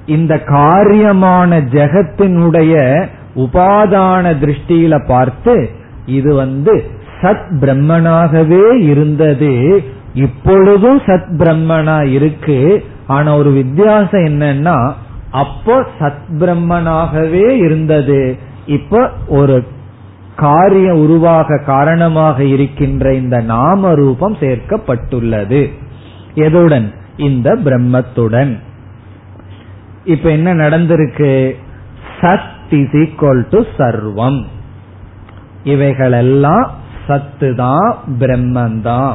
இந்த 0.07 0.35
காரியமான 0.35 1.61
ஜெகத்தினுடைய 1.61 3.07
உபாதான 3.37 4.37
திருஷ்டியில 4.41 5.07
பார்த்து 5.07 5.71
இது 6.07 6.35
வந்து 6.35 6.85
சத் 7.21 7.59
பிரம்மனாகவே 7.61 8.83
இருந்தது. 8.83 9.83
இப்பொழுதும் 10.15 10.99
சத் 10.99 11.31
பிரம்மனா 11.37 12.11
இருக்கு. 12.11 12.85
ஆனா 13.07 13.37
ஒரு 13.37 13.51
வித்தியாசம் 13.51 14.25
என்னன்னா 14.25 14.93
அப்போ 15.31 15.87
சத் 15.99 16.19
பிரம்மனாகவே 16.39 17.51
இருந்தது. 17.51 18.39
இப்ப 18.67 19.11
ஒரு 19.27 19.65
காரியம் 20.37 20.99
உருவாக 20.99 21.63
காரணமாக 21.67 22.45
இருக்கின்ற 22.45 23.15
இந்த 23.15 23.41
நாம 23.41 23.95
ரூபம் 23.95 24.37
சேர்க்கப்பட்டுள்ளது. 24.37 25.71
எதுடன் 26.35 26.95
இந்த 27.17 27.55
பிரம்மத்துடன். 27.55 28.59
இப்ப 30.05 30.31
என்ன 30.31 30.55
நடந்திருக்கு? 30.55 31.57
சத் 32.21 32.63
இஸ் 32.71 32.91
ஈக்வல் 32.91 33.47
டு 33.51 33.65
சர்வம். 33.79 34.45
இவைகளெல்லாம் 35.65 36.71
சத்து 37.07 37.55
தான் 37.55 37.97
பிரம்மந்தான். 38.19 39.15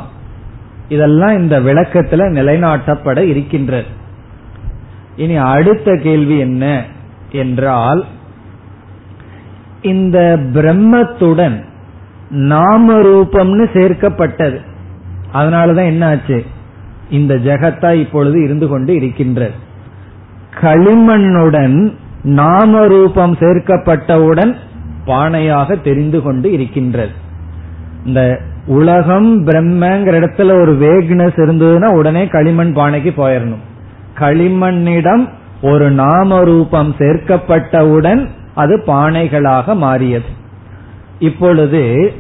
இதெல்லாம் 0.88 1.38
இந்த 1.38 1.60
விளக்கத்துல 1.60 2.30
நிலைநாட்டப்பட 2.30 3.18
இருக்கின்றது. 3.18 4.02
இனி 5.16 5.36
அடுத்த 5.36 6.00
கேள்வி 6.04 6.38
என்ன 6.38 6.84
என்றால் 7.32 8.06
இந்த 9.82 10.40
பிரம்மத்துடன் 10.54 11.64
நாம 12.30 12.94
ரூபம்னு 13.00 13.66
சேர்க்கப்பட்டது. 13.74 14.58
அதனாலதான் 15.34 15.86
என்ன 15.86 16.08
ஆச்சு 16.08 16.46
இந்த 17.10 17.36
ஜெகத்தா 17.36 17.94
இப்பொழுது 17.94 18.44
இருந்து 18.44 18.68
கொண்டு 18.68 18.96
இருக்கின்றது. 18.96 19.52
களிமண்ணுடன் 20.62 21.94
நாம 22.24 22.88
ரூபம் 22.88 23.36
சேர்க்கப்பட்டவுடன் 23.36 24.56
பானையாக 25.06 25.82
தெரிந்து 25.82 26.22
கொண்டு 26.22 26.52
இருக்கின்றது. 26.52 27.12
இந்த 28.06 28.40
உலகம் 28.66 29.48
பிரம்மங்கிற 29.48 30.14
இடத்துல 30.20 30.62
ஒரு 30.62 30.74
வேக்னஸ் 30.74 31.38
இருந்ததுன்னா 31.38 31.94
உடனே 31.94 32.28
களிமண் 32.28 32.76
பானைக்கு 32.76 33.14
போயிடணும் 33.18 33.64
களிமண்ணிடம் 34.20 35.30
ஒரு 35.62 35.92
நாம 35.92 36.44
ரூபம் 36.44 36.96
சேர்க்கப்பட்டவுடன் 36.98 38.28
அது 38.56 38.84
பானைகளாக 38.88 39.76
மாறியது. 39.76 40.26
இப்பொழுது 41.20 42.14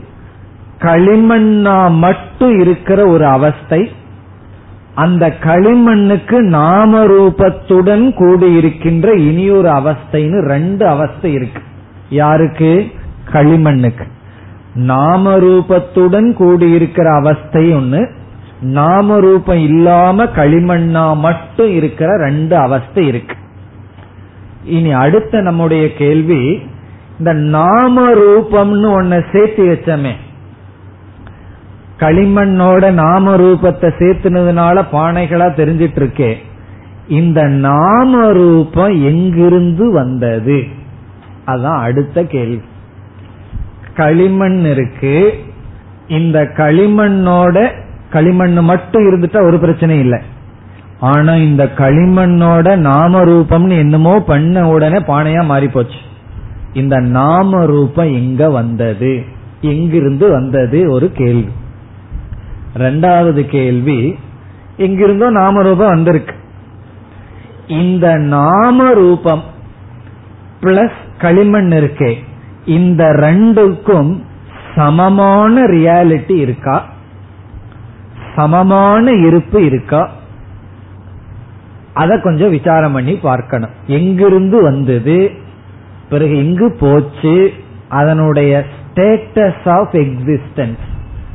களிமண்ணா 0.79 1.91
மட்டும் 1.91 2.59
இருக்கிற 2.59 3.07
ஒரு 3.07 3.25
அவஸ்தை 3.25 3.91
அந்த 4.95 5.33
களிமண்ணுக்கு 5.41 6.39
நாம 6.39 7.05
ரூபத்துடன் 7.05 8.13
கூடியிருக்கின்ற 8.13 9.15
இனியொரு 9.15 9.69
அவஸ்தைன்னு 9.69 10.45
ரெண்டு 10.45 10.87
அவஸ்தை 10.87 11.33
இருக்கு. 11.33 11.61
யாருக்கு? 12.09 12.91
களிமண்ணுக்கு. 13.31 14.07
நாம 14.75 15.37
ரூபத்துடன் 15.37 16.33
கூடியிருக்கிற 16.33 17.15
அவஸ்தை 17.15 17.75
ஒண்ணு 17.75 18.09
நாம 18.63 19.19
ரூபம் 19.19 19.57
இல்லாம 19.57 20.23
களிமண்ணா 20.23 21.17
மட்டும் 21.17 21.71
இருக்கிற 21.71 22.17
ரெண்டு 22.17 22.57
அவஸ்தை 22.57 23.07
இருக்கு. 23.07 23.35
இனி 24.63 24.91
அடுத்த 24.91 25.41
நம்முடைய 25.41 25.93
கேள்வி 25.93 26.61
இந்த 27.19 27.33
நாம 27.33 28.11
ரூபம்னு 28.11 29.01
ஒன்ன 29.01 29.23
சேர்த்து 29.31 29.65
வச்சமே. 29.65 30.11
களிமண்ணோட 31.99 32.91
நாம 32.91 33.37
ரூபத்தை 33.37 33.91
சேர்த்துனதுனால 33.99 34.85
பானைகளா 34.91 35.47
தெரிஞ்சிட்டு 35.51 35.95
இருக்கே 35.95 36.35
இந்த 37.07 37.43
நாம 37.43 38.31
ரூபம் 38.31 39.03
எங்கிருந்து 39.03 39.91
வந்தது? 39.91 40.63
அதான் 41.47 41.79
அடுத்த 41.79 42.23
கேள்வி. 42.23 42.61
களிமண் 43.95 44.65
இருக்கு. 44.65 45.33
இந்த 46.07 46.51
களிமண்ணோட 46.57 47.81
களிமண் 48.13 48.53
மட்டும் 48.53 49.03
இருந்துட்டா 49.03 49.43
ஒரு 49.43 49.59
பிரச்சனை 49.59 49.99
இல்லை. 49.99 50.21
ஆனா 50.99 51.35
இந்த 51.35 51.63
களிமண்ணோட 51.77 52.75
நாம 52.75 53.23
ரூபம்னு 53.23 53.77
என்னமோ 53.77 54.19
பண்ண 54.19 54.67
உடனே 54.67 54.97
பானையா 54.97 55.45
மாறி 55.45 55.67
போச்சு 55.67 55.97
இந்த 56.73 56.99
நாம 56.99 57.65
ரூபம் 57.65 58.13
எங்க 58.13 58.49
வந்தது? 58.49 59.23
எங்கிருந்து 59.61 60.29
வந்தது? 60.29 60.91
ஒரு 60.91 61.11
கேள்வி. 61.11 61.51
ரெண்டாவது 62.77 63.41
கேள்வி 63.41 64.15
எங்கிருந்தோ 64.77 65.29
நாம 65.29 65.61
ரூபம் 65.61 65.87
வந்திருக்கு. 65.87 66.35
இந்த 67.67 68.15
நாம 68.15 68.93
ரூபம் 68.93 69.43
பிளஸ் 70.61 70.97
களிமண் 71.17 71.71
இருக்கே 71.71 72.13
இந்த 72.65 73.03
ரெண்டுக்கும் 73.05 74.21
சமமான 74.75 75.61
ரியாலிட்டி 75.61 76.35
இருக்கா? 76.35 76.92
சமமான 78.35 79.11
இருப்பு 79.11 79.65
இருக்கா? 79.65 80.11
அத 81.93 82.19
கொஞ்சம் 82.19 82.49
விசாரம் 82.49 82.93
பண்ணி 82.93 83.15
பார்க்கணும். 83.15 83.69
எங்கிருந்து 83.87 84.61
வந்தது? 84.61 85.31
பிறகு 86.09 86.37
எங்கு 86.37 86.75
போச்சு. 86.79 87.51
அதனுடைய 87.89 88.65
ஸ்டேட்டஸ் 88.65 89.69
ஆஃப் 89.69 89.95
எக்ஸிஸ்டன்ஸ் 89.95 90.77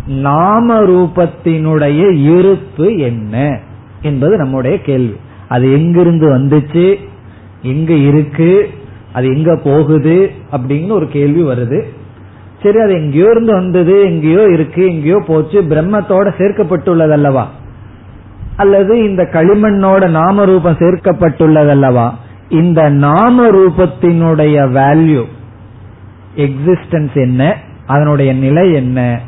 நாம 0.06 0.80
ரூபத்தினுடைய 0.80 2.22
இருப்பு 2.34 2.96
என்ன? 2.96 3.60
என்பது 4.02 4.36
நம்முடைய 4.36 4.80
கேள்வி. 4.80 5.16
அது 5.48 5.72
எங்கிருந்து 5.72 6.38
வந்துச்சு? 6.38 6.96
எங்க 7.62 7.92
இருக்கு. 7.92 8.70
அது 9.12 9.26
எங்க 9.36 9.56
போகுது? 9.56 10.30
அப்படின்னு 10.52 10.90
ஒரு 10.90 11.08
கேள்வி 11.08 11.42
வருது. 11.42 11.84
சரி 12.62 12.80
அது 12.80 12.92
எங்கேயோ 12.92 13.28
இருந்து 13.30 13.52
வந்தது 13.52 14.00
எங்கேயோ 14.00 14.42
இருக்கு 14.42 14.86
எங்கேயோ 14.86 15.22
போச்சு 15.26 15.62
பிரம்மத்தோட 15.62 16.32
சேர்க்கப்பட்டுள்ளது 16.38 17.10
அல்லவா 17.10 17.48
அல்லது 18.56 19.08
இந்த 19.08 19.22
களிமண்ணோட 19.22 20.10
நாம 20.10 20.44
ரூபம் 20.44 20.76
சேர்க்கப்பட்டுள்ளது 20.76 21.68
அல்லவா 21.68 22.18
இந்த 22.48 22.88
நாம 22.88 23.50
ரூபத்தினுடைய 23.50 24.56
வேல்யூ 24.78 25.24
எக்ஸிஸ்டன்ஸ் 26.36 27.14
என்ன? 27.14 27.56
அதனுடைய 27.86 28.32
நிலை 28.32 28.72
என்ன? 28.72 29.20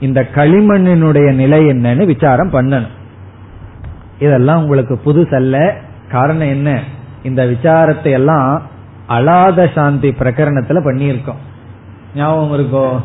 இந்த 0.00 0.26
களிமண்ணினுடைய 0.34 1.34
நிலை 1.34 1.64
என்னன்னு 1.64 2.06
விசாரம் 2.06 2.52
பண்ணணும். 2.52 2.88
இதெல்லாம் 4.18 4.62
உங்களுக்கு 4.62 5.00
புதுசல்ல. 5.06 5.72
காரணம் 6.10 6.48
என்ன? 6.48 6.80
இந்த 7.22 7.46
விசாரத்தை 7.46 8.10
எல்லாம் 8.10 8.62
அலாத 9.08 9.72
சாந்தி 9.74 10.14
பிரகரணத்துல 10.18 10.80
பண்ணியிருக்கோம். 10.84 11.40
ஞாபகம் 12.16 12.52
இருக்கோ? 12.52 13.00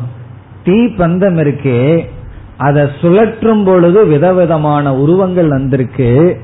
தீ 0.64 0.72
பந்தம் 0.72 1.38
இருக்கே. 1.38 2.08
அதை 2.56 2.82
சுழற்றும் 3.00 3.64
பொழுது 3.64 4.06
விதவிதமான 4.06 4.94
உருவங்கள் 4.94 5.48
வந்திருக்கு. 5.48 6.40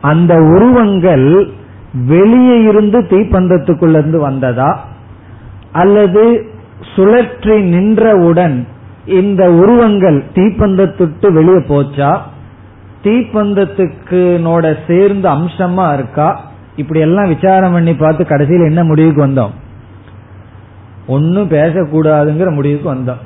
அந்த 0.00 0.34
உருவங்கள் 0.34 1.50
வெளியே 2.06 2.62
இருந்து 2.62 3.02
தீப்பந்தத்துக்குள்ள 3.02 3.90
இருந்து 3.90 4.20
வந்ததா? 4.20 4.84
அல்லது 5.72 6.46
சுழற்றி 6.96 7.62
நின்றவுடன் 7.62 8.66
இந்த 9.06 9.50
உருவங்கள் 9.52 10.24
தீப்பந்தத்துட்டு 10.34 11.32
வெளியே 11.32 11.56
போச்சா? 11.56 12.20
தீப்பந்தத்துக்கு 13.02 14.86
சேர்ந்து 14.86 15.28
அம்சமா 15.28 15.94
இருக்கா? 15.94 16.40
இப்படி 16.76 17.00
எல்லாம் 17.00 17.28
விசாரம் 17.28 17.72
பண்ணி 17.72 17.94
பார்த்து 17.94 18.26
கடைசியில் 18.26 18.64
என்ன 18.64 18.84
முடிவுக்கு 18.84 19.26
வந்தோம்? 19.26 19.50
ஒன்னும் 21.06 21.48
பேசக்கூடாதுங்கிற 21.48 22.50
முடிவுக்கு 22.54 22.94
வந்தோம் 22.94 23.22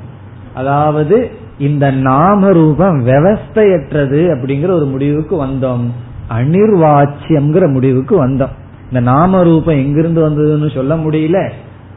அதாவது 0.53 1.31
இந்த 1.57 1.91
நாம 1.91 2.51
ரூபம் 2.51 3.05
விவஸ்தையற்றது 3.07 4.27
அப்படிங்கிற 4.33 4.71
ஒரு 4.71 4.85
முடிவுக்கு 4.85 5.45
வந்தோம். 5.45 5.89
அனிர்வாச்சியம்ங்கிற 6.29 7.71
முடிவுக்கு 7.71 8.27
வந்தோம். 8.27 8.57
இந்த 8.83 8.99
நாம 8.99 9.43
ரூபம் 9.43 9.75
எங்கிருந்து 9.75 10.29
வந்ததுன்னு 10.29 10.73
சொல்ல 10.73 10.95
முடியல. 10.95 11.49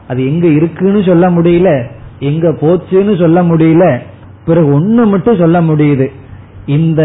அது 0.07 0.25
எங்க 0.25 0.47
இருக்குன்னு 0.47 1.03
சொல்ல 1.03 1.29
முடியல. 1.29 1.85
எங்க 2.19 2.49
போச்சுன்னு 2.49 3.19
சொல்ல 3.19 3.43
முடியல. 3.43 3.97
பிறகு 4.45 4.79
ஒண்ணு 4.79 5.05
மட்டும் 5.05 5.37
சொல்ல 5.37 5.61
முடியுது. 5.61 6.07
இந்த 6.65 7.03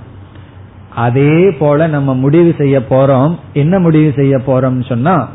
அதே 0.94 1.50
போல 1.50 1.86
நம்ம 1.86 2.14
முடிவு 2.14 2.54
செய்ய 2.58 2.78
போறோம். 2.90 3.34
என்ன 3.52 3.78
முடிவு 3.78 4.12
செய்ய 4.16 4.36
போறோம் 4.36 4.88
சொன்னா 4.88 5.28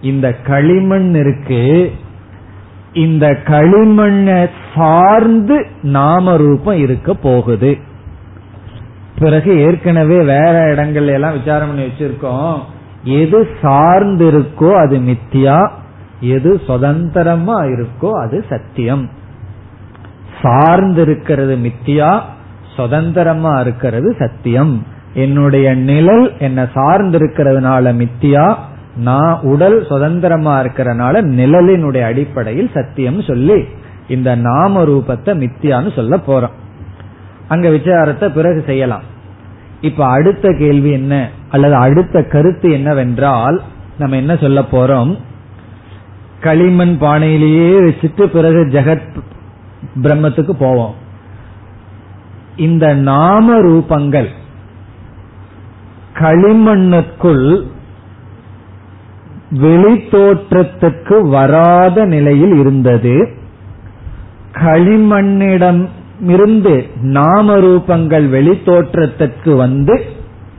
இந்த 0.00 0.26
களிமண் 0.32 1.14
இருக்கு. 1.14 1.92
இந்த 2.92 3.26
களிமண்ணை 3.46 4.48
சார்ந்து 4.74 5.66
நாம 5.82 6.36
ரூபம் 6.36 6.78
இருக்க 6.78 7.14
போகுது. 7.14 7.72
பிறகு 9.18 9.50
ஏற்கனவே 9.60 10.16
வேற 10.16 10.54
இடங்கள்ல 10.74 11.12
எல்லாம் 11.18 11.38
விசாரம் 11.38 11.68
பண்ணி 11.68 11.84
வச்சிருக்கோம். 11.84 12.56
எது 13.04 13.48
சார்ந்திருக்கோ 13.62 14.70
அது 14.84 14.96
மித்தியா 14.98 15.58
எது 16.20 16.60
சுதந்திரமா 16.66 17.62
இருக்கோ 17.62 18.10
அது 18.10 18.44
சத்தியம். 18.48 19.10
சார்ந்திருக்கிறது 20.42 21.56
மித்தியா 21.56 22.20
சுதந்திரமா 22.76 23.60
இருக்கிறது 23.60 24.16
சத்தியம். 24.18 24.86
என்னுடைய 25.14 25.74
நிழல் 25.74 26.38
என்ன 26.38 26.68
சார்ந்திருக்கிறதுனால 26.74 28.02
மித்தியா 28.02 28.54
நான் 28.96 29.38
உடல் 29.40 29.86
சுதந்திரமா 29.86 30.60
இருக்கிறனால 30.60 31.22
நிழலினுடைய 31.22 32.02
அடிப்படையில் 32.02 32.70
சத்தியம் 32.74 33.22
சொல்லி 33.22 33.64
இந்த 34.08 34.34
நாம 34.34 34.84
ரூபத்தை 34.84 35.48
மித்தியான்னு 35.48 35.94
சொல்ல 35.94 36.16
போறோம். 36.16 36.50
அங்க 37.48 37.68
விசாரத்தை 37.68 38.28
பிறகு 38.28 38.62
செய்யலாம். 38.66 39.02
இப்ப 39.80 40.06
அடுத்த 40.06 40.54
கேள்வி 40.58 40.90
என்ன? 40.90 41.28
அல்லது 41.50 41.74
அடுத்த 41.74 42.22
கருத்து 42.22 42.72
என்னவென்றால் 42.72 43.62
நம்ம 43.98 44.16
என்ன 44.16 44.36
சொல்ல 44.36 44.60
போறோம்? 44.60 45.18
களிமண் 46.40 46.96
பானையிலேயே 47.00 47.70
வச்சுட்டு 47.80 48.22
பிறகு 48.22 48.56
ஜெகத் 48.56 49.22
பிரம்மத்துக்கு 50.02 50.50
போவோம். 50.50 50.94
இந்த 52.56 52.94
நாம 52.94 53.60
ரூபங்கள் 53.60 54.28
களிமண்ணுக்குள் 56.14 57.64
வெளித்தோற்றத்துக்கு 59.50 61.28
வராத 61.28 62.04
நிலையில் 62.04 62.54
இருந்தது. 62.58 63.28
களிமண்ணிடம் 64.52 65.88
இருந்து 66.26 66.88
நாம 67.02 67.56
ரூபங்கள் 67.56 68.28
வெளித்தோற்றத்திற்கு 68.28 69.56
வந்து 69.56 70.04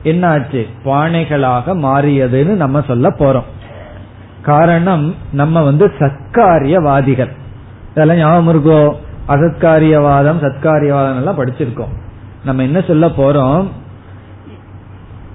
என்னாச்சு? 0.04 0.66
பானைகளாக 0.84 1.74
மாறியதுன்னு 1.74 2.54
நம்ம 2.56 2.80
சொல்ல 2.80 3.14
போறோம். 3.18 3.44
காரணம் 4.42 5.14
நம்ம 5.32 5.62
வந்து 5.62 5.92
சத்காரியவாதிகள். 5.98 7.30
இதெல்லாம் 7.90 8.16
ஞாபகம் 8.16 8.48
இருக்கோ? 8.54 8.92
அசத்காரியவாதம் 9.28 10.40
சத்காரியவாதம் 10.40 11.16
எல்லாம் 11.16 11.38
படிச்சிருக்கோம். 11.38 11.96
நம்ம 12.44 12.62
என்ன 12.62 12.80
சொல்ல 12.80 13.06
போறோம்? 13.06 13.66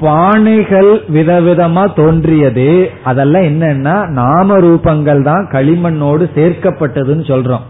பானைகள் 0.02 1.00
விதவிதமா 1.14 1.94
தோன்றியது. 1.94 2.92
அதெல்லாம் 3.04 3.42
என்னன்னா 3.42 4.08
நாம 4.08 4.60
ரூபங்கள் 4.60 5.24
தான் 5.24 5.48
களிமண்ணோடு 5.52 6.30
சேர்க்கப்பட்டதுன்னு 6.36 7.26
சொல்றோம். 7.26 7.62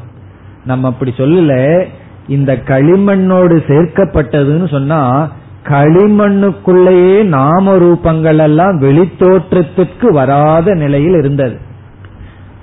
நம்ம 0.65 0.87
அப்படி 0.87 1.13
சொல்லல. 1.17 1.85
இந்த 2.27 2.53
களிமண்ணோடு 2.53 3.63
சேர்க்கப்பட்டதுன்னு 3.67 4.69
சொன்னா 4.69 5.31
களிமண்ணுக்குள்ளேயே 5.63 7.23
நாம 7.23 7.75
ரூபங்கள் 7.75 8.37
எல்லாம் 8.37 8.81
வெளித்தோற்றத்திற்கு 8.81 10.11
வராத 10.11 10.73
நிலையில் 10.73 11.13
இருந்தது. 11.13 11.57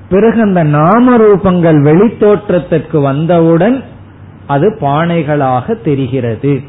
பிறகு 0.09 0.41
அந்த 0.41 0.63
நாம 0.63 1.17
ரூபங்கள் 1.17 1.81
வெளித்தோற்றத்திற்கு 1.83 3.03
வந்தவுடன் 3.03 3.85
அது 4.47 4.77
பானைகளாக 4.81 5.83
தெரிகிறது. 5.83 6.61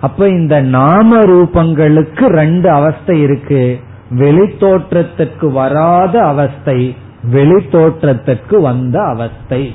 அப்ப 0.00 0.28
இந்த 0.28 0.60
நாம 0.60 1.18
ரூபங்களுக்கு 1.18 2.26
ரெண்டு 2.26 2.70
அவஸ்தை 2.70 3.20
இருக்கு. 3.20 3.80
வெளித்தோற்றத்திற்கு 4.10 5.52
வராத 5.52 6.24
அவஸ்தை 6.24 6.96
வெளித்தோற்றத்திற்கு 7.32 8.60
வந்த 8.60 9.02
அவஸ்தை. 9.02 9.74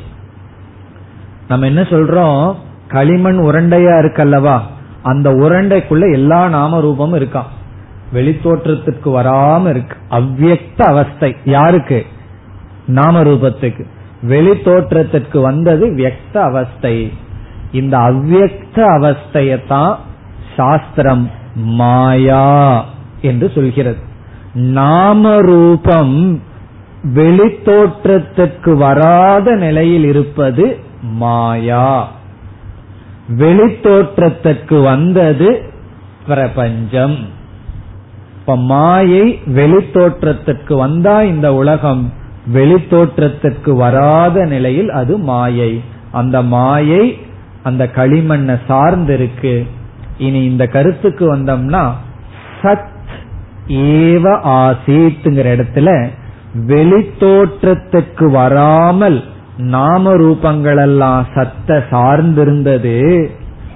நம்ம 1.48 1.66
என்ன 1.66 1.82
சொல்றோம்? 1.82 2.56
களிமண் 2.88 3.38
உருண்டையா 3.38 3.98
இருக்கல்லவா? 4.00 4.62
அந்த 5.08 5.30
உரண்டைக்குள்ள 5.36 6.06
எல்லா 6.12 6.42
நாம 6.48 6.80
ரூபமும் 6.82 7.18
இருக்கான் 7.20 7.52
வெளித்தோற்றத்திற்கு 8.14 9.10
வராம 9.20 9.70
இருக்கு. 9.70 9.96
அவ்வியக்த 10.10 10.80
அவஸ்தை. 10.84 11.32
யாருக்கு? 11.46 12.00
நாம 12.88 13.24
ரூபத்துக்கு 13.24 13.84
வெளித்தோற்றத்திற்கு 14.30 15.42
வந்தது 15.42 15.86
வியக்த 15.94 16.36
அவஸ்தை. 16.42 16.96
இந்த 17.72 17.98
அவ்வியக்த 17.98 18.78
அவஸ்தையத்தான் 18.98 19.96
சாஸ்திரம் 20.56 21.26
மாயா 21.56 22.86
என்று 23.22 23.52
சொல்கிறது. 23.56 24.02
நாம 24.54 25.38
ரூபம் 25.42 26.42
வெளித்தோற்றத்திற்கு 27.16 28.72
வராத 28.78 29.56
நிலையில் 29.56 30.04
இருப்பது 30.04 30.66
மாயா. 31.02 31.92
வெளித்தோற்றத்துக்கு 33.30 34.84
வந்தது 34.84 35.62
பிரபஞ்சம். 36.28 37.18
இப்ப 38.40 38.58
மாயை 38.58 39.40
வெளித்தோற்றத்துக்கு 39.46 40.74
வந்தா 40.74 41.22
இந்த 41.22 41.54
உலகம் 41.54 42.14
வெளித்தோற்றத்துக்கு 42.54 43.76
வராத 43.76 44.46
நிலையில் 44.46 44.90
அது 44.90 45.18
மாயை. 45.18 45.82
அந்த 46.12 46.42
மாயை 46.42 47.20
அந்த 47.64 47.90
களிமண்ணை 47.96 48.60
சார்ந்திருக்கு. 48.70 49.68
இனி 50.18 50.44
இந்த 50.44 50.68
கருத்துக்கு 50.68 51.36
வந்தோம்னா 51.36 51.92
சத் 52.62 52.96
ஏவ 53.68 54.24
ஆசீத்துங்கிற 54.44 55.48
இடத்துல 55.56 56.10
வெளித்தோற்றத்துக்கு 56.68 58.32
வராமல் 58.32 59.24
நாம 59.58 60.16
ரூபங்களெல்லாம் 60.16 61.24
சத்த 61.36 61.84
சார்ந்திருந்தது. 61.92 63.30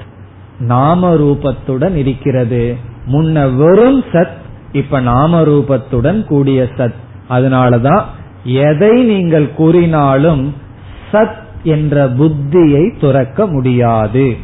நாம 0.60 1.16
ரூபத்துடன் 1.16 1.96
இருக்கிறது. 1.96 2.76
முன்ன 3.12 3.56
வெறும் 3.56 4.04
சத் 4.12 4.36
இப்ப 4.72 5.00
நாம 5.00 5.42
ரூபத்துடன் 5.42 6.26
கூடிய 6.26 6.68
சத். 6.78 6.94
அதனாலதான் 7.30 8.02
எதை 8.44 9.04
நீங்கள் 9.04 9.54
கூறினாலும் 9.54 10.54
சத் 11.12 11.36
என்ற 11.64 12.08
புத்தியை 12.08 13.00
துறக்க 13.00 13.48
முடியாது. 13.48 14.36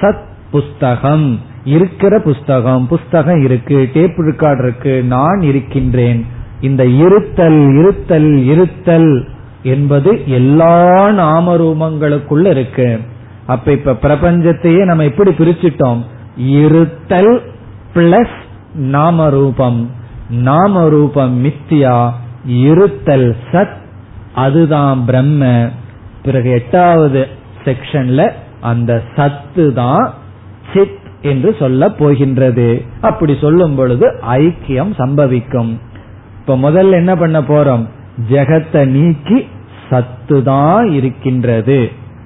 சத் 0.00 0.24
புஸ்தகம் 0.50 1.40
இருக்கிற 1.64 2.18
புஸ்தகம் 2.18 2.86
புஸ்தகம் 2.86 3.44
இருக்கு 3.44 3.88
டேப் 3.92 4.18
ரெக்கார்ட் 4.18 4.62
இருக்கு 4.62 5.02
நான் 5.02 5.40
இருக்கின்றேன். 5.40 6.26
இந்த 6.60 6.84
இருத்தல் 6.84 7.74
இருத்தல் 7.74 8.44
இருத்தல் 8.44 9.28
என்பது 9.62 10.28
எல்லா 10.28 11.08
நாமரூபங்களுக்குள்ள 11.08 12.46
இருக்கு. 12.46 13.00
அப்ப 13.46 13.72
இப்ப 13.72 13.92
பிரபஞ்சத்தையே 13.92 14.84
நம்ம 14.84 15.04
எப்படி 15.04 15.30
பிரிச்சிட்டோம்? 15.30 16.02
இருத்தல் 16.36 17.42
பிளஸ் 17.94 18.36
நாமரூபம். 18.74 19.90
நாமரூபம் 20.30 21.44
மித்தியா 21.44 22.10
இருத்தல் 22.44 23.36
சத் 23.52 23.78
அதுதான் 24.34 25.04
பிரம்ம. 25.04 25.68
பிறகு 26.22 26.50
எட்டாவது 26.50 27.26
செக்ஷன்ல 27.64 28.30
அந்த 28.60 29.02
சத்து 29.16 29.72
தான் 29.72 30.14
சித் 30.74 30.98
என்று 31.22 31.56
சொல்ல 31.58 31.88
போகின்றது. 31.88 32.82
அப்படி 33.00 33.36
சொல்லும் 33.40 33.74
பொழுது 33.74 34.20
ஐக்கியம் 34.30 34.92
சம்பவிக்கும். 34.98 35.78
இப்ப 36.49 36.57
முதல்ல 36.57 36.99
என்ன 37.01 37.13
பண்ண 37.15 37.37
போறோம் 37.43 37.85
ஜெகத்தை 38.29 38.81
நீக்கி 38.89 39.39
சத்து 39.89 40.37
தான் 40.43 40.85
இருக்கின்றது 40.91 41.79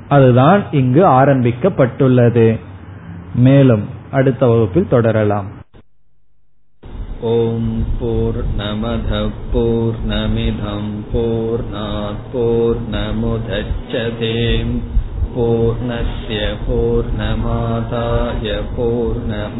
அதுதான் 0.10 0.62
இங்கு 0.72 1.04
ஆரம்பிக்கப்பட்டுள்ளது 1.20 2.48
மேலும் 3.46 3.86
அடுத்த 4.12 4.44
வகுப்பில் 4.48 4.92
தொடரலாம் 4.92 5.48
ॐ 7.22 7.64
पूर्णमधः 8.00 9.24
पूर्णमिधम् 9.52 10.92
पूर्णात् 11.10 12.22
पूर्णमुदच्छते 12.34 14.30
पूर्णस्य 15.34 16.38
पूर्णमादाय 16.62 18.48
पूर्णमेवावशिष्यते 18.76 19.60